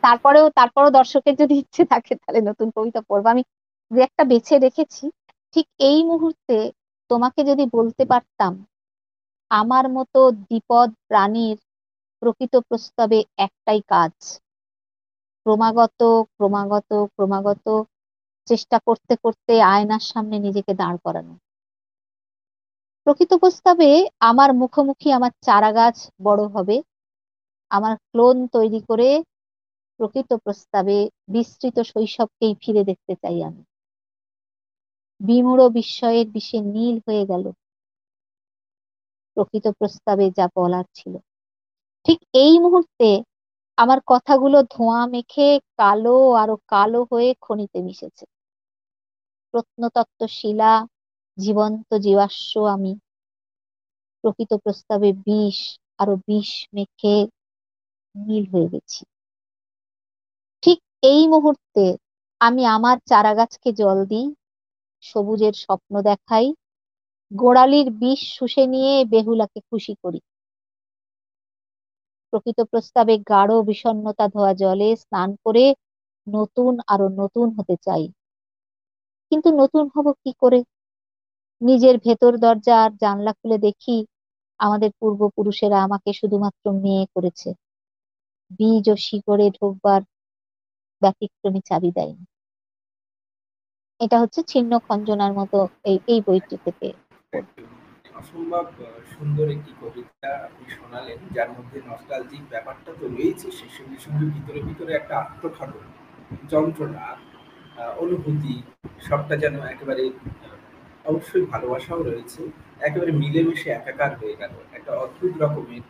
তারপরেও 0.05 0.47
তারপরেও 0.51 0.91
দর্শকের 0.91 1.35
যদি 1.37 1.55
ইচ্ছে 1.59 1.83
থাকে 1.85 2.13
তাহলে 2.15 2.41
নতুন 2.41 2.69
কবিতা 2.71 3.01
পড়ব। 3.09 3.25
আমি 3.27 3.43
দু 3.91 3.99
একটা 4.01 4.23
বেছে 4.25 4.55
রেখেছি। 4.59 5.05
ঠিক 5.55 5.67
এই 5.81 6.01
মুহূর্তে 6.05 6.57
তোমাকে 7.11 7.41
যদি 7.45 7.65
বলতে 7.73 8.05
পারতাম 8.05 8.53
আমার 9.51 9.85
মতো 9.89 10.21
দ্বিপদ 10.43 10.89
প্রাণীর 11.09 11.57
প্রকৃত 12.23 12.55
প্রস্তাবে 12.69 13.19
একটাই 13.39 13.81
কাজ। 13.89 14.15
ক্রমাগত 15.47 16.03
ক্রমাগত 16.37 16.91
ক্রমাগত 17.05 17.67
চেষ্টা 18.49 18.79
করতে 18.79 19.17
করতে 19.17 19.63
আয়নার 19.63 20.01
সামনে 20.01 20.39
নিজেকে 20.39 20.75
দাঁড় 20.75 20.99
করানো। 21.05 21.35
প্রকৃত 23.07 23.35
প্রস্তাবে 23.35 24.09
আমার 24.21 24.51
মুখোমুখি 24.55 25.13
আমার 25.13 25.31
চারা 25.41 25.73
গাছ 25.73 26.11
বড় 26.23 26.43
হবে। 26.49 26.83
আমার 27.71 27.97
ক্লোন 27.97 28.47
তৈরি 28.47 28.81
করে 28.81 29.23
প্রকৃত 30.01 30.33
প্রস্তাবে 30.35 31.11
বিস্তৃত 31.29 31.81
শৈশবকেই 31.81 32.55
ফিরে 32.61 32.85
দেখতে 32.85 33.15
চাই 33.15 33.43
আমি। 33.43 33.63
বিমূঢ় 35.21 35.69
বিস্ময়ের 35.69 36.27
বিষে 36.31 36.61
নীল 36.61 36.97
হয়ে 37.09 37.25
গেল। 37.27 37.45
প্রকৃত 39.37 39.69
প্রস্তাবে 39.69 40.31
যা 40.31 40.49
বলার 40.57 40.85
ছিল। 40.95 41.19
ঠিক 42.07 42.19
এই 42.33 42.59
মুহূর্তে 42.59 43.23
আমার 43.79 43.99
কথাগুলো 44.07 44.59
ধোঁয়া 44.71 45.03
মেখে 45.07 45.49
কালো 45.77 46.17
আরও 46.35 46.55
কালো 46.69 47.01
হয়ে 47.13 47.31
খনিতে 47.41 47.79
মিশেছে। 47.83 48.25
প্রত্নতত্ত্ব 49.55 50.21
শিলা 50.29 50.73
জীবন্ত 51.39 51.89
জীবাশ্ম 51.97 52.65
আমি। 52.67 52.93
প্রকৃত 54.25 54.53
প্রস্তাবে 54.55 55.13
বিষ, 55.27 55.59
আরও 55.99 56.15
বিষ 56.29 56.51
মেখে 56.75 57.17
নীল 58.15 58.45
হয়ে 58.53 58.69
গেছি। 58.73 59.03
ঠিক 60.63 60.79
এই 61.03 61.29
মুহূর্তে 61.29 61.85
আমি 62.41 62.63
আমার 62.67 62.97
চারা 63.05 63.33
গাছকে 63.35 63.73
জল 63.73 63.99
দিই, 64.05 64.27
সবুজের 65.03 65.55
স্বপ্ন 65.55 65.95
দেখাই, 66.03 66.47
গোড়ালির 67.31 67.89
বিষ 67.91 68.21
শুষে 68.39 68.67
নিয়ে 68.67 69.05
বেহুলাকে 69.05 69.61
খুশি 69.61 69.95
করি। 70.03 70.21
প্রকৃত 72.33 72.59
প্রস্তাবে 72.71 73.15
গাঢ় 73.29 73.57
বিষণ্নতা 73.63 74.25
ধোয়া 74.29 74.53
জলে 74.55 74.89
স্নান 74.97 75.31
করে 75.45 75.65
নতুন 76.27 76.73
আরও 76.87 77.07
নতুন 77.21 77.47
হতে 77.57 77.77
চাই। 77.83 78.05
কিন্তু 79.33 79.49
নতুন 79.53 79.85
হব 79.95 80.07
কি 80.23 80.33
করে? 80.43 80.59
নিজের 81.61 81.95
ভেতর 81.99 82.33
দরজা 82.39 82.77
আর 82.85 82.91
জানলা 83.01 83.33
খুলে 83.33 83.59
দেখি 83.59 83.97
আমাদের 84.61 84.91
পূর্বপুরুষেরা 85.01 85.79
আমাকে 85.83 86.11
শুধুমাত্র 86.13 86.65
মেয়ে 86.83 87.05
করেছে। 87.15 87.49
বীজ 88.51 88.85
ও 88.89 88.95
শিকড়ে 88.97 89.47
ঢোকবার 89.51 90.01
ব্যতিক্রমী 91.03 91.61
চাবি 91.61 91.91
দেয়নি। 91.97 92.25
এটা 94.01 94.17
হচ্ছে 94.23 94.41
ছিন্ন 94.49 94.73
খঞ্জনার 94.87 95.33
মতো 95.33 95.59
এই 95.85 95.99
এই 96.09 96.21
বইটি 96.27 96.57
থেকে। 96.65 96.89
অসম্ভব 98.21 98.67
সুন্দর 99.15 99.47
একটি 99.57 99.73
কবিতা 99.81 100.31
আপনি 100.47 100.65
শোনালেন, 100.77 101.19
যার 101.37 101.51
মধ্যে 101.57 101.79
নস্টালজিক 101.91 102.43
ব্যাপারটা 102.53 102.91
তো 103.01 103.05
রয়েছে 103.17 103.47
সেই 103.59 103.73
সঙ্গে 103.77 103.99
সঙ্গে 104.05 104.25
ভিতরে 104.35 104.61
ভিতরে 104.69 104.93
একটা 105.01 105.15
আত্মখাটন 105.25 105.87
যন্ত্রণা 106.53 107.05
অনুভূতি, 108.05 108.55
সবটা 109.09 109.35
যেন 109.43 109.55
একেবারে 109.75 110.05
অবশ্যই 111.11 111.45
ভালোবাসাও 111.53 112.01
রয়েছে, 112.11 112.43
একেবারে 112.89 113.13
মিলেমিশে 113.23 113.69
একাকার 113.73 114.13
হয়ে 114.21 114.37
গেল। 114.41 114.53
একটা 114.77 114.93
অদ্ভুত 115.05 115.33
রকমের 115.43 115.85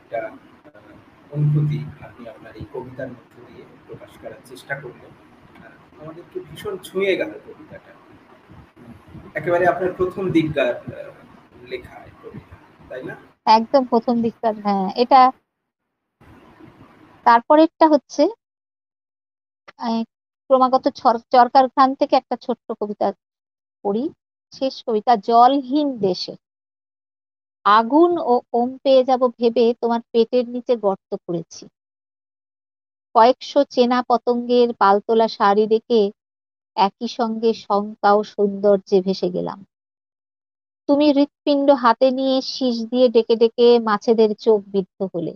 একটা 0.00 0.18
অনুভূতি 1.34 1.80
আপনি 2.06 2.22
আপনার 2.32 2.52
এই 2.60 2.66
কবিতার 2.74 3.10
মধ্য 3.16 3.34
দিয়ে 3.48 3.64
প্রকাশ 3.86 4.12
করার 4.22 4.42
চেষ্টা 4.50 4.74
করলেন। 4.82 5.12
আমাদেরকে 6.00 6.38
ভীষণ 6.46 6.74
ছুঁয়ে 6.86 7.12
গেল 7.20 7.32
কবিতাটা। 7.46 7.92
একেবারে 9.38 9.64
আপনার 9.72 9.90
প্রথম 9.98 10.24
দিককার 10.34 10.74
লেখা 11.70 11.96
তাই 12.90 13.02
না? 13.08 13.14
একদম 13.56 13.82
প্রথম 13.90 14.14
দিককার 14.24 14.54
হ্যাঁ 14.64 14.86
এটা 15.02 15.20
তারপরেরটা 17.26 17.86
হচ্ছে 17.92 18.22
ক্রমাগত 20.50 20.84
চরকার 21.32 21.66
খান 21.74 21.88
থেকে 22.00 22.14
একটা 22.16 22.36
ছোট্ট 22.44 22.66
কবিতা 22.80 23.06
পড়ি, 23.84 24.04
শেষ 24.52 24.74
কবিতা, 24.86 25.12
জলহীন 25.28 25.88
দেশে। 26.00 26.34
আগুন 27.66 28.10
ও 28.24 28.34
ওম 28.52 28.70
পেয়ে 28.84 29.02
যাব 29.04 29.22
ভেবে 29.38 29.64
তোমার 29.82 30.00
পেটের 30.12 30.44
নিচে 30.54 30.74
গর্ত 30.76 31.10
করেছি। 31.26 31.64
কয়েকশো 33.14 33.60
চেনা 33.74 33.98
পতঙ্গের 34.08 34.68
পালতোলা 34.80 35.28
শাড়ি 35.28 35.64
দেখে 35.66 36.00
একই 36.76 37.08
সঙ্গে 37.18 37.50
শঙ্কা 37.64 38.10
ও 38.14 38.20
সৌন্দর্যে 38.32 38.98
ভেসে 39.06 39.28
গেলাম। 39.36 39.58
তুমি 40.88 41.04
হৃৎপিণ্ড 41.12 41.68
হাতে 41.82 42.06
নিয়ে 42.10 42.36
শীষ 42.42 42.76
দিয়ে 42.82 43.06
ডেকে 43.08 43.34
ডেকে 43.36 43.66
মাছেদের 43.78 44.30
চোখ 44.36 44.60
বিদ্ধ 44.66 44.98
হলে। 45.14 45.32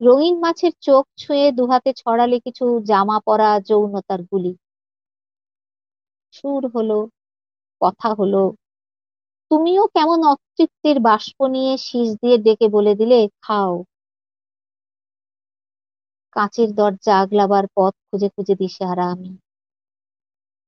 রঙিন 0.00 0.34
মাছের 0.40 0.72
চোখ 0.82 1.04
ছুঁয়ে 1.16 1.46
দুহাতে 1.52 1.90
ছড়ালে 1.92 2.36
কিছু 2.40 2.64
জামা 2.84 3.18
পরা 3.20 3.50
যৌনতার 3.60 4.20
গুলি। 4.22 4.52
সুর 6.32 6.62
হলো, 6.74 6.98
কথা 7.80 8.08
হলো, 8.18 8.42
তুমিও 9.50 9.82
কেমন 9.86 10.18
অতৃপ্তির 10.24 10.96
বাষ্প 11.00 11.38
নিয়ে 11.46 11.72
শীষ 11.78 12.08
দিয়ে 12.12 12.36
ডেকে 12.38 12.66
বলে 12.68 12.92
দিলে, 12.94 13.28
খাও। 13.42 13.72
কাঁচের 16.36 16.70
দরজা 16.74 17.14
আগলাবার 17.18 17.64
পথ 17.76 17.94
খুঁজে 18.06 18.28
খুঁজে 18.28 18.54
দিশেহারা 18.54 19.04
আমি। 19.10 19.30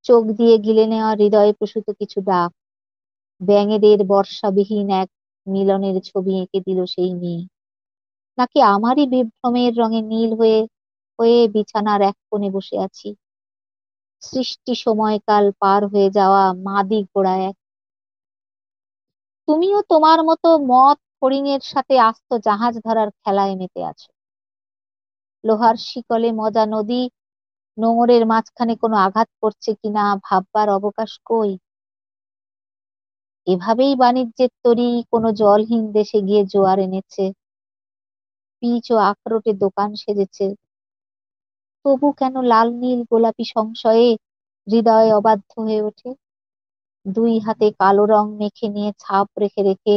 চোখ 0.04 0.22
দিয়ে 0.38 0.56
গিলে 0.58 0.84
নেওয়া 0.86 1.12
হৃদয়ে 1.14 1.52
প্রসূত 1.52 1.86
কিছু 1.90 2.18
ডাক 2.20 2.50
ব্যাঙেদের 3.40 3.98
বর্ষাবিহীন 4.06 4.88
এক 4.92 5.08
মিলনের 5.46 5.96
ছবি 6.00 6.32
এঁকে 6.42 6.58
দিল 6.60 6.78
সেই 6.86 7.12
মেয়ে। 7.14 7.42
নাকি 8.38 8.58
আমারই 8.66 9.04
বিভ্রমের 9.06 9.72
রঙে 9.78 10.00
নীল 10.02 10.30
হয়ে 10.34 10.58
হয়ে 11.18 11.38
বিছানার 11.48 12.00
এক 12.00 12.16
কোণে 12.28 12.48
বসে 12.50 12.76
আছি? 12.78 13.08
সৃষ্টি 14.22 14.72
সময়কাল 14.76 15.44
পার 15.58 15.80
হয়ে 15.86 16.08
যাওয়া 16.10 16.44
মাদি 16.66 17.00
ঘোড়া 17.04 17.34
এক। 17.40 17.56
তুমিও 19.48 19.78
তোমার 19.88 20.18
মতো 20.24 20.48
মত 20.66 20.98
ফড়িংয়ের 21.18 21.62
সাথে 21.64 21.94
আস্ত 22.00 22.28
জাহাজ 22.44 22.74
ধরার 22.84 23.08
খেলায় 23.20 23.54
মেতে 23.56 23.80
আছো। 23.84 24.08
লোহার 25.44 25.76
শিকলে 25.78 26.28
মজা 26.32 26.64
নদী, 26.66 27.02
নোঙরের 27.78 28.22
মাঝখানে 28.26 28.74
কোনো 28.76 28.96
আঘাত 28.96 29.28
করছে 29.42 29.70
কিনা 29.74 30.04
ভাববার 30.24 30.68
অবকাশ 30.70 31.10
কই? 31.24 31.50
এভাবেই 33.46 33.96
বাণিজ্যের 33.96 34.50
তরি 34.64 34.88
কোনো 35.12 35.28
জলহীন 35.32 35.82
দেশে 35.92 36.18
গিয়ে 36.22 36.42
জোয়ার 36.44 36.78
এনেছে। 36.78 37.24
পিচ 38.62 38.92
ও 38.92 38.96
আখরোটে 38.96 39.52
দোকান 39.54 39.90
সেজেছে। 39.94 40.46
তবু 41.84 42.08
কেন 42.12 42.34
লাল 42.42 42.68
নীল 42.72 43.00
গোলাপি 43.02 43.44
সংশয়ে 43.44 44.08
হৃদয় 44.66 45.08
অবাধ্য 45.14 45.50
হয়ে 45.60 45.80
ওঠে? 45.82 46.10
দুই 47.06 47.32
হাতে 47.38 47.66
কালো 47.78 48.04
রং 48.06 48.24
মেখে 48.36 48.66
নিয়ে 48.68 48.90
ছাপ 48.98 49.28
রেখে 49.38 49.62
রেখে 49.62 49.96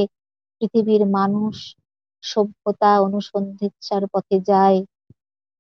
পৃথিবীর 0.62 1.04
মানুষ 1.08 1.56
সভ্যতা 2.24 2.92
অনুসন্ধিৎসার 3.00 4.04
পথে 4.14 4.38
যায়। 4.42 4.80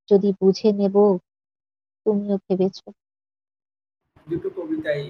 যদি 0.09 0.29
বুঝে 0.41 0.69
নেব, 0.73 0.95
তুমিও 2.05 2.37
ভেবেছ। 2.37 2.77
দুটো 4.27 4.49
কবিতাই 4.49 5.01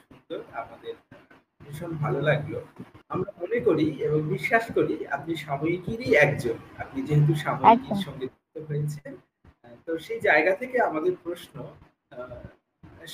সুন্দর। 0.00 0.40
আমাদের 0.54 0.94
ভীষণ 1.74 1.92
ভালো 2.04 2.20
লাগল। 2.28 2.54
আমরা 3.14 3.30
মনে 3.42 3.58
করি 3.68 3.86
এবং 4.06 4.18
বিশ্বাস 4.34 4.64
করি 4.76 4.94
আপনি 5.16 5.32
সাময়িকীরই 5.46 6.10
একজন। 6.24 6.56
আপনি 6.82 6.98
যেহেতু 7.08 7.32
সাময়িকীর 7.44 7.98
সঙ্গে 8.06 8.26
যুক্ত 8.34 8.56
হয়েছেন 8.68 9.12
তো 9.86 9.90
সেই 10.06 10.20
জায়গা 10.28 10.52
থেকে 10.60 10.76
আমাদের 10.88 11.14
প্রশ্ন 11.24 11.54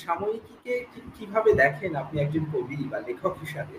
সাময়িকীকে 0.03 0.73
কীভাবে 1.15 1.51
দেখেন 1.61 1.91
আপনি 2.03 2.15
একজন 2.23 2.43
কবি 2.53 2.77
বা 2.91 2.99
লেখক 3.07 3.33
হিসাবে? 3.43 3.77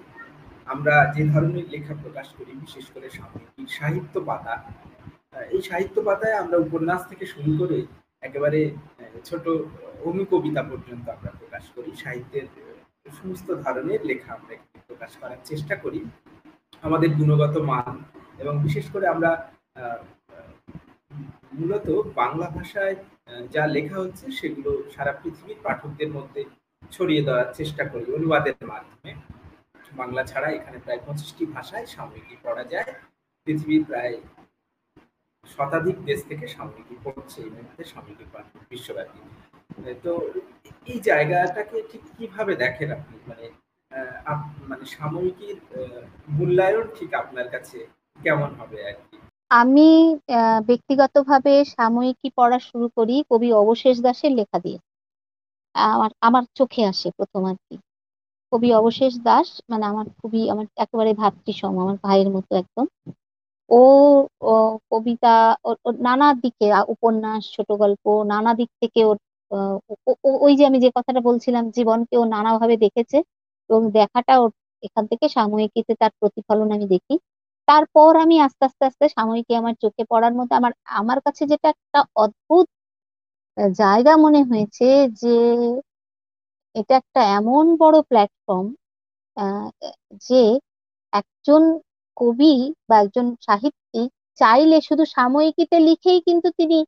আমরা 0.72 0.94
যে 1.14 1.22
ধরনের 1.32 1.66
লেখা 1.74 1.94
প্রকাশ 2.02 2.28
করি 2.38 2.52
বিশেষ 2.64 2.86
করে 2.94 3.06
সাময়িকীর 3.18 3.70
সাহিত্য 3.78 4.14
পাতা 4.28 4.54
এই 5.54 5.62
সাহিত্য 5.70 5.96
পাতায় 6.08 6.36
আমরা 6.42 6.56
উপন্যাস 6.66 7.00
থেকে 7.10 7.24
শুরু 7.34 7.50
করে 7.60 7.78
একেবারে 8.26 8.60
ছোট 9.28 9.44
অনুকবিতা 10.08 10.62
পর্যন্ত 10.70 11.06
আমরা 11.16 11.30
প্রকাশ 11.40 11.64
করি। 11.74 11.90
সাহিত্যের 12.04 12.46
সমস্ত 13.18 13.48
ধরনের 13.64 14.00
লেখা 14.10 14.30
আমরা 14.38 14.54
প্রকাশ 14.92 15.12
করার 15.20 15.40
চেষ্টা 15.50 15.74
করি, 15.84 16.00
আমাদের 16.86 17.10
গুণগত 17.18 17.54
মান 17.70 17.94
এবং 18.42 18.54
বিশেষ 18.66 18.86
করে 18.94 19.04
আমরা 19.14 19.30
মূলত 21.58 21.86
বাংলা 22.20 22.46
ভাষায় 22.56 22.96
যা 23.54 23.62
লেখা 23.76 23.96
হচ্ছে 24.04 24.24
সেগুলো 24.38 24.70
সারা 24.94 25.12
পৃথিবীর 25.20 25.58
পাঠকদের 25.64 26.10
মধ্যে 26.16 26.40
ছড়িয়ে 26.94 27.22
দেওয়ার 27.26 27.48
চেষ্টা 27.58 27.82
করি 27.92 28.06
অনুবাদের 28.16 28.56
মাধ্যমে। 28.72 29.12
বাংলা 30.00 30.22
ছাড়া 30.30 30.48
এখানে 30.58 30.78
প্রায় 30.84 31.00
পঁচিশটি 31.06 31.44
ভাষায় 31.54 31.86
সাময়িকী 31.94 32.34
পড়া 32.44 32.64
যায়। 32.72 32.90
পৃথিবীর 33.46 33.82
প্রায় 33.88 34.14
শতাধিক 35.46 35.96
দেশ 36.08 36.20
থেকে 36.28 36.46
সাময়িকী 36.56 36.94
পড়ছে 37.04 37.38
এই 37.44 37.50
মুহূর্তে, 37.54 37.82
সাময়িকী 37.92 38.24
পাঠ 38.32 38.44
বিশ্বব্যাপী। 38.72 39.20
তো 40.04 40.12
এই 40.92 40.98
জায়গাটাকে 41.08 41.76
ঠিক 41.90 42.02
কীভাবে 42.16 42.52
দেখেন 42.62 42.88
আপনি? 42.98 43.16
মানে 43.28 43.46
মানে 44.68 44.84
সাময়িকীর 44.94 45.56
মূল্যায়ন 46.28 46.86
ঠিক 46.96 47.10
আপনার 47.14 47.46
কাছে 47.48 47.78
কেমন 48.18 48.50
হবে 48.60 48.78
আর 48.88 48.96
কি? 49.00 49.16
আমি 49.50 49.88
ব্যক্তিগতভাবে 50.68 51.52
সাময়িকী 51.76 52.28
পড়া 52.38 52.58
শুরু 52.68 52.86
করি 52.96 53.16
কবি 53.30 53.48
অবশেষ 53.62 53.96
দাসের 54.00 54.32
লেখা 54.38 54.58
দিয়ে। 54.58 54.78
আমার 55.74 56.10
আমার 56.20 56.44
চোখে 56.58 56.82
আসে 56.86 57.08
প্রথম 57.18 57.42
আর 57.44 57.56
কি। 57.66 57.76
কবি 58.52 58.68
অবশেষ 58.80 59.12
দাস 59.20 59.48
মানে 59.70 59.84
আমার 59.86 60.06
খুবই, 60.18 60.42
আমার 60.52 60.66
একেবারে 60.76 61.10
ভাতৃসম, 61.14 61.72
আমার 61.78 61.96
ভাইয়ের 62.04 62.30
মতো 62.30 62.52
একদম। 62.56 62.86
ও 63.70 63.80
কবিতা 64.92 65.34
নানা 66.08 66.28
দিকে 66.44 66.66
উপন্যাস, 66.94 67.42
ছোট 67.54 67.68
গল্প, 67.82 68.04
নানা 68.24 68.50
দিক 68.54 68.70
থেকে 68.82 69.00
ওর 69.04 69.16
ওই 70.46 70.52
যে 70.58 70.64
আমি 70.66 70.78
যে 70.84 70.90
কথাটা 70.96 71.20
বলছিলাম, 71.20 71.64
জীবনকে 71.70 72.14
ও 72.18 72.24
নানাভাবে 72.34 72.76
দেখেছে 72.76 73.18
এবং 73.70 73.82
দেখাটা 73.92 74.34
এখান 74.82 75.04
থেকে 75.10 75.26
সাময়িকীতে 75.36 75.92
তার 76.00 76.12
প্রতিফলন 76.20 76.68
আমি 76.76 76.86
দেখি। 76.94 77.14
তারপর 77.68 78.10
আমি 78.24 78.36
আস্তে 78.46 78.62
আস্তে 78.68 78.84
আস্তে 78.88 79.04
সাময়িকী 79.16 79.52
আমার 79.56 79.74
চোখে 79.82 80.02
পড়ার 80.10 80.34
মধ্যে 80.38 80.54
আমার 80.60 80.72
আমার 81.00 81.18
কাছে 81.26 81.42
যেটা 81.52 81.68
একটা 81.74 82.00
অদ্ভুত 82.16 82.66
জায়গা 83.76 84.12
মনে 84.24 84.40
হয়েছে 84.50 84.86
যে 85.22 85.36
এটা 86.74 86.94
একটা 86.96 87.20
এমন 87.38 87.64
বড় 87.80 87.96
প্ল্যাটফর্ম 88.10 88.66
যে 90.22 90.42
একজন 91.12 91.62
কবি 92.16 92.54
বা 92.88 92.96
একজন 93.04 93.26
সাহিত্যিক 93.48 94.08
চাইলে 94.38 94.76
শুধু 94.88 95.04
সাময়িকীতে 95.16 95.76
লিখেই 95.88 96.20
কিন্তু 96.28 96.48
তিনি 96.58 96.78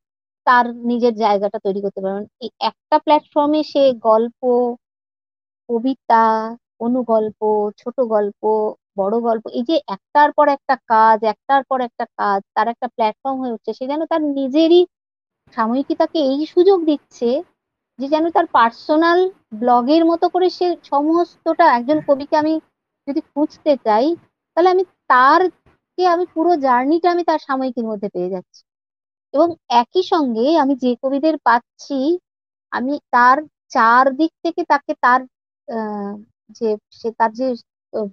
তার 0.46 0.66
নিজের 0.90 1.14
জায়গাটা 1.16 1.58
তৈরি 1.66 1.80
করতে 1.84 2.00
পারবেন। 2.04 2.26
এই 2.40 2.50
একটা 2.70 2.96
প্ল্যাটফর্মে 3.06 3.60
সে 3.72 3.82
গল্প, 4.06 4.40
কবিতা 5.68 6.22
অনুগল্প 6.86 7.40
ছোট 7.80 7.96
গল্প, 8.14 8.42
বড় 8.96 9.16
গল্প, 9.20 9.44
এই 9.58 9.64
যে 9.70 9.76
একটার 9.94 10.30
পর 10.36 10.46
একটা 10.56 10.74
কাজ, 10.92 11.18
একটার 11.32 11.62
পর 11.70 11.78
একটা 11.80 12.04
কাজ, 12.18 12.40
তার 12.54 12.66
একটা 12.68 12.86
প্ল্যাটফর্ম 12.96 13.36
হয়ে 13.40 13.54
উঠছে, 13.56 13.70
সে 13.78 13.84
যেন 13.90 14.00
তার 14.12 14.22
নিজেরই 14.38 14.80
সাময়িকী 15.56 15.94
তাকে 15.94 16.18
এই 16.32 16.40
সুযোগ 16.54 16.78
দিচ্ছে 16.90 17.30
যে 17.98 18.06
যেন 18.08 18.24
তার 18.30 18.46
পার্সোনাল 18.56 19.18
ব্লগের 19.60 20.02
মতো 20.10 20.26
করে 20.34 20.48
সে 20.58 20.66
সমস্তটা 20.90 21.64
একজন 21.78 21.98
কবিকে 22.08 22.34
আমি 22.42 22.54
যদি 23.08 23.20
খুঁজতে 23.32 23.72
চাই, 23.86 24.06
তাহলে 24.52 24.68
আমি 24.74 24.84
তার 25.12 25.40
কে 25.98 26.02
আমি 26.14 26.24
পুরো 26.34 26.52
জার্নিটা 26.66 27.08
আমি 27.10 27.22
তার 27.30 27.40
সাময়িকীর 27.48 27.86
মধ্যে 27.90 28.08
পেয়ে 28.14 28.32
যাচ্ছি। 28.34 28.60
এবং 29.34 29.48
একই 29.82 30.02
সঙ্গে 30.12 30.46
আমি 30.62 30.74
যে 30.84 30.90
কবিদের 31.02 31.36
পাচ্ছি, 31.46 31.98
আমি 32.72 32.94
তার 33.14 33.38
চার 33.74 34.04
দিক 34.18 34.32
থেকে 34.44 34.62
তাকে 34.72 34.92
তার 35.04 35.20
যে 36.58 36.68
সে 36.98 37.08
তার 37.18 37.30
যে 37.38 37.46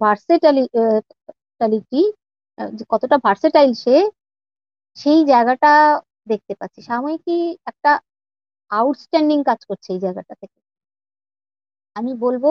ভার্সেটালিটি 0.00 2.02
কতটা 2.92 3.16
ভার্সেটাইল 3.26 3.70
সে, 3.84 3.96
সেই 4.96 5.20
জায়গাটা 5.30 5.72
দেখতে 6.30 6.52
পাচ্ছি। 6.60 6.80
সাময়িকী 6.90 7.36
একটা 7.70 7.90
আউটস্ট্যান্ডিং 8.70 9.38
কাজ 9.48 9.60
করছে 9.70 9.88
এই 9.94 10.00
জায়গাটা 10.04 10.34
থেকে। 10.42 10.58
আমি 11.96 12.12
বলব 12.24 12.44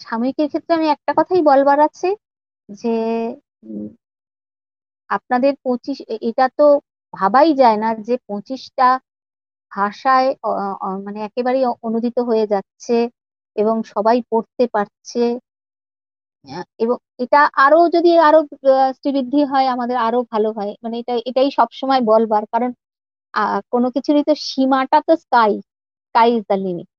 সাময়িকের 0.00 0.48
ক্ষেত্রে 0.50 0.72
আমি 0.78 0.88
একটা 0.90 1.12
কথাই 1.18 1.42
বলবার 1.50 1.78
আছে 1.88 2.08
যে 2.68 2.88
আপনাদের 5.10 5.54
পঁচিশ, 5.64 5.98
এটা 6.28 6.48
তো 6.58 6.64
ভাবাই 7.14 7.54
যায় 7.54 7.76
না 7.76 7.88
যে 8.06 8.16
পঁচিশটা 8.28 8.98
ভাষায় 9.72 10.28
মানে 11.06 11.18
একেবারেই 11.28 11.64
অনুদিত 11.86 12.18
হয়ে 12.28 12.46
যাচ্ছে। 12.46 13.10
এবং 13.56 13.76
সবাই 13.92 14.18
পড়তে 14.30 14.64
পারছে। 14.74 15.22
এবং 16.80 16.96
এটা 17.24 17.40
আরও 17.56 17.78
যদি 17.94 18.10
আরও 18.20 18.40
শ্রীবৃদ্ধি 18.96 19.40
হয়, 19.44 19.66
আমাদের 19.74 19.96
আরও 20.06 20.20
ভালো 20.32 20.48
হয়। 20.58 20.72
মানে 20.82 20.96
এটা, 21.02 21.14
এটাই 21.30 21.48
সবসময় 21.58 22.02
বলবার। 22.10 22.44
কারণ 22.52 22.70
কোনো 23.72 23.88
কিছুরই 23.94 24.24
তো 24.26 24.34
সীমাটা 24.48 24.98
তো 25.08 25.14
sky 25.24 25.52
sky 26.06 26.28
is 26.34 26.42
the 26.50 26.58
limit 26.64 26.90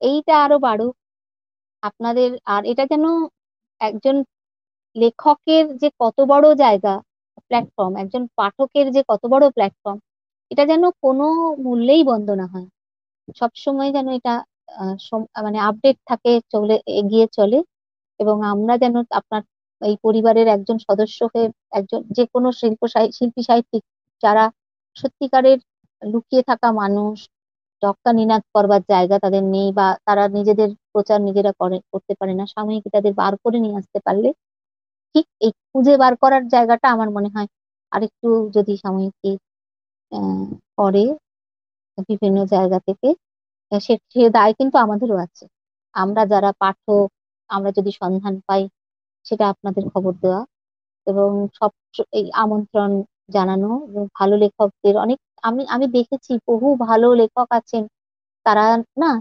এইটা 0.00 0.34
আরও 0.44 0.58
বাড়ুক। 0.60 0.94
আপনাদের, 1.82 2.30
আর 2.48 2.62
এটা 2.72 2.84
যেন 2.92 3.04
একজন 3.80 4.16
লেখকের 4.96 5.64
যে 5.82 5.88
কত 6.00 6.18
বড় 6.32 6.46
জায়গা 6.64 6.94
প্ল্যাটফর্ম 7.48 7.94
একজন 8.02 8.22
পাঠকের 8.38 8.86
যে 8.96 9.02
কত 9.10 9.22
বড় 9.32 9.44
প্ল্যাটফর্ম 9.56 9.98
এটা 10.50 10.64
যেন 10.72 10.84
কোনো 11.04 11.26
মূল্যেই 11.66 12.02
বন্ধ 12.10 12.28
না 12.40 12.46
হয়। 12.52 12.68
সবসময় 13.36 13.90
যেন 13.96 14.08
এটা 14.18 14.34
মানে 15.44 15.58
আপডেট 15.68 15.96
থাকে, 16.06 16.32
চলে, 16.52 16.76
এগিয়ে 16.92 17.26
চলে 17.38 17.58
এবং 18.20 18.36
আমরা 18.52 18.74
যেন 18.82 18.94
আপনার 19.20 19.42
এই 19.82 19.94
পরিবারের 20.04 20.46
একজন 20.48 20.76
সদস্য 20.88 21.18
হয়ে 21.32 21.46
একজন 21.72 22.00
যে 22.16 22.24
কোনো 22.34 22.48
শিল্প 22.60 22.80
শিল্পী 23.16 23.42
সাহিত্যিক 23.48 23.82
যারা 24.22 24.44
সত্যিকারের 24.96 25.58
লুকিয়ে 26.02 26.42
থাকা 26.50 26.68
মানুষ 26.82 27.16
নিনাদ 28.18 28.42
করবার 28.54 28.82
জায়গা 28.88 29.16
তাদের 29.24 29.44
নেই 29.54 29.68
বা 29.78 29.86
তারা 30.06 30.24
নিজেদের 30.36 30.70
প্রচার 30.92 31.18
নিজেরা 31.28 31.52
করে, 31.60 31.78
করতে 31.92 32.12
পারে 32.20 32.32
না, 32.34 32.44
সাময়িক 32.54 32.84
তাদের 32.94 33.12
বার 33.20 33.32
করে 33.44 33.58
নিয়ে 33.64 33.78
আসতে 33.80 33.98
পারলে 34.06 34.28
ঠিক 35.14 35.26
এই 35.40 35.52
খুঁজে 35.68 35.94
বার 36.02 36.14
করার 36.22 36.44
জায়গাটা 36.54 36.86
আমার 36.94 37.08
মনে 37.16 37.30
হয় 37.34 37.48
আরেকটু 37.92 38.28
যদি 38.56 38.74
সাময়িকী 38.84 39.32
করে 40.78 41.04
বিভিন্ন 42.08 42.38
জায়গা 42.46 42.78
থেকে 42.88 43.08
সে 43.72 43.78
সে 44.12 44.22
দায় 44.30 44.52
কিন্তু 44.58 44.76
আমাদেরও 44.78 45.16
আছে। 45.18 45.44
আমরা 45.94 46.22
যারা 46.32 46.50
পাঠক, 46.60 47.06
আমরা 47.50 47.70
যদি 47.78 47.90
সন্ধান 48.00 48.34
পাই, 48.48 48.62
সেটা 49.26 49.44
আপনাদের 49.52 49.84
খবর 49.94 50.14
দেওয়া 50.22 50.42
এবং 51.06 51.28
সব 51.58 51.72
এই 52.12 52.26
আমন্ত্রণ 52.36 52.90
জানানো 53.30 53.70
এবং 53.88 54.04
ভালো 54.18 54.34
লেখকদের 54.42 54.94
অনেক, 55.04 55.18
আমি 55.42 55.62
আমি 55.70 55.86
দেখেছি 55.94 56.32
বহু 56.48 56.68
ভালো 56.86 57.08
লেখক 57.20 57.48
আছেন, 57.58 57.84
তারা 58.46 58.64
না 58.98 59.12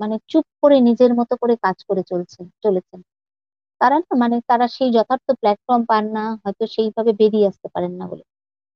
মানে 0.00 0.16
চুপ 0.30 0.46
করে 0.62 0.76
নিজের 0.88 1.12
মতো 1.16 1.34
করে 1.42 1.54
কাজ 1.64 1.78
করে 1.88 2.02
চলছেন, 2.12 2.46
চলেছেন। 2.64 3.00
তারা 3.80 3.96
না 4.00 4.14
মানে 4.22 4.36
তারা 4.50 4.66
সেই 4.76 4.90
যথার্থ 4.96 5.28
প্ল্যাটফর্ম 5.40 5.82
পান 5.88 6.04
না, 6.16 6.24
হয়তো 6.42 6.64
সেইভাবে 6.74 7.12
বেরিয়ে 7.20 7.48
আসতে 7.50 7.68
পারেন 7.74 7.92
না 8.00 8.06
বলে। 8.12 8.24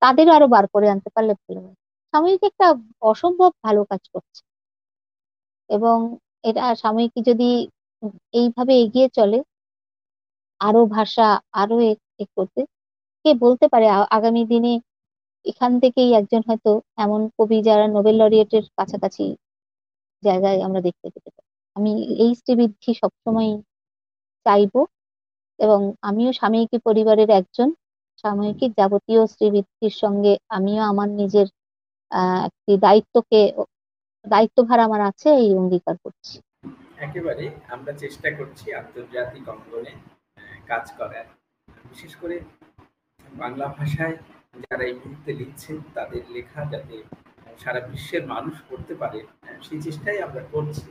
তাদেরও 0.03 0.33
আরও 0.33 0.49
বার 0.49 0.67
করে 0.75 0.87
আনতে 0.91 1.11
পারলে 1.17 1.35
ভালো 1.41 1.61
হয়। 1.65 1.77
সাময়িক 2.15 2.43
একটা 2.51 2.67
অসম্ভব 3.05 3.51
ভালো 3.67 3.83
কাজ 3.91 4.03
করছে। 4.15 4.41
এবং 5.71 5.97
এটা 6.45 6.65
সাময়িকী 6.75 7.21
যদি 7.31 7.51
এইভাবে 8.35 8.73
এগিয়ে 8.83 9.09
চলে 9.19 9.39
আরও 10.61 10.83
ভাষা 10.89 11.27
আরও 11.55 11.77
এক 11.89 11.99
করতে, 12.37 12.61
কে 13.25 13.31
বলতে 13.41 13.67
পারে? 13.73 13.87
আগামী 14.17 14.43
দিনে 14.53 14.73
এখান 15.45 15.73
থেকেই 15.83 16.11
একজন 16.15 16.43
হয়তো 16.49 16.71
এমন 16.99 17.21
কবি 17.37 17.59
যারা 17.69 17.87
নোবেল 17.89 18.17
লরিয়েটের 18.21 18.65
কাছাকাছি 18.79 19.25
জায়গায় 20.23 20.59
আমরা 20.67 20.81
দেখতে 20.81 21.07
পেতে 21.15 21.31
পারি। 21.31 21.49
আমি 21.77 21.93
এই 22.25 22.33
শ্রীবৃদ্ধি 22.41 22.91
সবসময় 23.03 23.51
চাইব 24.47 24.75
এবং 25.59 25.81
আমিও 26.03 26.31
সাময়িকী 26.33 26.79
পরিবারের 26.87 27.31
একজন, 27.33 27.69
সাময়িকী 28.25 28.67
যাবতীয় 28.79 29.23
শ্রীবৃদ্ধির 29.33 29.95
সঙ্গে 30.03 30.33
আমিও 30.51 30.83
আমার 30.93 31.09
নিজের 31.21 31.47
আহ 32.13 32.41
একটি 32.49 32.73
দায়িত্বকে 32.79 33.41
দায়িত্বভার 34.33 34.79
আমার 34.87 35.03
আছে, 35.11 35.29
এই 35.45 35.51
অঙ্গীকার 35.61 35.97
করছি। 36.05 36.35
একেবারে 37.07 37.45
আমরা 37.75 37.93
চেষ্টা 38.03 38.29
করছি 38.39 38.67
আন্তর্জাতিক 38.81 39.45
অঙ্গনে 39.55 39.95
কাজ 40.71 40.85
করার। 40.99 41.27
বিশেষ 41.91 42.13
করে 42.23 42.37
বাংলা 43.43 43.67
ভাষায় 43.79 44.17
যারা 44.65 44.85
এই 44.91 44.95
মুহূর্তে 45.01 45.31
লিখছেন, 45.41 45.77
তাদের 45.97 46.23
লেখা 46.37 46.61
যাতে 46.73 46.97
সারা 47.63 47.81
বিশ্বের 47.91 48.25
মানুষ 48.35 48.57
পড়তে 48.69 48.95
পারে 49.03 49.21
সেই 49.67 49.81
চেষ্টাই 49.87 50.19
আমরা 50.27 50.43
করছি। 50.55 50.91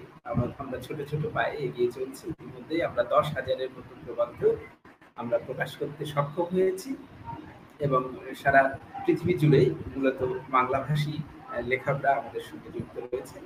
আমরা 0.61 0.77
ছোট 0.85 0.97
ছোট 1.11 1.23
পায়ে 1.35 1.53
এগিয়ে 1.65 1.89
চলছি। 1.97 2.23
ইতিমধ্যেই 2.33 2.81
আমরা 2.89 3.03
দশ 3.15 3.25
হাজারের 3.37 3.69
মতো 3.75 3.93
প্রবন্ধ 4.03 4.41
আমরা 5.21 5.37
প্রকাশ 5.47 5.71
করতে 5.79 6.01
সক্ষম 6.13 6.47
হয়েছি 6.55 6.89
এবং 7.85 8.01
সারা 8.41 8.61
পৃথিবী 9.03 9.33
জুড়েই 9.41 9.67
মূলত 9.93 10.19
বাংলাভাষী 10.55 11.13
লেখকরা 11.61 12.09
আমাদের 12.19 12.43
সঙ্গে 12.49 12.69
যুক্ত 12.75 12.95
রয়েছে 13.03 13.37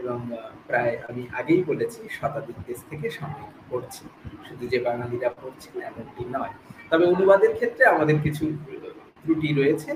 এবং 0.00 0.18
প্রায় 0.66 0.94
আমি 1.08 1.22
আগেই 1.32 1.62
বলেছি 1.64 2.00
শতাধিক 2.18 2.56
দেশ 2.68 2.78
থেকে 2.90 3.06
সাময়িক 3.10 3.52
পড়ছি। 3.70 4.04
শুধু 4.48 4.64
যে 4.72 4.78
বাঙালিরা 4.78 5.30
পড়ছেন 5.40 5.74
এমনটি 5.80 6.22
নয়। 6.36 6.54
তবে 6.90 7.04
অনুবাদের 7.06 7.52
ক্ষেত্রে 7.54 7.82
আমাদের 7.86 8.16
কিছু 8.22 8.44
ত্রুটি 9.22 9.50
রয়েছে। 9.52 9.90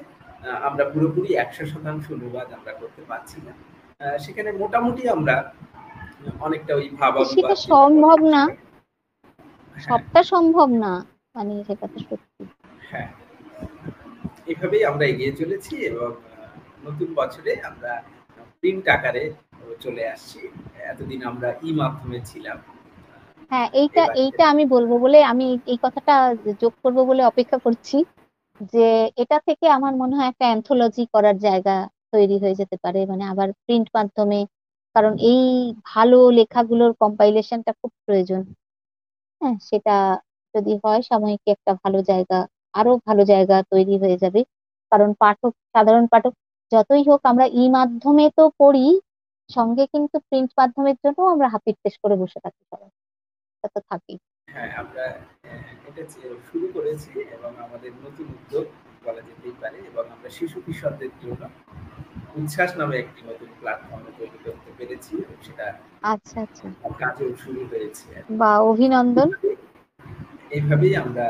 আমরা 0.69 0.85
পুরোপুরি 0.93 1.31
একশো 1.35 1.65
শতাংশ 1.67 2.05
অনুবাদ 2.13 2.49
আমরা 2.53 2.73
করতে 2.73 3.03
পারছি 3.03 3.39
না। 3.47 3.53
সেখানে 4.19 4.51
মোটামুটি 4.53 5.03
আমরা 5.09 5.37
অনেকটা 6.41 6.73
ওই 6.75 6.87
ভাব 7.01 7.13
সেটা 7.35 7.57
সম্ভব 7.73 8.19
না? 8.35 8.43
হ্যাঁ। 8.47 9.89
সবটা 9.89 10.21
সম্ভব 10.33 10.69
না? 10.85 10.93
মানে 11.35 11.53
সেটা 11.69 11.87
তো 11.93 11.99
সত্যি। 12.09 12.43
হ্যাঁ। 12.91 13.09
এভাবেই 14.53 14.83
আমরা 14.85 15.05
এগিয়ে 15.07 15.33
চলেছি 15.33 15.75
এবং 15.91 16.09
নতুন 16.83 17.09
বছরে 17.15 17.53
আমরা 17.69 17.93
প্রিন্ট 18.61 18.85
আকারে 18.89 19.25
চলে 19.81 20.03
আসছি। 20.15 20.39
এতদিন 20.91 21.21
আমরা 21.25 21.49
ই 21.63 21.71
মাধ্যমে 21.73 22.19
ছিলাম। 22.31 22.59
হ্যাঁ 23.51 23.69
এইটা 23.81 24.03
এইটা 24.23 24.45
আমি 24.53 24.65
বলব 24.75 24.91
বলে 25.05 25.19
আমি 25.33 25.47
এই 25.73 25.79
কথাটা 25.85 26.15
যোগ 26.63 26.73
করব 26.83 26.99
বলে 27.11 27.23
অপেক্ষা 27.25 27.59
করছি 27.67 27.97
যে 28.73 28.87
এটা 29.23 29.37
থেকে 29.49 29.67
আমার 29.79 29.93
মনে 30.03 30.15
হয় 30.17 30.31
একটা 30.31 30.45
অ্যান্থোলজি 30.49 31.05
করার 31.15 31.37
জায়গা 31.39 31.77
তৈরি 32.13 32.37
হয়ে 32.43 32.59
যেতে 32.61 32.77
পারে। 32.85 33.01
মানে 33.07 33.25
আবার 33.33 33.49
প্রিন্ট 33.65 33.89
মাধ্যমে 33.97 34.41
কারণ 34.97 35.13
এই 35.31 35.43
ভালো 35.87 36.19
লেখাগুলোর 36.39 36.93
কম্পাইলেশনটা 37.03 37.73
খুব 37.81 37.91
প্রয়োজন। 38.07 38.43
হ্যাঁ 39.41 39.57
সেটা 39.69 39.97
যদি 40.55 40.73
হয় 40.83 41.01
সাময়িক 41.03 41.43
একটা 41.55 41.73
ভালো 41.83 41.99
জায়গা 42.03 42.39
আরও 42.75 42.93
ভালো 43.07 43.23
জায়গা 43.25 43.57
তৈরি 43.73 43.95
হয়ে 44.03 44.17
যাবে। 44.23 44.41
কারণ 44.93 45.11
পাঠক 45.23 45.53
সাধারণ 45.75 46.05
পাঠক 46.13 46.33
যতই 46.73 47.03
হোক 47.09 47.21
আমরা 47.25 47.47
ই 47.55 47.65
মাধ্যমে 47.77 48.25
তো 48.39 48.45
পড়ি 48.61 48.87
সঙ্গে 49.51 49.85
কিন্তু 49.95 50.17
প্রিন্ট 50.29 50.51
মাধ্যমের 50.59 50.97
জন্য 51.05 51.19
আমরা 51.35 51.47
হাপির 51.55 51.77
পেশ 51.83 51.95
করে 52.03 52.15
বসে 52.23 52.39
থাকি 52.45 52.63
সবাই। 52.71 52.91
তো 53.75 53.81
থাকি 53.91 54.15
হ্যাঁ 54.49 54.71
আমরা 54.81 55.05
এটা 55.89 56.03
শুরু 56.49 56.67
করেছি 56.77 57.11
এবং 57.37 57.51
আমাদের 57.67 57.93
নতুন 58.05 58.27
উদ্যোগ 58.37 58.67
বলা 59.05 59.23
যেতেই 59.29 59.55
পারে 59.63 59.79
এবং 59.91 60.05
আমরা 60.15 60.29
শিশু 60.39 60.57
কিশোরদের 60.67 61.13
জন্য 61.21 61.43
উচ্ছ্বাস 62.39 62.71
নামে 62.81 62.97
একটি 62.99 63.21
নতুন 63.31 63.49
প্ল্যাটফর্ম 63.61 64.05
তৈরি 64.19 64.39
করতে 64.45 64.71
পেরেছি 64.79 65.13
সেটা 65.47 65.67
আচ্ছা 66.13 66.37
আচ্ছা। 66.47 66.67
কাজও 67.01 67.27
শুরু 67.43 67.61
হয়েছে। 67.71 68.07
বা 68.41 68.51
অভিনন্দন। 68.71 69.29
এইভাবেই 70.57 70.95
আমরা 71.05 71.27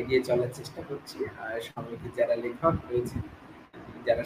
এগিয়ে 0.00 0.20
চলার 0.28 0.50
চেষ্টা 0.58 0.80
করছি। 0.88 1.16
আর 1.42 1.54
সাময়িকীর 1.68 2.12
যারা 2.18 2.34
লেখক 2.44 2.74
রয়েছে 2.88 3.16
যারা 4.06 4.24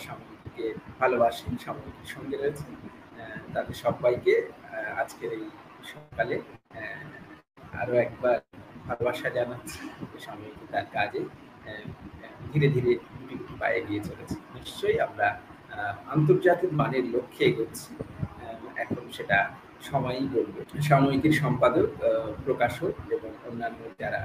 সাময়িকীকে 0.57 0.67
ভালোবাসেন 1.01 1.53
সাময়িকীর 1.65 2.09
সঙ্গে 2.15 2.37
রয়েছে 2.37 2.67
তাদের 3.55 3.77
সবাইকে 3.85 4.35
আজকের 5.01 5.31
এই 5.39 5.45
সকালে 5.93 6.37
আরও 7.81 7.93
একবার 8.05 8.37
ভালোবাসা 8.89 9.29
জানাচ্ছি 9.37 9.81
সাময়িকী 10.27 10.65
তার 10.73 10.87
কাজে 10.97 11.21
ধীরে 12.51 12.69
ধীরে 12.75 12.93
পায়ে 13.61 13.77
এগিয়ে 13.81 14.01
চলেছে। 14.09 14.37
নিশ্চয়ই 14.57 14.99
আমরা 15.07 15.29
আন্তর্জাতিক 16.15 16.71
মানের 16.81 17.05
লক্ষ্যে 17.15 17.43
এগোচ্ছি 17.51 17.91
এখন 18.83 19.05
সেটা 19.17 19.39
সময়ই 19.89 20.29
বলবে। 20.37 20.61
সাময়িকীর 20.89 21.35
সম্পাদক 21.43 21.89
প্রকাশক 22.45 22.93
এবং 23.15 23.31
অন্যান্য 23.49 23.81
যারা 24.03 24.23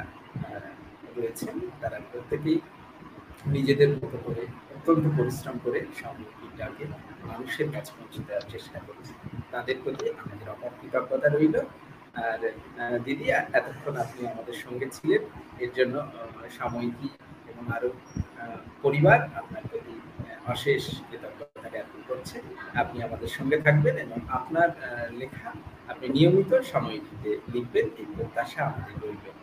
রয়েছেন, 1.17 1.55
তারা 1.81 1.97
প্রত্যেকেই 2.09 2.57
নিজেদের 3.55 3.89
মতো 4.01 4.17
করে, 4.25 4.43
অত্যন্ত 4.75 5.05
পরিশ্রম 5.17 5.55
করে 5.65 5.79
সাময়িকীটাকে 6.01 6.83
মানুষের 7.29 7.67
কাছে 7.73 7.91
পৌঁছে 7.97 8.21
দেওয়ার 8.27 8.45
চেষ্টা 8.53 8.79
করেছে। 8.87 9.13
তাদের 9.53 9.77
প্রতি 9.83 10.05
আমাদের 10.21 10.47
অপার 10.53 10.71
কৃতজ্ঞতা 10.79 11.27
রইল। 11.29 11.55
আর 12.25 12.39
দিদি 13.05 13.25
এতক্ষণ 13.59 13.93
আপনি 14.05 14.21
আমাদের 14.33 14.55
সঙ্গে 14.63 14.87
ছিলেন, 14.95 15.21
এর 15.63 15.71
জন্য 15.77 15.95
সাময়িকী 16.57 17.07
এবং 17.51 17.63
আরও 17.75 17.89
পরিবার 18.83 19.19
আপনার 19.39 19.63
প্রতি 19.69 19.93
অশেষ 20.53 20.83
কৃতজ্ঞতা 21.07 21.67
জ্ঞাপন 21.73 21.99
করছে। 22.09 22.37
আপনি 22.81 22.97
আমাদের 23.07 23.29
সঙ্গে 23.37 23.57
থাকবেন 23.65 23.95
এবং 24.05 24.17
আপনার 24.39 24.69
লেখা 25.19 25.49
আপনি 25.91 26.05
নিয়মিত 26.15 26.51
সাময়িকীতে 26.71 27.31
লিখবেন, 27.53 27.85
এই 28.01 28.07
প্রত্যাশা 28.15 28.61
আমাদের 28.69 28.95
রইবেন 29.03 29.35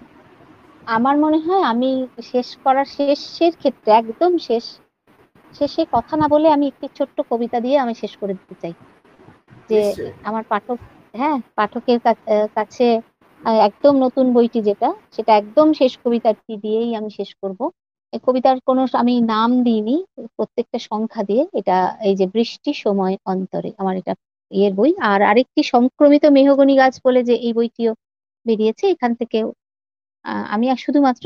আমার 0.88 1.16
মনে 1.24 1.38
হয় 1.46 1.62
আমি 1.72 1.90
শেষ 2.30 2.48
করার 2.64 2.86
শেষের 2.94 3.52
ক্ষেত্রে 3.60 3.90
একদম 3.94 4.32
শেষ 4.48 4.64
শেষে 5.54 5.82
কথা 5.94 6.14
না 6.16 6.26
বলে 6.28 6.46
আমি 6.56 6.64
একটি 6.68 6.86
ছোট্ট 6.98 7.16
কবিতা 7.30 7.58
দিয়ে 7.64 7.76
আমি 7.78 7.94
শেষ 8.02 8.12
করে 8.20 8.34
দিতে 8.38 8.54
চাই। 8.62 8.74
যে 9.70 9.80
আমার 10.28 10.44
পাঠক 10.52 10.78
হ্যাঁ 11.14 11.38
পাঠকের 11.58 11.98
কাছে 12.56 12.86
একদম 13.64 13.94
নতুন 14.04 14.26
বইটি 14.36 14.60
যেটা 14.68 14.88
সেটা 15.14 15.32
একদম 15.36 15.66
শেষ 15.80 15.92
কবিতাটি 16.02 16.52
দিয়েই 16.64 16.90
আমি 16.98 17.10
শেষ 17.18 17.30
করব। 17.42 17.60
এই 18.12 18.20
কবিতার 18.26 18.56
কোনো 18.68 18.82
আমি 19.02 19.14
নাম 19.34 19.50
দিইনি 19.66 19.96
প্রত্যেকটা 20.36 20.78
সংখ্যা 20.90 21.22
দিয়ে। 21.30 21.42
এটা 21.60 21.76
এই 22.08 22.14
যে 22.20 22.26
বৃষ্টি 22.34 22.70
সময় 22.84 23.14
অন্তরে 23.32 23.70
আমার 23.80 23.94
এটা 24.00 24.12
ইয়ের 24.50 24.72
বই। 24.78 24.90
আর 25.10 25.20
আরেকটি 25.30 25.60
সংক্রমিত 25.74 26.24
মেহগনি 26.36 26.74
গাছ 26.80 26.94
বলে 27.06 27.20
যে 27.28 27.34
এই 27.46 27.52
বইটিও 27.58 27.92
বেরিয়েছে 28.46 28.84
এখান 28.94 29.12
থেকে 29.20 29.38
আমি 30.46 30.66
আর 30.70 30.78
শুধুমাত্র 30.78 31.24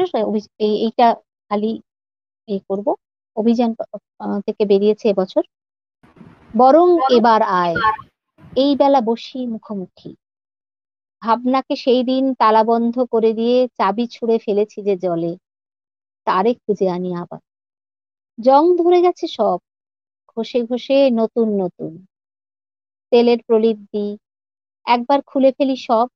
এইটা 0.81 1.07
খালি 1.51 1.73
ইয়ে 2.49 2.61
করব। 2.69 2.87
অভিযান 3.37 3.71
থেকে 4.47 4.63
বেরিয়েছে 4.67 5.07
এবছর। 5.09 5.45
বরং 6.55 6.87
এবার 7.11 7.41
আয়। 7.61 7.77
এই 8.57 8.73
বেলা 8.77 9.01
বসি 9.01 9.41
মুখোমুখি। 9.47 10.11
ভাবনাকে 11.23 11.75
সেই 11.77 12.03
দিন 12.05 12.25
তালাবন্ধ 12.35 12.95
করে 13.13 13.31
দিয়ে 13.33 13.59
চাবি 13.79 14.05
ছুঁড়ে 14.07 14.37
ফেলেছি 14.39 14.79
যে 14.83 14.95
জলে। 14.97 15.33
তারে 16.27 16.51
খুঁজে 16.55 16.87
আনি 16.89 17.11
আবার। 17.17 17.41
জং 18.39 18.65
ধরে 18.77 18.99
গেছে 19.01 19.27
সব। 19.29 19.59
ঘষে 20.33 20.61
ঘষে 20.65 20.99
নতুন 21.13 21.49
নতুন। 21.63 21.93
তেলের 23.13 23.41
প্রলেপ 23.47 23.79
দিই। 23.93 24.13
একবার 24.87 25.19
খুলে 25.27 25.51
ফেলি 25.53 25.77
সব। 25.81 26.07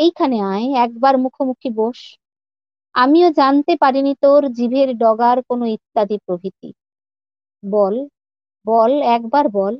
এইখানে 0.00 0.36
আয়, 0.44 0.66
একবার 0.84 1.14
মুখোমুখি 1.16 1.70
বস। 1.76 2.00
আমিও 2.94 3.28
জানতে 3.30 3.72
পারিনি 3.76 4.12
তোর 4.20 4.42
জিভের 4.52 4.88
ডগার 4.96 5.38
কোনো 5.48 5.64
ইত্যাদি 5.66 6.16
প্রভৃতি। 6.26 6.70
বল 7.62 7.94
বল, 8.66 8.92
একবার 9.16 9.46
বল। 9.52 9.74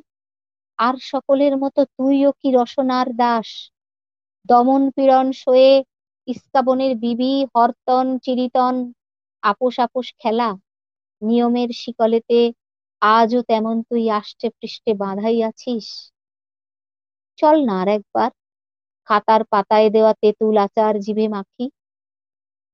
আর 0.78 0.94
সকলের 1.02 1.54
মতো 1.56 1.80
তুইও 1.94 2.30
কি 2.40 2.48
রসনার 2.50 3.08
দাস? 3.16 3.48
দমন 4.48 4.82
পীড়ন 4.96 5.26
সয়ে 5.32 5.72
ইস্কাবনের 6.28 6.92
বিবি, 6.96 7.32
হরতন, 7.54 8.06
চিরিতন, 8.18 8.74
আপোষ 9.42 9.74
আপোষ 9.80 10.06
খেলা। 10.18 10.48
নিয়মের 11.22 11.70
শিকলেতে 11.72 12.40
আজও 13.02 13.40
তেমন 13.42 13.76
তুই 13.82 14.04
আষ্টে 14.10 14.46
পৃষ্ঠে 14.50 14.92
বাঁধাই 14.94 15.38
আছিস। 15.42 15.86
চল 17.38 17.56
না 17.64 17.74
আর 17.80 17.88
একবার। 17.88 18.30
খাতার 19.10 19.42
পাতায় 19.44 19.88
দেওয়া 19.90 20.12
তেঁতুল 20.22 20.56
আচার, 20.56 20.94
জিভে 21.00 21.26
মাখি 21.28 21.66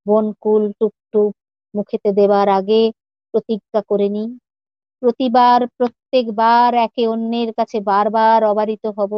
বনকুল 0.06 0.62
টুকটুক 0.80 1.32
মুখেতে 1.74 2.10
দেবার 2.12 2.48
আগে 2.48 2.80
প্রতিজ্ঞা 3.34 3.80
করে 3.82 4.08
নি 4.08 4.24
প্রতিবার, 5.02 5.60
প্রত্যেকবার 5.78 6.70
একে 6.76 7.02
অন্যের 7.08 7.50
কাছে 7.54 7.78
বারবার 7.80 8.40
অবারিত 8.44 8.84
হব। 8.98 9.12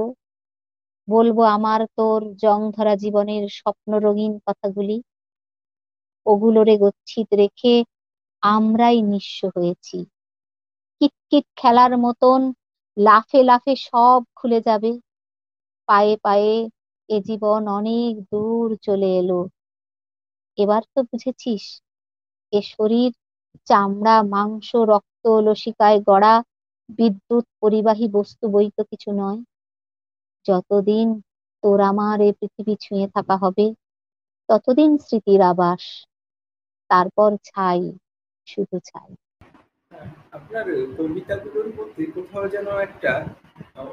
বলব, 1.08 1.38
আমার 1.48 1.80
তোর 1.96 2.20
জং 2.34 2.60
ধরা 2.76 2.94
জীবনের 2.96 3.44
স্বপ্ন 3.50 3.90
রঙিন 3.98 4.32
কথাগুলি। 4.46 4.96
ওগুলোরে 6.26 6.74
গচ্ছিত 6.78 7.28
রেখে 7.34 7.74
আমরাই 8.42 8.98
নিঃস্ব 9.02 9.40
হয়েছি। 9.56 9.96
কিটকিট 11.00 11.44
খেলার 11.56 11.92
মতন 11.98 12.40
লাফে 12.96 13.40
লাফে 13.42 13.74
সব 13.84 14.20
খুলে 14.36 14.58
যাবে। 14.60 14.90
পায়ে 15.88 16.14
পায়ে 16.24 16.54
এ 17.09 17.20
জীবন 17.20 17.68
অনেক 17.68 18.12
দূর 18.32 18.76
চলে 18.82 19.11
এলো। 19.16 19.40
এবার 20.59 20.82
তো 20.94 21.00
বুঝেছিস, 21.02 21.64
এ 22.52 22.61
শরীর, 22.62 23.11
চামড়া, 23.64 24.22
মাংস, 24.22 24.68
রক্ত, 24.88 25.24
লসিকায় 25.26 25.98
গড়া, 26.00 26.34
বিদ্যুৎ, 26.88 27.44
পরিবাহী 27.61 28.06
বস্তু 28.09 28.44
বই 28.48 28.70
তো 28.70 28.82
কিছু 28.84 29.11
নয়। 29.12 29.40
যতদিন 30.46 31.06
তোর 31.62 31.80
আমার 31.80 32.20
এ 32.20 32.30
পৃথিবী 32.32 32.74
ছুঁয়ে 32.80 33.06
থাকা 33.09 33.36
হবে, 33.36 33.66
ততদিন 34.48 34.90
স্মৃতির 34.98 35.40
আবাস। 35.42 35.82
তারপর 36.90 37.30
ছাই, 37.44 37.80
শুধু 38.46 38.76
ছাই। 38.78 39.11
আপনার 40.32 40.66
কবিতাগুলোর 40.96 41.68
মধ্যে 41.78 42.06
কোথাও 42.06 42.48
যেন 42.48 42.68
একটা 42.78 43.12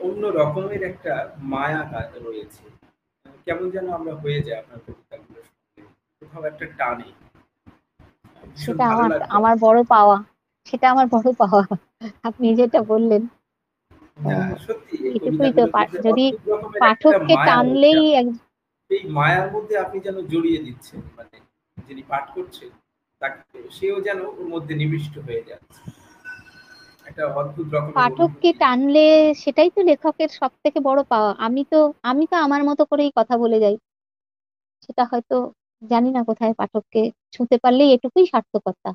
অন্য 0.02 0.24
রকমের 0.30 0.84
একটা 0.84 1.14
মায়া 1.44 1.82
রয়েছে। 2.22 2.64
কেমন 3.48 3.70
যেন 3.70 3.90
আমরা 3.90 4.14
হয়ে 4.16 4.42
যাই 4.42 4.60
আপনার 4.60 4.80
কবিতাগুলোর 4.80 5.44
সঙ্গে 5.44 5.82
কোথাও 6.22 6.44
একটা 6.46 6.66
টানে। 6.78 7.08
সেটা 8.56 8.86
আমার 8.88 9.22
আমার 9.30 9.56
বড় 9.60 9.84
পাওয়া 9.84 10.18
সেটা 10.68 10.92
আমার 10.92 11.08
বড় 11.12 11.34
পাওয়া। 11.38 11.64
আপনি 12.24 12.56
যেটা 12.56 12.84
বললেন। 12.84 13.24
এটুকুই 15.16 15.54
তো, 15.54 15.64
পা- 15.68 15.82
মধ্যে 15.82 16.00
যদি 16.02 16.26
পাঠককে 16.80 17.36
টানলেই 17.46 18.00
এই 18.90 19.04
মায়ার 19.10 19.52
মধ্যে 19.52 19.78
আপনি 19.78 20.00
যেন 20.00 20.18
জড়িয়ে 20.26 20.64
দিচ্ছেন 20.64 21.02
মানে 21.18 21.38
যিনি 21.88 22.04
পাঠ 22.08 22.26
করছেন 22.36 22.70
তাকে 23.22 23.42
সেও 23.72 24.02
যেন 24.02 24.20
ওর 24.30 24.48
মধ্যে 24.50 24.76
নিবিষ্ট 24.76 25.20
হয়ে 25.20 25.44
যাচ্ছে। 25.48 25.82
পাঠককে। 27.96 28.50
টানলে 28.54 29.06
সেটাই 29.34 29.70
তো 29.70 29.80
লেখকের 29.82 30.30
সব 30.30 30.52
থেকে 30.64 30.80
বড় 30.80 31.04
পাওয়া। 31.04 31.32
আমি 31.38 31.62
তো 31.72 31.80
আমি 32.02 32.24
তো 32.28 32.36
আমার 32.38 32.62
মতো 32.64 32.84
করেই 32.86 33.12
কথা 33.16 33.38
বলে 33.38 33.60
যাই। 33.60 33.76
সেটা 34.82 35.04
হয়তো 35.06 35.36
জানি 35.82 36.10
না 36.12 36.24
কোথায় 36.24 36.54
পাঠককে 36.54 37.02
ছুঁতে 37.32 37.56
পারলেই 37.58 37.90
এটুকুই 37.92 38.26
সার্থকতা। 38.26 38.90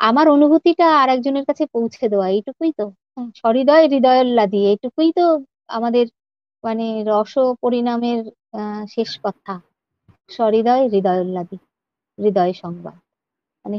আমার 0.00 0.28
অনুভূতিটা 0.28 0.86
আর 1.00 1.08
একজনের 1.08 1.44
কাছে 1.44 1.64
পৌঁছে 1.66 2.08
দেওয়া 2.08 2.26
এইটুকুই 2.28 2.72
তো। 2.72 2.86
হ্যাঁ, 3.14 3.28
সহৃদয় 3.34 3.84
হৃদয়োল্লাদি 3.88 4.60
এইটুকুই 4.66 5.12
তো 5.12 5.24
আমাদের 5.68 6.06
মানে 6.64 6.86
রস 7.06 7.34
পরিণামের 7.62 8.20
শেষ 8.88 9.10
কথা। 9.22 9.54
সহৃদয় 10.30 10.84
হৃদয়োল্লাদি 10.88 11.56
হৃদয় 12.18 12.52
সংবাদ। 12.52 12.96
মানে 13.64 13.78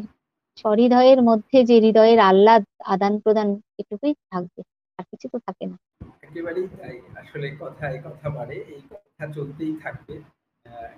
সহৃদয়ের 0.59 1.19
মধ্যে 1.21 1.57
যে 1.63 1.75
হৃদয়ের 1.79 2.19
আহ্লাদ 2.19 2.63
আদান 2.85 3.13
প্রদান 3.19 3.47
এটুকুই 3.77 4.13
থাকবে। 4.31 4.61
আর 4.99 5.03
কিছু 5.03 5.27
তো 5.33 5.37
থাকে 5.39 5.65
না। 5.65 5.77
একেবারেই 6.21 6.67
তাই। 6.77 6.95
আসলে 7.15 7.47
কথায় 7.59 7.97
কথা 8.03 8.27
বাড়ে 8.29 8.57
এই 8.73 8.81
কথা 8.91 9.23
চলতেই 9.33 9.73
থাকবে। 9.83 10.15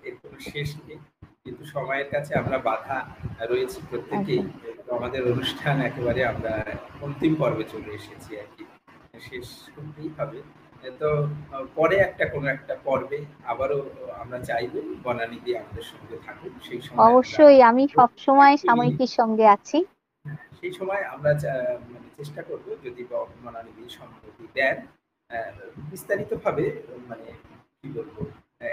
এর 0.04 0.16
কোনো 0.22 0.38
শেষ 0.40 0.70
নেই। 0.88 1.00
কিন্তু 1.44 1.64
সময়ের 1.66 2.08
কাছে 2.10 2.32
আমরা 2.36 2.58
বাধা 2.58 2.98
রয়েছি 3.42 3.80
প্রত্যেকেই। 3.90 4.42
আমাদের 4.92 5.22
অনুষ্ঠান 5.32 5.76
একেবারে 5.82 6.22
আমরা 6.26 6.54
অন্তিম 7.02 7.34
পর্বে 7.36 7.64
চলে 7.64 7.92
এসেছি 7.94 8.32
আর 8.38 8.48
কি। 8.56 8.64
শেষ 9.22 9.48
করতেই 9.76 10.10
হবে। 10.18 10.40
তো 11.00 11.10
পরে 11.76 11.96
একটা 12.00 12.26
কোনো 12.34 12.48
একটা 12.48 12.74
পর্বে 12.86 13.20
আবারও 13.44 13.80
আমরা 14.22 14.38
চাইব 14.40 14.74
বনানী 15.04 15.38
দিয়ে 15.46 15.58
আমাদের 15.58 15.86
সঙ্গে 15.92 16.18
থাকুন 16.26 16.52
সেই 16.68 16.82
সময় 16.82 17.02
অবশ্যই 17.08 17.60
আমি 17.70 17.84
সব 17.98 18.10
সময় 18.18 18.54
সাময়িকীর 18.58 19.12
সঙ্গে 19.20 19.46
আছি। 19.48 19.78
সেই 20.60 20.72
সময় 20.74 21.04
আমরা 21.14 21.32
মানে 21.86 22.08
চেষ্টা 22.18 22.42
করব 22.44 22.66
যদি 22.86 23.02
মনালিদি 23.44 23.84
সম্মতি 23.90 24.46
দেন। 24.56 24.78
বিস্তারিতভাবে 25.90 26.66
মানে 27.10 27.28
কি 27.74 27.88
বলব 27.90 28.16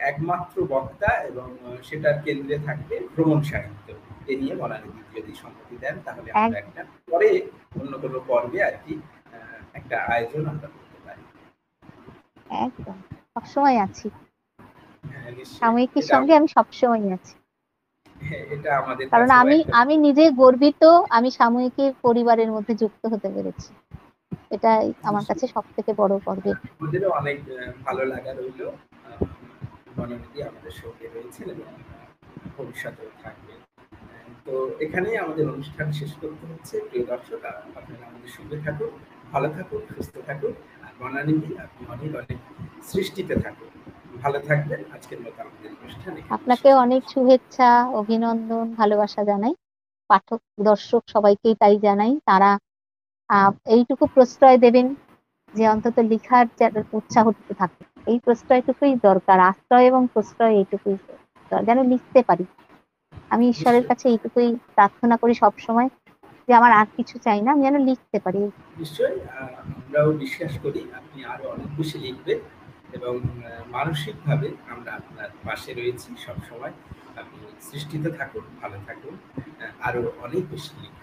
একমাত্র 0.08 0.56
বক্তা 0.64 1.10
এবং 1.22 1.48
সেটার 1.82 2.16
কেন্দ্রে 2.24 2.56
থাকবে 2.66 2.94
ভ্রমণ 3.14 3.40
সাহিত্য। 3.42 3.86
এ 4.28 4.34
নিয়ে 4.36 4.54
মনালিদি 4.54 5.00
যদি 5.16 5.32
সম্মতি 5.34 5.76
দেন 5.76 5.94
তাহলে 6.06 6.28
আমরা 6.34 6.58
একটা 6.58 6.80
পরে 7.08 7.30
অন্য 7.80 7.92
কোনো 7.98 8.18
পর্বে 8.28 8.58
আর 8.62 8.76
কি 8.84 8.94
আহ, 9.28 9.58
একটা 9.74 9.96
আয়োজন 10.08 10.42
আমরা 10.46 10.68
একদম 12.50 12.96
সবসময় 13.32 13.78
আছি। 13.80 14.06
হ্যাঁ, 15.04 15.30
সাময়িকীর 15.60 16.06
সঙ্গে 16.12 16.32
আমি 16.34 16.48
সবসময় 16.48 17.02
আছি। 17.12 17.34
হ্যাঁ, 18.16 18.44
কারণ 19.12 19.30
আমি 19.42 19.56
আমি 19.72 19.94
নিজে 19.96 20.24
গর্বিত 20.32 20.82
আমি 21.10 21.28
সাময়িকীর 21.30 21.92
পরিবারের 22.02 22.50
মধ্যে 22.52 22.72
যুক্ত 22.74 23.02
হতে 23.06 23.28
পেরেছি। 23.34 23.70
এটাই 24.50 24.86
আমার 25.02 25.24
কাছে 25.24 25.44
সব 25.54 25.64
থেকে 25.76 25.90
বড় 25.92 26.14
গর্বের। 26.26 26.56
আমাদেরও 26.74 27.08
অনেক 27.10 27.38
ভালো 27.86 28.02
লাগা 28.04 28.32
রইল। 28.32 28.60
মনোনীতি 29.98 30.38
আমাদের 30.42 30.74
সঙ্গে 30.82 31.06
রয়েছেন 31.08 31.46
এবং 31.50 31.68
ভবিষ্যতেও 32.56 33.10
থাকবে। 33.22 33.52
তো 34.46 34.52
এখানেই 34.80 35.16
আমাদের 35.16 35.44
অনুষ্ঠান 35.50 35.88
শেষ 35.92 36.12
করতে 36.20 36.44
হচ্ছে। 36.50 36.74
প্রিয় 36.88 37.04
দর্শক 37.06 37.40
আপনারা 37.76 38.04
আমাদের 38.10 38.30
সঙ্গে 38.36 38.56
থাকুন 38.64 38.90
ভালো 39.32 39.48
থাকুন 39.48 39.80
সুস্থ 39.96 40.14
থাকুন। 40.28 40.52
আপনি 40.98 41.82
অনেক 41.94 42.12
অনেক 42.20 42.38
সৃষ্টিতে 42.90 43.34
থাকুন। 43.44 43.68
ভালো 44.22 44.38
থাকবেন। 44.48 44.80
আজকের 44.96 45.18
মতো 45.24 45.38
আমাদের 45.42 45.70
অনুষ্ঠান 45.76 46.12
আপনাকে 46.36 46.68
অনেক 46.84 47.02
শুভেচ্ছা 47.08 47.68
অভিনন্দন 48.00 48.66
ভালোবাসা 48.74 49.22
জানাই। 49.24 49.54
পাঠক 50.10 50.40
দর্শক 50.68 51.02
সবাইকেই 51.14 51.54
তাই 51.62 51.76
জানাই। 51.78 52.12
তারা 52.28 52.50
এইটুকু 53.74 54.04
প্রশ্রয় 54.14 54.58
দেবেন 54.64 54.86
যে 55.54 55.64
অন্তত 55.68 55.96
লিখার 56.12 56.46
উৎসাহটুকু 56.92 57.52
থাকে। 57.54 57.82
এই 58.06 58.18
প্রশ্রয়টুকুই 58.24 58.92
দরকার। 59.08 59.38
আশ্রয় 59.50 59.84
এবং 59.90 60.02
প্রশ্রয় 60.14 60.52
এইটুকুই 60.60 60.96
যেন 61.50 61.78
লিখতে 61.92 62.20
পারি। 62.28 62.44
আমি 63.34 63.44
ঈশ্বরের 63.54 63.84
কাছে 63.86 64.04
এইটুকুই 64.08 64.48
প্রার্থনা 64.76 65.14
করি 65.22 65.34
সব 65.42 65.54
সময় 65.66 65.88
যে 66.48 66.52
আমার 66.60 66.72
আর 66.80 66.88
কিছু 66.96 67.16
চাই 67.26 67.40
না, 67.44 67.50
আমি 67.54 67.62
যেন 67.66 67.76
লিখতে 67.88 68.18
পারি। 68.24 68.40
নিশ্চয়ই 68.80 69.18
আমরাও 69.82 70.10
বিশ্বাস 70.24 70.52
করি 70.64 70.80
আপনি 70.98 71.18
আরও 71.32 71.44
অনেক 71.54 71.70
বেশি 71.78 71.96
লিখবেন 72.06 72.38
এবং 72.96 73.14
মানসিক 73.76 74.16
ভাবে 74.26 74.48
আমরা 74.74 74.90
আপনার 75.00 75.30
পাশে 75.46 75.70
রয়েছি 75.72 76.08
সব 76.26 76.38
সময় 76.48 76.74
আপনি 77.20 77.38
সৃষ্টিতে 77.68 78.10
থাকুন, 78.18 78.44
ভালো 78.60 78.78
থাকুন 78.88 79.14
আরও 79.86 80.00
অনেক 80.26 80.42
বেশি 80.52 80.72
লিখুন। 80.74 80.96